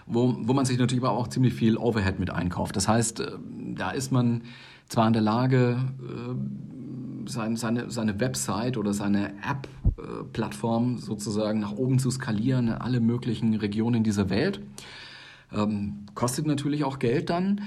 Wo, 0.07 0.35
wo 0.39 0.53
man 0.53 0.65
sich 0.65 0.77
natürlich 0.77 1.03
aber 1.03 1.11
auch 1.11 1.27
ziemlich 1.27 1.53
viel 1.53 1.77
Overhead 1.77 2.19
mit 2.19 2.29
einkauft. 2.29 2.75
Das 2.75 2.87
heißt, 2.87 3.19
äh, 3.19 3.31
da 3.75 3.91
ist 3.91 4.11
man 4.11 4.41
zwar 4.87 5.07
in 5.07 5.13
der 5.13 5.21
Lage, 5.21 5.77
äh, 6.01 7.29
seine, 7.29 7.57
seine 7.89 8.19
Website 8.19 8.77
oder 8.77 8.93
seine 8.93 9.33
App-Plattform 9.43 10.97
sozusagen 10.97 11.59
nach 11.59 11.73
oben 11.73 11.99
zu 11.99 12.09
skalieren 12.09 12.69
in 12.69 12.73
alle 12.73 13.01
möglichen 13.01 13.53
Regionen 13.55 14.03
dieser 14.03 14.29
Welt. 14.29 14.61
Ähm, 15.53 16.05
kostet 16.13 16.45
natürlich 16.45 16.83
auch 16.83 16.99
Geld 16.99 17.29
dann. 17.29 17.61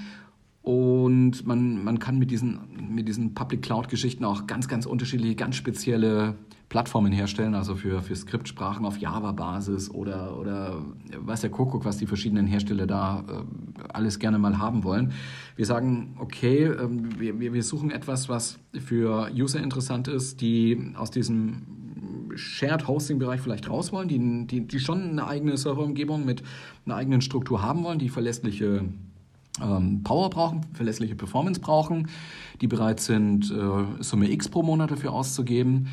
Und 0.63 1.47
man, 1.47 1.83
man 1.85 1.99
kann 1.99 2.19
mit 2.19 2.31
diesen, 2.31 2.59
mit 2.95 3.09
diesen 3.09 3.35
Public 3.35 3.63
Cloud-Geschichten 3.63 4.25
auch 4.25 4.47
ganz, 4.47 4.69
ganz 4.69 4.85
unterschiedliche, 4.85 5.35
ganz 5.35 5.57
spezielle 5.57 6.35
Plattformen 6.69 7.13
herstellen, 7.13 7.55
also 7.55 7.75
für, 7.75 8.01
für 8.03 8.15
Skriptsprachen 8.15 8.85
auf 8.87 8.99
Java-Basis 8.99 9.91
oder, 9.91 10.39
oder 10.39 10.85
weiß 11.17 11.41
der 11.41 11.51
Kuckuck, 11.51 11.85
was 11.85 11.97
die 11.97 12.07
verschiedenen 12.07 12.47
Hersteller 12.47 12.87
da 12.87 13.25
äh, 13.27 13.83
alles 13.93 14.19
gerne 14.19 14.39
mal 14.39 14.59
haben 14.59 14.85
wollen. 14.85 15.13
Wir 15.57 15.67
sagen, 15.67 16.15
okay, 16.21 16.65
äh, 16.65 16.89
wir, 17.19 17.53
wir 17.53 17.63
suchen 17.65 17.91
etwas, 17.91 18.29
was 18.29 18.59
für 18.73 19.31
User 19.35 19.61
interessant 19.61 20.07
ist, 20.09 20.41
die 20.43 20.93
aus 20.95 21.11
diesem 21.11 21.63
Shared 22.37 22.87
Hosting 22.87 23.19
Bereich 23.19 23.41
vielleicht 23.41 23.69
raus 23.69 23.93
wollen, 23.93 24.07
die, 24.07 24.47
die, 24.47 24.67
die 24.67 24.79
schon 24.79 25.11
eine 25.11 25.27
eigene 25.27 25.57
Serverumgebung 25.57 26.25
mit 26.25 26.45
einer 26.87 26.95
eigenen 26.95 27.21
Struktur 27.21 27.63
haben 27.63 27.83
wollen, 27.83 27.99
die 27.99 28.11
verlässliche 28.11 28.85
ähm, 29.63 30.03
Power 30.03 30.31
brauchen, 30.31 30.67
verlässliche 30.73 31.15
Performance 31.15 31.61
brauchen, 31.61 32.09
die 32.61 32.67
bereit 32.67 33.01
sind, 33.01 33.51
äh, 33.51 34.03
Summe 34.03 34.31
X 34.31 34.49
pro 34.49 34.63
Monat 34.63 34.91
dafür 34.91 35.13
auszugeben 35.13 35.89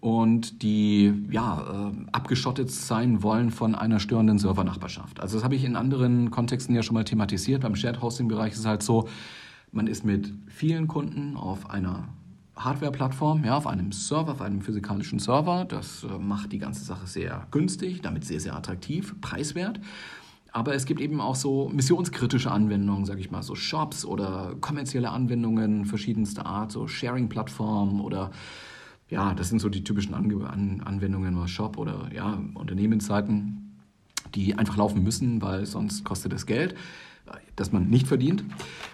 und 0.00 0.62
die 0.62 1.12
ja, 1.30 1.90
äh, 1.90 2.06
abgeschottet 2.12 2.70
sein 2.70 3.22
wollen 3.22 3.50
von 3.50 3.74
einer 3.74 3.98
störenden 3.98 4.38
Servernachbarschaft. 4.38 5.20
Also 5.20 5.36
das 5.36 5.44
habe 5.44 5.56
ich 5.56 5.64
in 5.64 5.76
anderen 5.76 6.30
Kontexten 6.30 6.74
ja 6.74 6.82
schon 6.82 6.94
mal 6.94 7.04
thematisiert. 7.04 7.62
Beim 7.62 7.74
Shared 7.74 8.00
Hosting 8.00 8.28
Bereich 8.28 8.52
ist 8.52 8.60
es 8.60 8.66
halt 8.66 8.82
so, 8.82 9.08
man 9.72 9.86
ist 9.86 10.04
mit 10.04 10.32
vielen 10.46 10.86
Kunden 10.86 11.36
auf 11.36 11.68
einer 11.68 12.08
Hardware-Plattform, 12.56 13.44
ja, 13.44 13.56
auf 13.56 13.66
einem 13.66 13.92
Server, 13.92 14.32
auf 14.32 14.40
einem 14.40 14.62
physikalischen 14.62 15.18
Server. 15.18 15.64
Das 15.64 16.04
äh, 16.04 16.18
macht 16.18 16.52
die 16.52 16.58
ganze 16.58 16.84
Sache 16.84 17.06
sehr 17.06 17.46
günstig, 17.50 18.02
damit 18.02 18.24
sehr, 18.24 18.40
sehr 18.40 18.56
attraktiv, 18.56 19.14
preiswert. 19.20 19.80
Aber 20.52 20.74
es 20.74 20.86
gibt 20.86 21.00
eben 21.00 21.20
auch 21.20 21.34
so 21.34 21.68
missionskritische 21.68 22.50
Anwendungen, 22.50 23.04
sage 23.04 23.20
ich 23.20 23.30
mal, 23.30 23.42
so 23.42 23.54
Shops 23.54 24.04
oder 24.04 24.54
kommerzielle 24.60 25.10
Anwendungen 25.10 25.84
verschiedenster 25.84 26.46
Art, 26.46 26.72
so 26.72 26.88
Sharing-Plattformen 26.88 28.00
oder 28.00 28.30
ja, 29.10 29.34
das 29.34 29.48
sind 29.48 29.60
so 29.60 29.68
die 29.68 29.84
typischen 29.84 30.14
An 30.14 30.82
Anwendungen 30.84 31.36
oder 31.36 31.48
Shop 31.48 31.78
oder 31.78 32.10
ja, 32.14 32.38
Unternehmensseiten, 32.54 33.78
die 34.34 34.54
einfach 34.54 34.76
laufen 34.76 35.02
müssen, 35.02 35.40
weil 35.40 35.64
sonst 35.64 36.04
kostet 36.04 36.32
es 36.34 36.44
Geld, 36.44 36.74
das 37.56 37.72
man 37.72 37.88
nicht 37.88 38.06
verdient. 38.06 38.44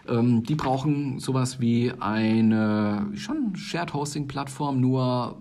Ähm, 0.08 0.44
die 0.44 0.54
brauchen 0.54 1.18
sowas 1.18 1.60
wie 1.60 1.92
eine 1.98 3.08
schon 3.14 3.56
Shared 3.56 3.92
Hosting 3.92 4.28
Plattform, 4.28 4.80
nur 4.80 5.36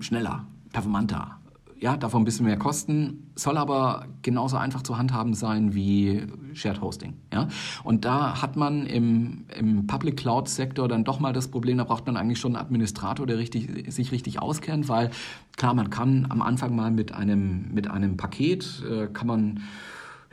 schneller, 0.00 0.46
performanter, 0.72 1.38
ja, 1.84 1.98
davon 1.98 2.22
ein 2.22 2.24
bisschen 2.24 2.46
mehr 2.46 2.56
kosten, 2.56 3.30
soll 3.36 3.58
aber 3.58 4.06
genauso 4.22 4.56
einfach 4.56 4.80
zu 4.80 4.96
handhaben 4.96 5.34
sein 5.34 5.74
wie 5.74 6.22
Shared 6.54 6.80
Hosting. 6.80 7.12
Ja? 7.30 7.48
Und 7.82 8.06
da 8.06 8.40
hat 8.40 8.56
man 8.56 8.86
im, 8.86 9.44
im 9.54 9.86
Public 9.86 10.16
Cloud 10.16 10.48
Sektor 10.48 10.88
dann 10.88 11.04
doch 11.04 11.20
mal 11.20 11.34
das 11.34 11.48
Problem, 11.48 11.76
da 11.76 11.84
braucht 11.84 12.06
man 12.06 12.16
eigentlich 12.16 12.40
schon 12.40 12.56
einen 12.56 12.64
Administrator, 12.64 13.26
der 13.26 13.36
richtig, 13.36 13.92
sich 13.92 14.12
richtig 14.12 14.40
auskennt, 14.40 14.88
weil 14.88 15.10
klar, 15.58 15.74
man 15.74 15.90
kann 15.90 16.24
am 16.30 16.40
Anfang 16.40 16.74
mal 16.74 16.90
mit 16.90 17.12
einem, 17.12 17.74
mit 17.74 17.90
einem 17.90 18.16
Paket, 18.16 18.82
äh, 18.90 19.08
kann 19.08 19.26
man 19.26 19.60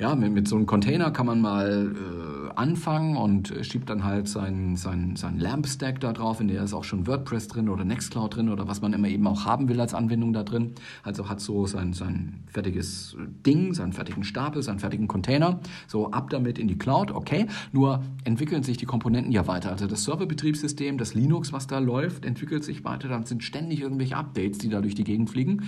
ja, 0.02 0.16
mit, 0.16 0.34
mit, 0.34 0.48
so 0.48 0.56
einem 0.56 0.66
Container 0.66 1.12
kann 1.12 1.28
man 1.28 1.42
mal 1.42 1.94
äh, 1.94 2.54
anfangen 2.56 3.16
und 3.18 3.54
schiebt 3.62 3.88
dann 3.88 4.04
halt 4.04 4.28
seinen 4.28 4.76
sein, 4.76 5.16
sein 5.16 5.38
Lamp-Stack 5.38 6.00
da 6.00 6.12
drauf, 6.12 6.42
in 6.42 6.48
der 6.48 6.64
ist 6.64 6.74
auch 6.74 6.84
schon 6.84 7.06
WordPress 7.06 7.50
drin 7.50 7.70
oder 7.70 7.86
Nextcloud 7.86 8.36
drin 8.36 8.50
oder 8.50 8.68
was 8.68 8.82
man 8.82 8.94
immer 8.94 9.10
eben 9.10 9.28
auch 9.28 9.46
haben 9.46 9.70
will 9.70 9.80
als 9.80 9.94
Anwendung 9.94 10.34
da 10.34 10.42
drin. 10.42 10.74
Also 11.04 11.30
hat 11.30 11.40
so 11.40 11.68
sein, 11.68 11.94
sein 11.94 12.44
fertiges 12.48 13.16
Ding, 13.46 13.76
seinen 13.76 13.94
fertigen 13.94 14.24
Stapel, 14.24 14.64
seinen 14.64 14.80
fertigen 14.80 15.08
Container. 15.08 15.60
So 15.88 16.10
ab 16.10 16.32
damit 16.32 16.58
in 16.58 16.68
die 16.68 16.80
Cloud, 16.80 17.12
okay. 17.12 17.46
Nur 17.72 18.02
entwickeln 18.24 18.64
sich 18.64 18.78
die 18.78 18.88
Komponenten 18.88 19.32
ja 19.32 19.46
weiter. 19.46 19.70
Also 19.70 19.86
das 19.86 20.04
Serverbetriebssystem, 20.06 20.98
das 20.98 21.14
Linux, 21.14 21.54
was 21.54 21.68
da 21.68 21.78
läuft, 21.78 22.26
entwickelt 22.26 22.64
sich 22.64 22.84
weiter. 22.84 23.08
Dann 23.08 23.26
sind 23.28 23.44
ständig 23.44 23.82
irgendwelche 23.82 24.18
Updates, 24.18 24.58
die 24.58 24.70
da 24.70 24.82
durch 24.82 24.96
die 24.96 25.04
Gegend 25.04 25.30
fliegen. 25.30 25.62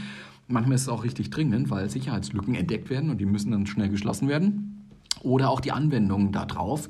Manchmal 0.48 0.76
ist 0.76 0.84
es 0.84 0.90
auch 0.90 1.04
richtig 1.04 1.30
dringend, 1.30 1.70
weil 1.70 1.90
Sicherheitslücken 1.90 2.56
entdeckt 2.56 2.90
werden 2.90 3.10
und 3.10 3.20
die 3.20 3.26
müssen 3.26 3.52
dann 3.52 3.66
schnell 3.66 3.90
geschlossen 3.90 4.28
werden. 4.28 4.70
oder 5.22 5.50
auch 5.50 5.60
die 5.62 5.72
Anwendungen 5.72 6.32
da 6.32 6.46
drauf 6.46 6.90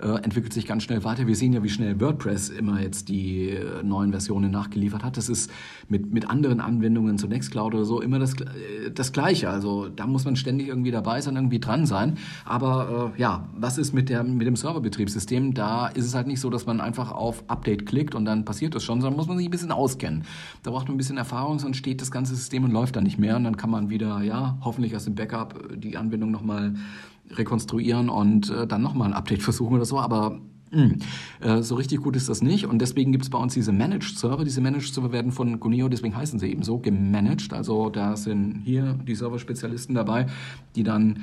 äh, 0.00 0.22
entwickelt 0.22 0.52
sich 0.52 0.66
ganz 0.66 0.82
schnell 0.82 1.04
weiter. 1.04 1.26
Wir 1.26 1.36
sehen 1.36 1.52
ja, 1.52 1.62
wie 1.62 1.68
schnell 1.68 2.00
WordPress 2.00 2.48
immer 2.50 2.80
jetzt 2.80 3.08
die 3.08 3.50
äh, 3.50 3.82
neuen 3.82 4.10
Versionen 4.10 4.50
nachgeliefert 4.50 5.04
hat. 5.04 5.16
Das 5.16 5.28
ist 5.28 5.50
mit, 5.88 6.12
mit 6.12 6.28
anderen 6.28 6.60
Anwendungen 6.60 7.18
zu 7.18 7.28
Nextcloud 7.28 7.74
oder 7.74 7.84
so 7.84 8.00
immer 8.00 8.18
das, 8.18 8.34
äh, 8.34 8.90
das 8.92 9.12
Gleiche. 9.12 9.50
Also 9.50 9.88
da 9.88 10.06
muss 10.06 10.24
man 10.24 10.36
ständig 10.36 10.68
irgendwie 10.68 10.90
dabei 10.90 11.20
sein, 11.20 11.36
irgendwie 11.36 11.60
dran 11.60 11.86
sein. 11.86 12.18
Aber 12.44 13.12
ja, 13.16 13.48
was 13.56 13.78
ist 13.78 13.92
mit, 13.92 14.08
der, 14.08 14.24
mit 14.24 14.46
dem 14.46 14.56
Serverbetriebssystem? 14.56 15.54
Da 15.54 15.88
ist 15.88 16.06
es 16.06 16.14
halt 16.14 16.26
nicht 16.26 16.40
so, 16.40 16.50
dass 16.50 16.66
man 16.66 16.80
einfach 16.80 17.12
auf 17.12 17.44
Update 17.48 17.86
klickt 17.86 18.14
und 18.14 18.24
dann 18.24 18.44
passiert 18.44 18.74
das 18.74 18.82
schon, 18.82 19.00
sondern 19.00 19.16
muss 19.16 19.28
man 19.28 19.36
sich 19.36 19.46
ein 19.46 19.50
bisschen 19.50 19.72
auskennen. 19.72 20.24
Da 20.62 20.70
braucht 20.70 20.88
man 20.88 20.94
ein 20.94 20.98
bisschen 20.98 21.16
Erfahrung, 21.16 21.58
sonst 21.58 21.78
steht 21.78 22.00
das 22.00 22.10
ganze 22.10 22.34
System 22.34 22.64
und 22.64 22.70
läuft 22.70 22.96
dann 22.96 23.04
nicht 23.04 23.18
mehr. 23.18 23.36
Und 23.36 23.44
dann 23.44 23.56
kann 23.56 23.70
man 23.70 23.90
wieder, 23.90 24.22
ja, 24.22 24.58
hoffentlich 24.62 24.94
aus 24.96 25.04
dem 25.04 25.14
Backup 25.14 25.70
die 25.76 25.96
Anwendung 25.96 26.30
nochmal 26.30 26.74
rekonstruieren 27.30 28.08
und 28.08 28.50
äh, 28.50 28.66
dann 28.66 28.82
nochmal 28.82 29.08
ein 29.08 29.14
Update 29.14 29.42
versuchen 29.42 29.74
oder 29.74 29.84
so, 29.84 29.98
aber 29.98 30.40
mh, 30.70 30.82
hm, 30.82 30.98
äh, 31.40 31.62
so 31.62 31.74
richtig 31.74 32.00
gut 32.00 32.16
ist 32.16 32.28
das 32.28 32.42
nicht 32.42 32.66
und 32.66 32.80
deswegen 32.80 33.12
gibt 33.12 33.24
es 33.24 33.30
bei 33.30 33.38
uns 33.38 33.54
diese 33.54 33.72
Managed 33.72 34.18
Server. 34.18 34.44
Diese 34.44 34.60
Managed 34.60 34.92
Server 34.92 35.12
werden 35.12 35.32
von 35.32 35.60
Guneo, 35.60 35.88
deswegen 35.88 36.16
heißen 36.16 36.38
sie 36.38 36.50
eben 36.50 36.62
so, 36.62 36.78
gemanagt. 36.78 37.52
Also 37.52 37.90
da 37.90 38.16
sind 38.16 38.62
hier 38.64 38.98
die 39.06 39.14
Server-Spezialisten 39.14 39.94
dabei, 39.94 40.26
die 40.76 40.82
dann 40.82 41.20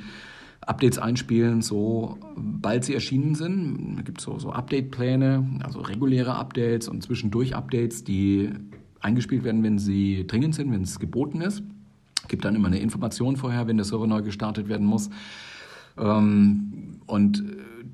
Updates 0.61 0.99
einspielen, 0.99 1.61
sobald 1.61 2.85
sie 2.85 2.93
erschienen 2.93 3.33
sind. 3.33 3.95
Es 3.99 4.05
gibt 4.05 4.21
so, 4.21 4.37
so 4.37 4.51
Update-Pläne, 4.51 5.59
also 5.63 5.81
reguläre 5.81 6.35
Updates 6.35 6.87
und 6.87 7.01
zwischendurch 7.01 7.55
Updates, 7.55 8.03
die 8.03 8.49
eingespielt 8.99 9.43
werden, 9.43 9.63
wenn 9.63 9.79
sie 9.79 10.25
dringend 10.27 10.53
sind, 10.53 10.71
wenn 10.71 10.83
es 10.83 10.99
geboten 10.99 11.41
ist. 11.41 11.63
Es 12.21 12.27
gibt 12.27 12.45
dann 12.45 12.55
immer 12.55 12.67
eine 12.67 12.79
Information 12.79 13.35
vorher, 13.35 13.67
wenn 13.67 13.77
der 13.77 13.85
Server 13.85 14.05
neu 14.05 14.21
gestartet 14.21 14.69
werden 14.69 14.85
muss. 14.85 15.09
Ähm, 15.97 17.01
und 17.05 17.43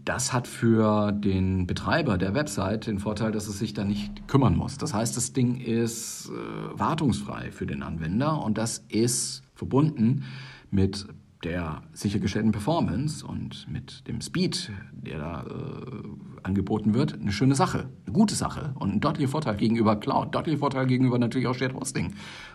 das 0.05 0.31
hat 0.31 0.47
für 0.47 1.11
den 1.11 1.67
Betreiber 1.67 2.17
der 2.17 2.33
Website 2.33 2.87
den 2.87 2.99
Vorteil, 2.99 3.31
dass 3.31 3.47
es 3.47 3.59
sich 3.59 3.73
da 3.73 3.83
nicht 3.83 4.27
kümmern 4.27 4.55
muss. 4.55 4.77
Das 4.77 4.93
heißt, 4.93 5.17
das 5.17 5.33
Ding 5.33 5.59
ist 5.59 6.29
äh, 6.29 6.79
wartungsfrei 6.79 7.51
für 7.51 7.65
den 7.65 7.83
Anwender 7.83 8.41
und 8.41 8.57
das 8.57 8.85
ist 8.87 9.43
verbunden 9.53 10.23
mit 10.71 11.07
der 11.43 11.83
sichergestellten 11.93 12.51
Performance 12.51 13.25
und 13.25 13.67
mit 13.69 14.07
dem 14.07 14.21
Speed, 14.21 14.71
der 14.91 15.19
da 15.19 15.43
äh, 15.43 16.43
angeboten 16.43 16.93
wird, 16.93 17.13
eine 17.13 17.31
schöne 17.31 17.53
Sache, 17.53 17.89
eine 18.05 18.13
gute 18.13 18.33
Sache 18.33 18.73
und 18.79 18.91
ein 18.91 18.99
deutlicher 18.99 19.29
Vorteil 19.29 19.55
gegenüber 19.55 19.95
Cloud, 19.95 20.33
deutlicher 20.33 20.57
Vorteil 20.57 20.87
gegenüber 20.87 21.19
natürlich 21.19 21.47
auch 21.47 21.53
Shared 21.53 21.75
Hosting, 21.75 22.13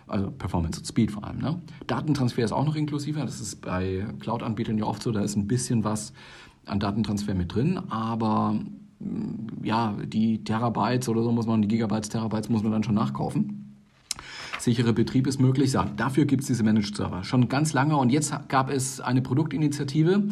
also 0.08 0.30
Performance 0.30 0.80
und 0.80 0.86
Speed 0.86 1.12
vor 1.12 1.24
allem. 1.24 1.38
Ne? 1.38 1.62
Datentransfer 1.86 2.44
ist 2.44 2.52
auch 2.52 2.64
noch 2.64 2.74
inklusiver, 2.74 3.20
das 3.20 3.40
ist 3.40 3.60
bei 3.60 4.06
Cloud-Anbietern 4.20 4.78
ja 4.78 4.84
oft 4.84 5.02
so, 5.02 5.12
da 5.12 5.20
ist 5.20 5.36
ein 5.36 5.46
bisschen 5.46 5.84
was 5.84 6.12
an 6.66 6.80
Datentransfer 6.80 7.34
mit 7.34 7.54
drin, 7.54 7.78
aber 7.88 8.58
mm, 8.98 9.64
ja, 9.64 9.96
die 10.04 10.42
Terabytes 10.42 11.08
oder 11.08 11.22
so 11.22 11.30
muss 11.30 11.46
man, 11.46 11.62
die 11.62 11.68
Gigabytes, 11.68 12.08
Terabytes 12.08 12.48
muss 12.48 12.62
man 12.64 12.72
dann 12.72 12.82
schon 12.82 12.94
nachkaufen 12.94 13.61
sichere 14.62 14.92
Betrieb 14.92 15.26
ist 15.26 15.40
möglich. 15.40 15.72
Dafür 15.96 16.24
gibt 16.24 16.42
es 16.42 16.46
diese 16.46 16.62
Managed 16.62 16.96
Server 16.96 17.24
schon 17.24 17.48
ganz 17.48 17.72
lange 17.72 17.96
und 17.96 18.10
jetzt 18.10 18.32
gab 18.48 18.70
es 18.70 19.00
eine 19.00 19.22
Produktinitiative. 19.22 20.24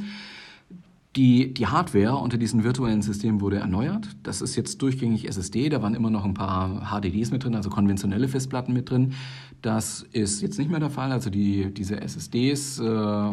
Die, 1.17 1.53
die 1.53 1.67
Hardware 1.67 2.19
unter 2.19 2.39
diesen 2.39 2.63
virtuellen 2.63 3.03
Systemen 3.03 3.41
wurde 3.41 3.57
erneuert. 3.57 4.07
Das 4.23 4.41
ist 4.41 4.55
jetzt 4.55 4.81
durchgängig 4.81 5.27
SSD. 5.27 5.69
Da 5.69 5.83
waren 5.83 5.97
immer 5.97 6.09
noch 6.09 6.25
ein 6.25 6.35
paar 6.35 6.89
HDDs 6.89 7.33
mit 7.33 7.43
drin, 7.43 7.57
also 7.57 7.69
konventionelle 7.69 8.29
Festplatten 8.29 8.73
mit 8.73 8.91
drin. 8.91 9.15
Das 9.61 10.07
ist 10.13 10.41
jetzt 10.41 10.57
nicht 10.61 10.71
mehr 10.71 10.79
der 10.79 10.89
Fall. 10.89 11.11
Also 11.11 11.29
die, 11.29 11.75
diese 11.75 12.01
SSDs, 12.01 12.79
äh, 12.79 13.33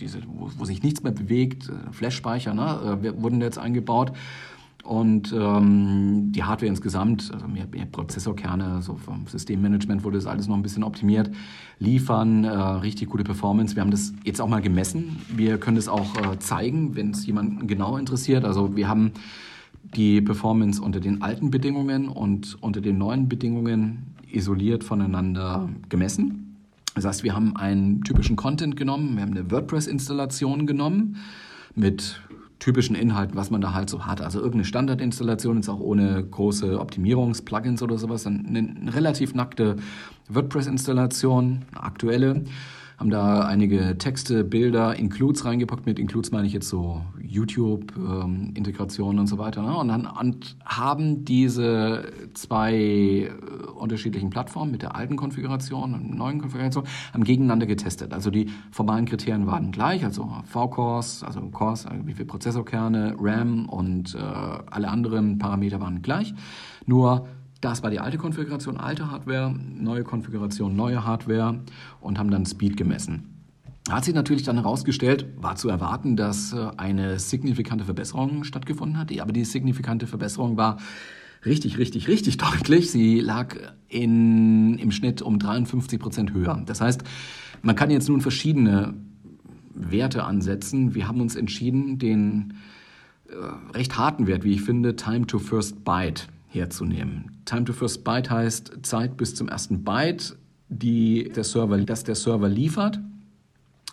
diese, 0.00 0.22
wo, 0.26 0.50
wo, 0.56 0.64
sich 0.64 0.82
nichts 0.82 1.02
mehr 1.02 1.12
bewegt, 1.12 1.68
äh, 1.68 1.92
Flash-Speicher, 1.92 2.54
ne, 2.54 2.98
äh, 3.02 3.22
wurden 3.22 3.42
jetzt 3.42 3.58
eingebaut. 3.58 4.12
Und 4.84 5.32
ähm, 5.32 6.30
die 6.32 6.44
Hardware 6.44 6.68
insgesamt, 6.68 7.30
also 7.32 7.48
mehr, 7.48 7.66
mehr 7.66 7.86
Prozessorkerne, 7.86 8.82
so 8.82 8.96
vom 8.96 9.26
Systemmanagement 9.26 10.04
wurde 10.04 10.18
das 10.18 10.26
alles 10.26 10.46
noch 10.46 10.56
ein 10.56 10.62
bisschen 10.62 10.84
optimiert, 10.84 11.30
liefern 11.78 12.44
äh, 12.44 12.50
richtig 12.50 13.08
gute 13.08 13.24
Performance. 13.24 13.74
Wir 13.74 13.80
haben 13.80 13.90
das 13.90 14.12
jetzt 14.24 14.42
auch 14.42 14.48
mal 14.48 14.60
gemessen. 14.60 15.16
Wir 15.34 15.56
können 15.58 15.76
das 15.76 15.88
auch 15.88 16.14
äh, 16.16 16.38
zeigen, 16.38 16.96
wenn 16.96 17.12
es 17.12 17.24
jemanden 17.24 17.66
genau 17.66 17.96
interessiert. 17.96 18.44
Also 18.44 18.76
wir 18.76 18.86
haben 18.86 19.12
die 19.96 20.20
Performance 20.20 20.82
unter 20.82 21.00
den 21.00 21.22
alten 21.22 21.50
Bedingungen 21.50 22.08
und 22.08 22.58
unter 22.60 22.82
den 22.82 22.98
neuen 22.98 23.26
Bedingungen 23.26 24.14
isoliert 24.30 24.84
voneinander 24.84 25.70
gemessen. 25.88 26.56
Das 26.94 27.06
heißt, 27.06 27.24
wir 27.24 27.34
haben 27.34 27.56
einen 27.56 28.02
typischen 28.02 28.36
Content 28.36 28.76
genommen, 28.76 29.16
wir 29.16 29.22
haben 29.22 29.32
eine 29.32 29.50
WordPress-Installation 29.50 30.66
genommen 30.66 31.16
mit 31.74 32.20
typischen 32.64 32.96
Inhalten, 32.96 33.36
was 33.36 33.50
man 33.50 33.60
da 33.60 33.74
halt 33.74 33.90
so 33.90 34.06
hat. 34.06 34.22
Also 34.22 34.38
irgendeine 34.38 34.64
Standardinstallation 34.64 35.58
ist 35.58 35.68
auch 35.68 35.80
ohne 35.80 36.24
große 36.24 36.80
Optimierungsplugins 36.80 37.82
oder 37.82 37.98
sowas. 37.98 38.26
Eine, 38.26 38.74
relativ 38.94 39.34
nackte 39.34 39.76
WordPress-Installation, 40.30 41.66
aktuelle 41.74 42.44
haben 43.04 43.10
da 43.10 43.40
einige 43.42 43.98
Texte, 43.98 44.44
Bilder, 44.44 44.96
Includes 44.96 45.44
reingepackt. 45.44 45.84
Mit 45.84 45.98
Includes 45.98 46.32
meine 46.32 46.46
ich 46.46 46.54
jetzt 46.54 46.70
so 46.70 47.02
YouTube-Integration 47.20 49.12
ähm, 49.12 49.18
und 49.18 49.26
so 49.26 49.36
weiter. 49.36 49.60
Ne? 49.60 49.76
Und 49.76 49.88
dann 49.88 50.06
und 50.06 50.56
haben 50.64 51.22
diese 51.26 52.10
zwei 52.32 52.72
äh, 52.72 53.30
unterschiedlichen 53.74 54.30
Plattformen 54.30 54.70
mit 54.70 54.80
der 54.80 54.96
alten 54.96 55.16
Konfiguration 55.16 55.92
und 55.92 56.16
neuen 56.16 56.40
Konfiguration 56.40 56.84
haben 57.12 57.24
gegeneinander 57.24 57.66
getestet. 57.66 58.14
Also 58.14 58.30
die 58.30 58.46
formalen 58.70 59.04
Kriterien 59.04 59.46
waren 59.46 59.70
gleich, 59.70 60.02
also 60.02 60.26
V-Cores, 60.46 61.24
also 61.24 61.42
Cores, 61.50 61.84
also 61.84 62.06
wie 62.06 62.14
viele 62.14 62.24
Prozessorkerne, 62.24 63.16
RAM 63.20 63.68
und 63.68 64.14
äh, 64.14 64.18
alle 64.18 64.88
anderen 64.88 65.36
Parameter 65.36 65.78
waren 65.78 66.00
gleich. 66.00 66.32
Nur 66.86 67.26
das 67.64 67.82
war 67.82 67.90
die 67.90 67.98
alte 67.98 68.18
Konfiguration, 68.18 68.76
alte 68.76 69.10
Hardware, 69.10 69.50
neue 69.50 70.04
Konfiguration, 70.04 70.76
neue 70.76 71.06
Hardware 71.06 71.60
und 72.00 72.18
haben 72.18 72.30
dann 72.30 72.44
Speed 72.44 72.76
gemessen. 72.76 73.30
Hat 73.88 74.04
sich 74.04 74.14
natürlich 74.14 74.42
dann 74.42 74.56
herausgestellt, 74.56 75.26
war 75.36 75.56
zu 75.56 75.70
erwarten, 75.70 76.14
dass 76.14 76.52
äh, 76.52 76.70
eine 76.76 77.18
signifikante 77.18 77.84
Verbesserung 77.84 78.44
stattgefunden 78.44 78.98
hat. 78.98 79.18
Aber 79.18 79.32
die 79.32 79.44
signifikante 79.44 80.06
Verbesserung 80.06 80.58
war 80.58 80.78
richtig, 81.46 81.78
richtig, 81.78 82.06
richtig 82.08 82.36
deutlich. 82.38 82.90
Sie 82.90 83.20
lag 83.20 83.56
in, 83.88 84.78
im 84.78 84.90
Schnitt 84.90 85.22
um 85.22 85.38
53 85.38 85.98
Prozent 85.98 86.34
höher. 86.34 86.62
Das 86.66 86.82
heißt, 86.82 87.02
man 87.62 87.76
kann 87.76 87.90
jetzt 87.90 88.10
nun 88.10 88.20
verschiedene 88.20 88.94
Werte 89.74 90.24
ansetzen. 90.24 90.94
Wir 90.94 91.08
haben 91.08 91.22
uns 91.22 91.34
entschieden, 91.34 91.98
den 91.98 92.54
äh, 93.28 93.74
recht 93.74 93.96
harten 93.96 94.26
Wert, 94.26 94.44
wie 94.44 94.52
ich 94.52 94.62
finde, 94.62 94.96
Time 94.96 95.26
to 95.26 95.38
First 95.38 95.82
Byte 95.84 96.28
herzunehmen. 96.54 97.42
Time 97.44 97.64
to 97.64 97.72
First 97.72 98.04
Byte 98.04 98.30
heißt 98.30 98.78
Zeit 98.82 99.16
bis 99.16 99.34
zum 99.34 99.48
ersten 99.48 99.84
Byte, 99.84 100.36
die 100.68 101.30
der 101.34 101.44
Server, 101.44 101.78
das 101.78 102.04
der 102.04 102.14
Server 102.14 102.48
liefert, 102.48 103.00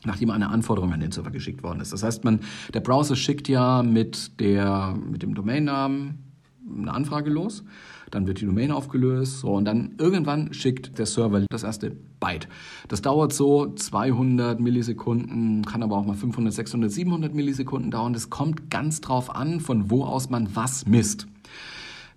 nachdem 0.04 0.32
eine 0.32 0.50
Anforderung 0.50 0.94
an 0.94 1.00
den 1.00 1.12
Server 1.12 1.32
geschickt 1.32 1.64
worden 1.64 1.80
ist. 1.80 1.94
Das 1.94 2.04
heißt, 2.04 2.24
man, 2.24 2.40
der 2.74 2.80
Browser 2.80 3.16
schickt 3.16 3.48
ja 3.48 3.84
mit, 3.84 4.40
der, 4.40 4.96
mit 5.10 5.22
dem 5.22 5.36
Domainnamen 5.36 6.32
eine 6.80 6.94
Anfrage 6.94 7.30
los, 7.30 7.64
dann 8.12 8.28
wird 8.28 8.42
die 8.42 8.46
Domain 8.46 8.72
aufgelöst 8.72 9.40
so, 9.40 9.54
und 9.54 9.66
dann 9.66 9.96
irgendwann 9.98 10.54
schickt 10.54 10.98
der 10.98 11.06
Server 11.06 11.46
das 11.50 11.64
erste 11.64 11.92
Byte. 12.20 12.48
Das 12.88 13.02
dauert 13.02 13.34
so 13.34 13.74
200 13.74 14.60
Millisekunden, 14.60 15.66
kann 15.66 15.84
aber 15.84 15.98
auch 15.98 16.06
mal 16.06 16.16
500, 16.16 16.54
600, 16.54 16.92
700 16.92 17.34
Millisekunden 17.34 17.92
dauern. 17.92 18.14
Das 18.14 18.30
kommt 18.30 18.70
ganz 18.70 19.02
drauf 19.02 19.34
an, 19.34 19.60
von 19.60 19.90
wo 19.90 20.04
aus 20.04 20.30
man 20.30 20.56
was 20.56 20.86
misst. 20.86 21.28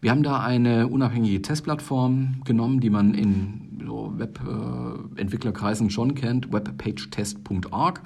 Wir 0.05 0.11
haben 0.11 0.23
da 0.23 0.39
eine 0.39 0.89
unabhängige 0.89 1.41
Testplattform 1.41 2.43
genommen, 2.45 2.79
die 2.81 2.91
man 2.91 3.15
in 3.15 3.81
so 3.87 4.13
Webentwicklerkreisen 4.19 5.89
schon 5.89 6.15
kennt, 6.15 6.53
webpagetest.org 6.53 8.03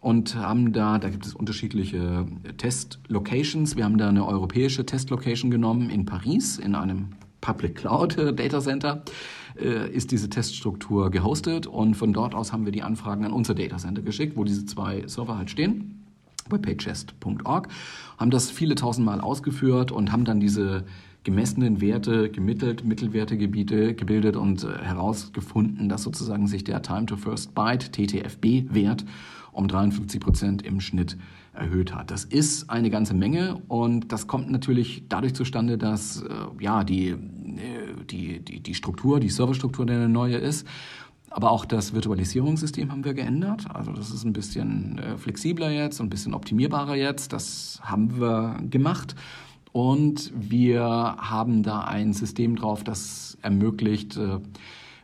und 0.00 0.34
haben 0.34 0.72
da, 0.72 0.98
da 0.98 1.08
gibt 1.08 1.24
es 1.24 1.36
unterschiedliche 1.36 2.26
Test-Locations. 2.56 3.76
Wir 3.76 3.84
haben 3.84 3.98
da 3.98 4.08
eine 4.08 4.26
europäische 4.26 4.84
Test-Location 4.84 5.52
genommen 5.52 5.90
in 5.90 6.06
Paris, 6.06 6.58
in 6.58 6.74
einem 6.74 7.10
Public 7.40 7.76
Cloud 7.76 8.16
Data 8.36 8.58
Center. 8.58 9.04
Äh, 9.56 9.92
ist 9.92 10.10
diese 10.10 10.28
Teststruktur 10.28 11.12
gehostet 11.12 11.68
und 11.68 11.94
von 11.94 12.12
dort 12.12 12.34
aus 12.34 12.52
haben 12.52 12.64
wir 12.64 12.72
die 12.72 12.82
Anfragen 12.82 13.24
an 13.24 13.32
unser 13.32 13.54
Data 13.54 13.76
Center 13.76 14.02
geschickt, 14.02 14.36
wo 14.36 14.42
diese 14.42 14.66
zwei 14.66 15.06
Server 15.06 15.38
halt 15.38 15.50
stehen, 15.50 16.04
webpagechest.org, 16.50 17.68
haben 18.18 18.30
das 18.30 18.50
viele 18.50 18.74
tausendmal 18.74 19.20
ausgeführt 19.20 19.90
und 19.92 20.12
haben 20.12 20.24
dann 20.24 20.40
diese 20.40 20.84
gemessenen 21.24 21.80
Werte 21.80 22.30
gemittelt, 22.30 22.84
Mittelwertegebiete 22.84 23.94
gebildet 23.94 24.36
und 24.36 24.64
äh, 24.64 24.78
herausgefunden, 24.82 25.88
dass 25.88 26.02
sozusagen 26.02 26.46
sich 26.46 26.64
der 26.64 26.82
Time 26.82 27.06
to 27.06 27.16
First 27.16 27.54
Byte, 27.54 27.92
TTFB-Wert, 27.92 29.04
um 29.52 29.68
53 29.68 30.20
Prozent 30.20 30.62
im 30.62 30.80
Schnitt 30.80 31.16
erhöht 31.52 31.94
hat. 31.94 32.10
Das 32.10 32.24
ist 32.24 32.70
eine 32.70 32.88
ganze 32.88 33.14
Menge 33.14 33.60
und 33.68 34.12
das 34.12 34.26
kommt 34.26 34.50
natürlich 34.50 35.04
dadurch 35.08 35.34
zustande, 35.34 35.76
dass 35.76 36.22
äh, 36.22 36.26
ja, 36.60 36.84
die, 36.84 37.08
äh, 37.08 37.16
die, 38.08 38.40
die, 38.40 38.60
die 38.60 38.74
Struktur, 38.74 39.20
die 39.20 39.28
Serverstruktur, 39.28 39.84
der 39.86 40.08
neue 40.08 40.36
ist, 40.36 40.66
Aber 41.30 41.50
auch 41.50 41.64
das 41.64 41.92
Virtualisierungssystem 41.92 42.90
haben 42.90 43.04
wir 43.04 43.14
geändert. 43.14 43.66
Also 43.72 43.92
das 43.92 44.10
ist 44.10 44.24
ein 44.24 44.32
bisschen 44.32 44.98
äh, 44.98 45.18
flexibler 45.18 45.70
jetzt, 45.70 46.00
ein 46.00 46.08
bisschen 46.08 46.34
optimierbarer 46.34 46.94
jetzt. 46.94 47.32
Das 47.32 47.80
haben 47.82 48.18
wir 48.18 48.58
gemacht. 48.70 49.14
Und 49.72 50.32
wir 50.34 50.82
haben 50.82 51.62
da 51.62 51.80
ein 51.82 52.12
System 52.14 52.56
drauf, 52.56 52.82
das 52.82 53.36
ermöglicht, 53.42 54.16
äh, 54.16 54.38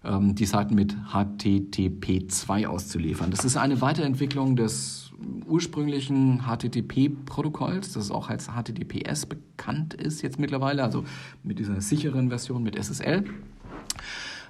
ähm, 0.05 0.35
die 0.35 0.47
Seiten 0.47 0.75
mit 0.75 0.97
HTTP2 1.13 2.67
auszuliefern. 2.67 3.31
Das 3.31 3.45
ist 3.45 3.57
eine 3.57 3.81
Weiterentwicklung 3.81 4.57
des 4.57 5.13
ursprünglichen 5.47 6.43
HTTP-Protokolls, 6.43 7.93
das 7.93 8.11
auch 8.11 8.29
als 8.29 8.49
HTTPS 8.49 9.27
bekannt 9.27 9.95
ist 9.95 10.23
jetzt 10.23 10.39
mittlerweile, 10.39 10.83
also 10.83 11.05
mit 11.43 11.59
dieser 11.59 11.81
sicheren 11.81 12.29
Version 12.29 12.63
mit 12.63 12.77
SSL. 12.77 13.25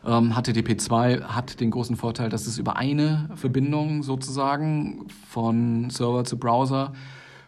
Ähm, 0.06 0.32
HTTP2 0.32 1.22
hat 1.22 1.60
den 1.60 1.70
großen 1.70 1.96
Vorteil, 1.96 2.28
dass 2.28 2.46
es 2.46 2.58
über 2.58 2.76
eine 2.76 3.30
Verbindung 3.34 4.02
sozusagen 4.02 5.06
von 5.28 5.88
Server 5.90 6.24
zu 6.24 6.38
Browser 6.38 6.92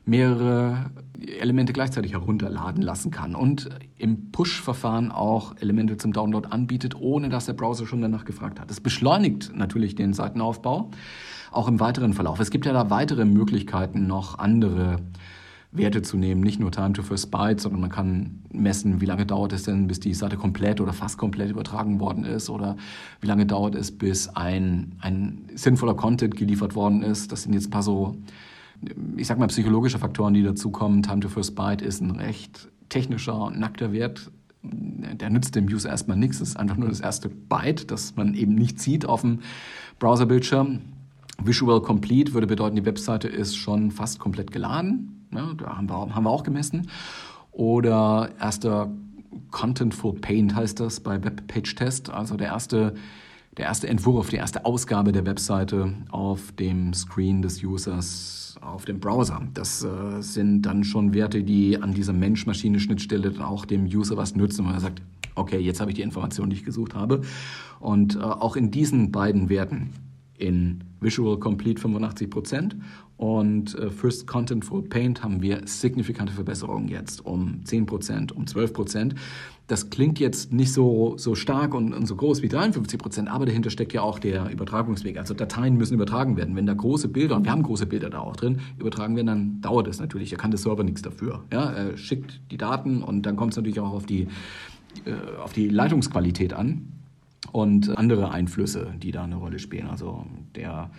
mehrere 0.07 0.90
Elemente 1.40 1.72
gleichzeitig 1.72 2.12
herunterladen 2.12 2.80
lassen 2.80 3.11
kann 3.11 3.34
und 3.34 3.68
im 3.98 4.30
Push-Verfahren 4.30 5.11
auch 5.11 5.57
Elemente 5.59 5.96
zum 5.96 6.12
Download 6.12 6.48
anbietet, 6.48 6.94
ohne 6.94 7.28
dass 7.28 7.46
der 7.46 7.54
Browser 7.54 7.86
schon 7.86 8.00
danach 8.00 8.24
gefragt 8.24 8.61
hat. 8.61 8.70
Es 8.70 8.80
beschleunigt 8.80 9.52
natürlich 9.54 9.96
den 9.96 10.12
Seitenaufbau, 10.12 10.90
auch 11.50 11.68
im 11.68 11.80
weiteren 11.80 12.12
Verlauf. 12.12 12.38
Es 12.38 12.50
gibt 12.50 12.66
ja 12.66 12.72
da 12.72 12.88
weitere 12.88 13.24
Möglichkeiten, 13.24 14.07
noch 14.07 14.38
andere 14.38 14.98
Werte 15.76 16.02
zu 16.02 16.16
nehmen, 16.16 16.40
nicht 16.40 16.60
nur 16.60 16.70
Time 16.70 16.92
to 16.92 17.02
First 17.02 17.30
Byte, 17.30 17.60
sondern 17.60 17.80
man 17.80 17.90
kann 17.90 18.42
messen, 18.52 19.00
wie 19.00 19.06
lange 19.06 19.26
dauert 19.26 19.52
es 19.52 19.64
denn, 19.64 19.86
bis 19.86 20.00
die 20.00 20.14
Seite 20.14 20.36
komplett 20.36 20.80
oder 20.80 20.92
fast 20.92 21.18
komplett 21.18 21.50
übertragen 21.50 22.00
worden 22.00 22.24
ist 22.24 22.50
oder 22.50 22.76
wie 23.20 23.26
lange 23.26 23.46
dauert 23.46 23.74
es, 23.74 23.90
bis 23.90 24.28
ein, 24.28 24.92
ein 25.00 25.48
sinnvoller 25.54 25.94
Content 25.94 26.36
geliefert 26.36 26.74
worden 26.74 27.02
ist. 27.02 27.32
Das 27.32 27.42
sind 27.42 27.52
jetzt 27.52 27.68
ein 27.68 27.70
paar 27.70 27.82
so 27.82 28.16
ich 29.16 29.26
sag 29.26 29.38
mal, 29.38 29.46
psychologische 29.48 29.98
Faktoren, 29.98 30.34
die 30.34 30.42
dazukommen. 30.42 31.02
Time 31.02 31.20
to 31.20 31.28
First 31.28 31.54
Byte 31.54 31.82
ist 31.82 32.00
ein 32.00 32.10
recht 32.10 32.68
technischer 32.88 33.50
nackter 33.50 33.92
Wert. 33.92 34.30
Der 34.62 35.30
nützt 35.30 35.54
dem 35.54 35.66
User 35.66 35.88
erstmal 35.88 36.16
nichts. 36.16 36.38
Das 36.38 36.48
ist 36.50 36.56
einfach 36.56 36.76
nur 36.76 36.88
das 36.88 37.00
erste 37.00 37.28
Byte, 37.28 37.90
das 37.90 38.16
man 38.16 38.34
eben 38.34 38.54
nicht 38.54 38.80
sieht 38.80 39.06
auf 39.06 39.20
dem 39.20 39.40
Browserbildschirm. 39.98 40.80
Visual 41.43 41.80
Complete 41.80 42.32
würde 42.32 42.47
bedeuten, 42.47 42.76
die 42.76 42.84
Webseite 42.84 43.28
ist 43.28 43.57
schon 43.57 43.91
fast 43.91 44.18
komplett 44.18 44.53
geladen. 44.53 45.26
Ja, 45.32 45.53
da 45.55 45.76
haben 45.76 45.89
wir, 45.89 46.14
haben 46.14 46.24
wir 46.24 46.30
auch 46.30 46.43
gemessen. 46.43 46.89
Oder 47.53 48.30
erster 48.41 48.91
Contentful 49.51 50.14
Paint 50.14 50.55
heißt 50.55 50.80
das 50.80 51.01
bei 51.01 51.22
Webpage 51.22 51.74
Test. 51.74 52.11
Also 52.11 52.37
der 52.37 52.49
erste 52.49 52.95
der 53.57 53.66
erste 53.66 53.89
Entwurf, 53.89 54.28
die 54.28 54.37
erste 54.37 54.66
Ausgabe 54.66 55.12
der 55.12 55.24
Webseite 55.24 55.95
auf 56.11 56.53
dem 56.53 56.93
Screen 56.93 57.41
des 57.41 57.62
Users 57.64 58.59
auf 58.61 58.84
dem 58.84 59.01
Browser. 59.01 59.41
Das 59.55 59.82
äh, 59.82 60.20
sind 60.20 60.62
dann 60.62 60.84
schon 60.84 61.14
Werte, 61.14 61.43
die 61.43 61.80
an 61.80 61.95
dieser 61.95 62.12
Mensch-Maschine-Schnittstelle 62.12 63.30
dann 63.30 63.43
auch 63.43 63.64
dem 63.64 63.84
User 63.87 64.16
was 64.16 64.34
nützen, 64.34 64.66
weil 64.66 64.74
er 64.74 64.80
sagt, 64.80 65.03
okay, 65.34 65.59
jetzt 65.59 65.80
habe 65.80 65.91
ich 65.91 65.95
die 65.95 66.03
Information, 66.03 66.51
die 66.51 66.57
ich 66.57 66.64
gesucht 66.64 66.95
habe. 66.95 67.22
Und 67.80 68.16
äh, 68.16 68.18
auch 68.18 68.57
in 68.57 68.70
diesen 68.70 69.11
beiden 69.11 69.49
Werten, 69.49 69.91
in 70.39 70.84
Visual 71.01 71.39
Complete 71.39 71.80
85 71.80 72.30
Prozent 72.30 72.76
und 73.16 73.74
äh, 73.78 73.91
First 73.91 74.26
Contentful 74.26 74.82
Paint 74.82 75.22
haben 75.22 75.41
wir 75.41 75.62
signifikante 75.64 76.34
Verbesserungen 76.34 76.89
jetzt 76.89 77.24
um 77.24 77.64
10 77.64 77.87
Prozent, 77.87 78.32
um 78.32 78.47
12 78.47 78.72
Prozent. 78.72 79.14
Das 79.68 79.91
klingt 79.91 80.20
jetzt 80.20 80.53
nicht 80.53 80.72
so, 80.72 81.16
so 81.16 81.34
stark 81.34 81.74
und, 81.74 81.93
und 81.93 82.07
so 82.07 82.14
groß 82.14 82.43
wie 82.43 82.49
53 82.49 82.99
Prozent, 83.01 83.28
aber 83.28 83.47
dahinter 83.47 83.70
steckt 83.70 83.93
ja 83.95 84.03
auch 84.03 84.18
der 84.18 84.51
Übertragungsweg. 84.51 85.16
Also 85.18 85.34
Dateien 85.34 85.76
müssen 85.76 85.95
übertragen 85.95 86.37
werden. 86.37 86.55
Wenn 86.55 86.66
da 86.66 86.74
große 86.74 87.09
Bilder, 87.09 87.37
und 87.37 87.45
wir 87.45 87.53
haben 87.53 87.62
große 87.62 87.87
Bilder 87.87 88.11
da 88.11 88.18
auch 88.18 88.37
drin, 88.37 88.61
übertragen 88.78 89.16
werden, 89.16 89.26
dann 89.26 89.61
dauert 89.62 89.89
es 89.89 89.99
natürlich. 89.99 90.30
Da 90.30 90.37
kann 90.37 90.51
der 90.51 90.59
Server 90.59 90.84
nichts 90.84 91.03
dafür. 91.03 91.43
Ja, 91.53 91.70
er 91.70 91.97
schickt 91.97 92.41
die 92.51 92.59
Daten 92.59 93.03
und 93.03 93.22
dann 93.22 93.37
kommt 93.37 93.55
es 93.55 93.57
natürlich 93.57 93.80
auch 93.80 93.93
auf 93.93 94.07
die, 94.07 94.28
äh, 95.05 95.39
auf 95.43 95.53
die 95.53 95.68
Leitungsqualität 95.68 96.53
an 96.53 96.93
und 97.57 97.96
andere 97.96 98.32
Einflüsse, 98.32 98.92
die 98.98 99.12
da 99.12 99.24
eine 99.24 99.36
Rolle 99.36 99.59
spielen. 99.59 99.88
Also 99.88 100.26
der 100.54 100.90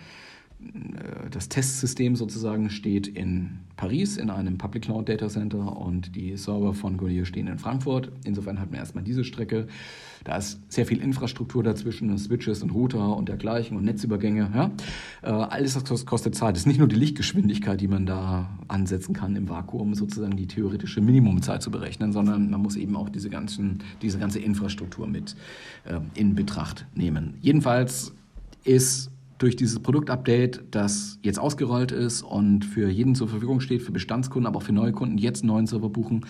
das 1.30 1.48
Testsystem 1.48 2.16
sozusagen 2.16 2.70
steht 2.70 3.06
in 3.06 3.60
Paris 3.76 4.16
in 4.16 4.28
einem 4.28 4.58
Public 4.58 4.84
Cloud 4.84 5.08
Data 5.08 5.28
Center 5.28 5.76
und 5.76 6.16
die 6.16 6.36
Server 6.36 6.74
von 6.74 6.96
Goodyear 6.96 7.24
stehen 7.24 7.46
in 7.46 7.58
Frankfurt. 7.58 8.10
Insofern 8.24 8.58
hat 8.58 8.72
man 8.72 8.80
erstmal 8.80 9.04
diese 9.04 9.22
Strecke. 9.22 9.68
Da 10.24 10.36
ist 10.36 10.60
sehr 10.68 10.84
viel 10.84 11.00
Infrastruktur 11.00 11.62
dazwischen, 11.62 12.16
Switches 12.18 12.62
und 12.64 12.70
Router 12.70 13.16
und 13.16 13.28
dergleichen 13.28 13.76
und 13.76 13.84
Netzübergänge. 13.84 14.50
Ja? 14.52 14.70
Äh, 15.22 15.30
alles 15.30 15.80
das 15.80 16.06
kostet 16.06 16.34
Zeit. 16.34 16.56
Es 16.56 16.62
ist 16.62 16.66
nicht 16.66 16.78
nur 16.78 16.88
die 16.88 16.96
Lichtgeschwindigkeit, 16.96 17.80
die 17.80 17.88
man 17.88 18.04
da 18.04 18.50
ansetzen 18.66 19.14
kann 19.14 19.36
im 19.36 19.48
Vakuum, 19.48 19.94
sozusagen 19.94 20.36
die 20.36 20.48
theoretische 20.48 21.00
Minimumzeit 21.00 21.62
zu 21.62 21.70
berechnen, 21.70 22.12
sondern 22.12 22.50
man 22.50 22.60
muss 22.60 22.74
eben 22.74 22.96
auch 22.96 23.10
diese, 23.10 23.30
ganzen, 23.30 23.78
diese 24.02 24.18
ganze 24.18 24.40
Infrastruktur 24.40 25.06
mit 25.06 25.36
äh, 25.84 26.00
in 26.14 26.34
Betracht 26.34 26.86
nehmen. 26.96 27.34
Jedenfalls 27.40 28.12
ist 28.64 29.12
durch 29.38 29.56
dieses 29.56 29.80
Produktupdate, 29.80 30.64
das 30.70 31.18
jetzt 31.22 31.38
ausgerollt 31.38 31.92
ist 31.92 32.22
und 32.22 32.64
für 32.64 32.88
jeden 32.88 33.14
zur 33.14 33.28
Verfügung 33.28 33.60
steht, 33.60 33.82
für 33.82 33.92
Bestandskunden, 33.92 34.46
aber 34.46 34.58
auch 34.58 34.62
für 34.62 34.72
neue 34.72 34.92
Kunden, 34.92 35.16
jetzt 35.16 35.42
einen 35.42 35.48
neuen 35.48 35.66
Server 35.66 35.88
buchen, 35.88 36.26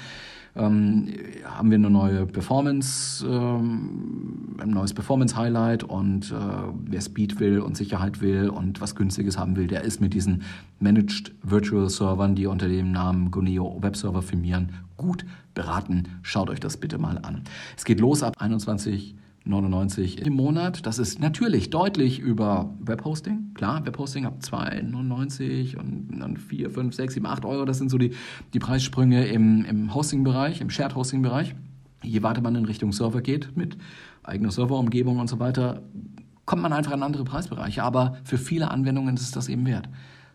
ähm, 0.57 1.09
haben 1.45 1.71
wir 1.71 1.77
eine 1.77 1.91
neue 1.91 2.27
Performance, 2.27 3.27
ähm, 3.27 4.57
ein 4.59 4.71
neues 4.71 4.93
Performance-Highlight 4.93 5.85
und 5.85 6.33
äh, 6.33 6.35
wer 6.85 7.01
Speed 7.01 7.41
will 7.41 7.61
und 7.61 7.77
Sicherheit 7.77 8.21
will 8.21 8.49
und 8.49 8.81
was 8.81 8.95
Günstiges 8.95 9.39
haben 9.39 9.57
will, 9.57 9.67
der 9.67 9.85
ist 9.85 10.01
mit 10.01 10.15
diesen 10.15 10.43
Managed 10.81 11.33
Virtual 11.43 11.89
Servern, 11.89 12.35
die 12.35 12.47
unter 12.47 12.69
dem 12.69 12.93
Namen 12.93 13.31
Guneo 13.31 13.79
Web 13.81 13.97
Server 13.97 14.23
firmieren, 14.23 14.73
gut 14.97 15.25
beraten. 15.55 16.05
Schaut 16.23 16.51
euch 16.51 16.61
das 16.61 16.77
bitte 16.77 16.99
mal 16.99 17.19
an. 17.19 17.43
Es 17.77 17.85
geht 17.85 18.01
los 18.01 18.23
ab 18.23 18.35
21 18.39 19.15
99 19.49 20.25
im 20.25 20.35
Monat. 20.35 20.87
Das 20.87 20.99
ist 20.99 21.21
natürlich 21.21 21.71
deutlich 21.71 22.19
über 22.19 22.75
Webhosting. 22.81 23.55
Klar, 23.55 23.85
Webhosting 23.87 24.27
ab 24.27 24.39
2,99 24.43 25.77
und 25.77 26.19
dann 26.21 26.37
4, 26.37 26.71
5, 26.71 26.95
6, 26.95 27.15
7, 27.15 27.27
8 27.27 27.45
Euro. 27.45 27.65
Das 27.65 27.79
sind 27.79 27.91
so 27.91 27.99
die, 27.99 28.13
die 28.53 28.59
Preissprünge 28.59 29.27
im, 29.27 29.65
im 29.65 29.95
Hosting-Bereich, 29.95 30.61
im 30.61 30.71
Shared-Hosting-Bereich. 30.71 31.55
Je 32.03 32.23
weiter 32.23 32.43
man 32.43 32.55
in 32.55 32.65
Richtung 32.65 32.93
Server 32.93 33.23
geht, 33.23 33.57
mit 33.57 33.77
eigener 34.23 34.51
Serverumgebung 34.51 35.19
und 35.19 35.29
so 35.29 35.41
weiter, 35.41 35.83
kommt 36.45 36.63
man 36.63 36.73
einfach 36.73 36.93
in 36.93 37.03
andere 37.03 37.25
Preisbereiche. 37.25 37.83
Aber 37.83 38.19
für 38.25 38.39
viele 38.39 38.71
Anwendungen 38.71 39.17
ist 39.17 39.35
das 39.35 39.49
eben 39.49 39.67
wert. 39.67 39.89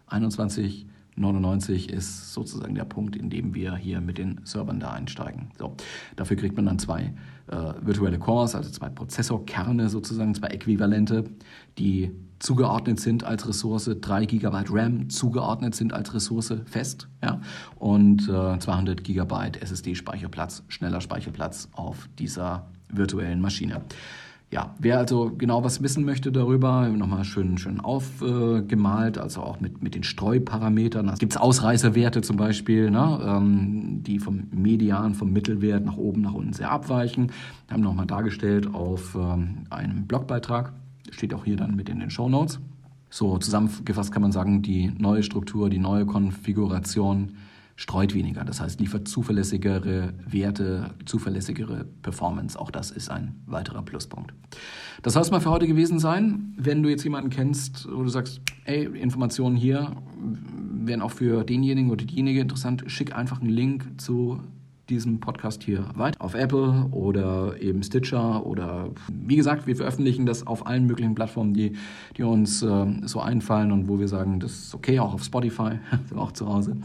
21 0.08 0.88
99 1.16 1.92
ist 1.92 2.34
sozusagen 2.34 2.76
der 2.76 2.86
Punkt, 2.86 3.16
in 3.16 3.30
dem 3.30 3.54
wir 3.54 3.76
hier 3.76 4.02
mit 4.02 4.18
den 4.18 4.42
Servern 4.46 4.80
da 4.80 4.92
einsteigen. 4.92 5.52
So, 5.58 5.76
dafür 6.16 6.38
kriegt 6.38 6.56
man 6.56 6.66
dann 6.66 6.80
zwei 6.80 7.14
äh, 7.48 7.74
virtuelle 7.82 8.20
Cores, 8.20 8.56
also 8.56 8.70
zwei 8.70 8.90
Prozessorkerne 8.90 9.90
sozusagen, 9.90 10.34
zwei 10.34 10.48
Äquivalente, 10.48 11.26
die 11.78 12.12
zugeordnet 12.40 13.00
sind 13.00 13.24
als 13.24 13.48
Ressource, 13.48 13.90
3 14.00 14.26
GB 14.26 14.64
RAM 14.70 15.10
zugeordnet 15.10 15.76
sind 15.76 15.94
als 15.94 16.14
Ressource 16.14 16.54
fest 16.66 17.08
ja, 17.22 17.40
und 17.76 18.28
äh, 18.28 18.60
200 18.60 19.04
GB 19.04 19.34
SSD-Speicherplatz, 19.62 20.64
schneller 20.68 21.00
Speicherplatz 21.00 21.70
auf 21.72 22.10
dieser 22.20 22.68
virtuellen 22.90 23.40
Maschine. 23.40 23.82
Ja, 24.54 24.76
wer 24.78 25.00
also 25.00 25.32
genau 25.36 25.64
was 25.64 25.82
wissen 25.82 26.06
möchte 26.06 26.32
darüber, 26.32 26.88
nochmal 26.88 27.24
schön, 27.24 27.58
schön 27.58 27.80
aufgemalt, 27.80 29.18
also 29.18 29.42
auch 29.42 29.60
mit, 29.60 29.82
mit 29.82 29.96
den 29.96 30.04
Streuparametern. 30.04 31.08
Da 31.08 31.16
gibt 31.16 31.34
es 31.34 31.42
Ausreißerwerte 31.42 32.22
zum 32.22 32.38
Beispiel, 32.38 32.92
ne, 32.92 33.20
ähm, 33.26 34.04
die 34.04 34.20
vom 34.20 34.44
Median, 34.52 35.16
vom 35.16 35.34
Mittelwert 35.34 35.84
nach 35.84 35.98
oben, 35.98 36.22
nach 36.22 36.36
unten 36.36 36.54
sehr 36.54 36.70
abweichen. 36.70 37.32
Haben 37.72 37.82
nochmal 37.82 38.06
dargestellt 38.06 38.76
auf 38.76 39.16
ähm, 39.16 39.66
einem 39.72 40.06
Blogbeitrag. 40.06 40.72
Steht 41.10 41.34
auch 41.34 41.46
hier 41.46 41.56
dann 41.56 41.76
mit 41.76 41.90
in 41.90 42.00
den 42.00 42.12
Show 42.12 42.30
Notes. 42.30 42.60
So 43.10 43.40
zusammengefasst 43.40 44.12
kann 44.12 44.22
man 44.22 44.32
sagen, 44.32 44.62
die 44.62 44.92
neue 45.00 45.24
Struktur, 45.24 45.72
die 45.72 45.80
neue 45.80 46.06
Konfiguration 46.06 47.32
streut 47.76 48.14
weniger. 48.14 48.44
Das 48.44 48.62
heißt, 48.62 48.80
liefert 48.80 49.08
zuverlässigere 49.08 50.14
Werte, 50.26 50.92
zuverlässigere 51.06 51.86
Performance. 52.02 52.60
Auch 52.60 52.72
das 52.72 52.92
ist 52.92 53.10
ein 53.10 53.42
weiterer 53.46 53.82
Pluspunkt. 53.82 54.34
Das 55.02 55.14
soll 55.14 55.24
es 55.24 55.32
mal 55.32 55.42
für 55.42 55.50
heute 55.50 55.68
gewesen 55.68 56.00
sein. 56.00 56.54
Wenn 56.58 56.84
du 56.84 56.90
jetzt 56.90 57.04
jemanden 57.04 57.30
kennst, 57.30 57.88
wo 57.92 58.04
du 58.04 58.10
sagst, 58.10 58.42
ey, 58.66 58.86
Informationen 58.86 59.56
hier 59.56 59.96
wären 60.86 61.02
auch 61.02 61.12
für 61.12 61.44
denjenigen 61.44 61.92
oder 61.92 62.06
diejenige 62.06 62.42
interessant, 62.42 62.84
schick 62.88 63.16
einfach 63.16 63.42
einen 63.42 63.50
Link 63.50 64.00
zu 64.00 64.40
diesem 64.90 65.20
Podcast 65.20 65.64
hier 65.64 65.86
weiter 65.96 66.22
auf 66.22 66.34
Apple 66.34 66.88
oder 66.92 67.62
eben 67.62 67.84
Stitcher 67.84 68.46
oder 68.46 68.90
wie 69.10 69.36
gesagt, 69.36 69.66
wir 69.66 69.76
veröffentlichen 69.76 70.26
das 70.26 70.46
auf 70.46 70.68
allen 70.68 70.86
möglichen 70.86 71.16
Plattformen, 71.16 71.54
die, 71.54 71.74
die 72.18 72.24
uns 72.24 72.62
äh, 72.62 72.86
so 73.04 73.22
einfallen 73.22 73.72
und 73.72 73.88
wo 73.88 74.00
wir 74.00 74.08
sagen, 74.08 74.40
das 74.40 74.52
ist 74.52 74.76
okay, 74.76 75.00
auch 75.00 75.14
auf 75.14 75.24
Spotify, 75.24 75.80
auch 76.16 76.34
zu 76.34 76.48
Hause. 76.48 76.78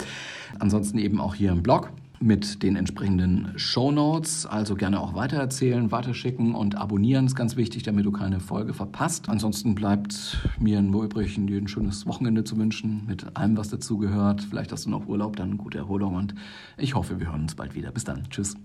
Ansonsten 0.59 0.99
eben 0.99 1.21
auch 1.21 1.35
hier 1.35 1.51
im 1.51 1.63
Blog. 1.63 1.91
Mit 2.21 2.63
den 2.63 2.77
entsprechenden 2.77 3.53
Show 3.57 3.91
Notes. 3.91 4.47
Also 4.47 4.75
gerne 4.75 5.01
auch 5.01 5.15
weitererzählen, 5.15 5.91
weiterschicken 5.91 6.55
und 6.55 6.77
abonnieren 6.77 7.27
ist 7.27 7.37
ganz 7.37 7.57
wichtig, 7.57 7.83
damit 7.83 8.07
du 8.07 8.13
keine 8.13 8.41
Folge 8.41 8.75
verpasst. 8.75 9.29
Ansonsten 9.29 9.75
bleibt 9.75 10.39
mir 10.59 10.83
nur 10.83 11.05
übrig, 11.05 11.35
dir 11.35 11.59
ein 11.59 11.69
schönes 11.69 12.07
Wochenende 12.07 12.45
zu 12.45 12.57
wünschen 12.57 13.05
mit 13.07 13.37
allem, 13.37 13.57
was 13.57 13.69
dazugehört. 13.69 14.43
Vielleicht 14.43 14.73
hast 14.73 14.87
du 14.87 14.91
noch 14.91 15.07
Urlaub, 15.07 15.37
dann 15.37 15.59
gute 15.59 15.79
Erholung 15.79 16.15
und 16.17 16.35
ich 16.77 16.95
hoffe, 16.95 17.21
wir 17.21 17.29
hören 17.29 17.43
uns 17.43 17.55
bald 17.55 17.75
wieder. 17.75 17.91
Bis 17.91 18.05
dann. 18.05 18.25
Tschüss. 18.31 18.57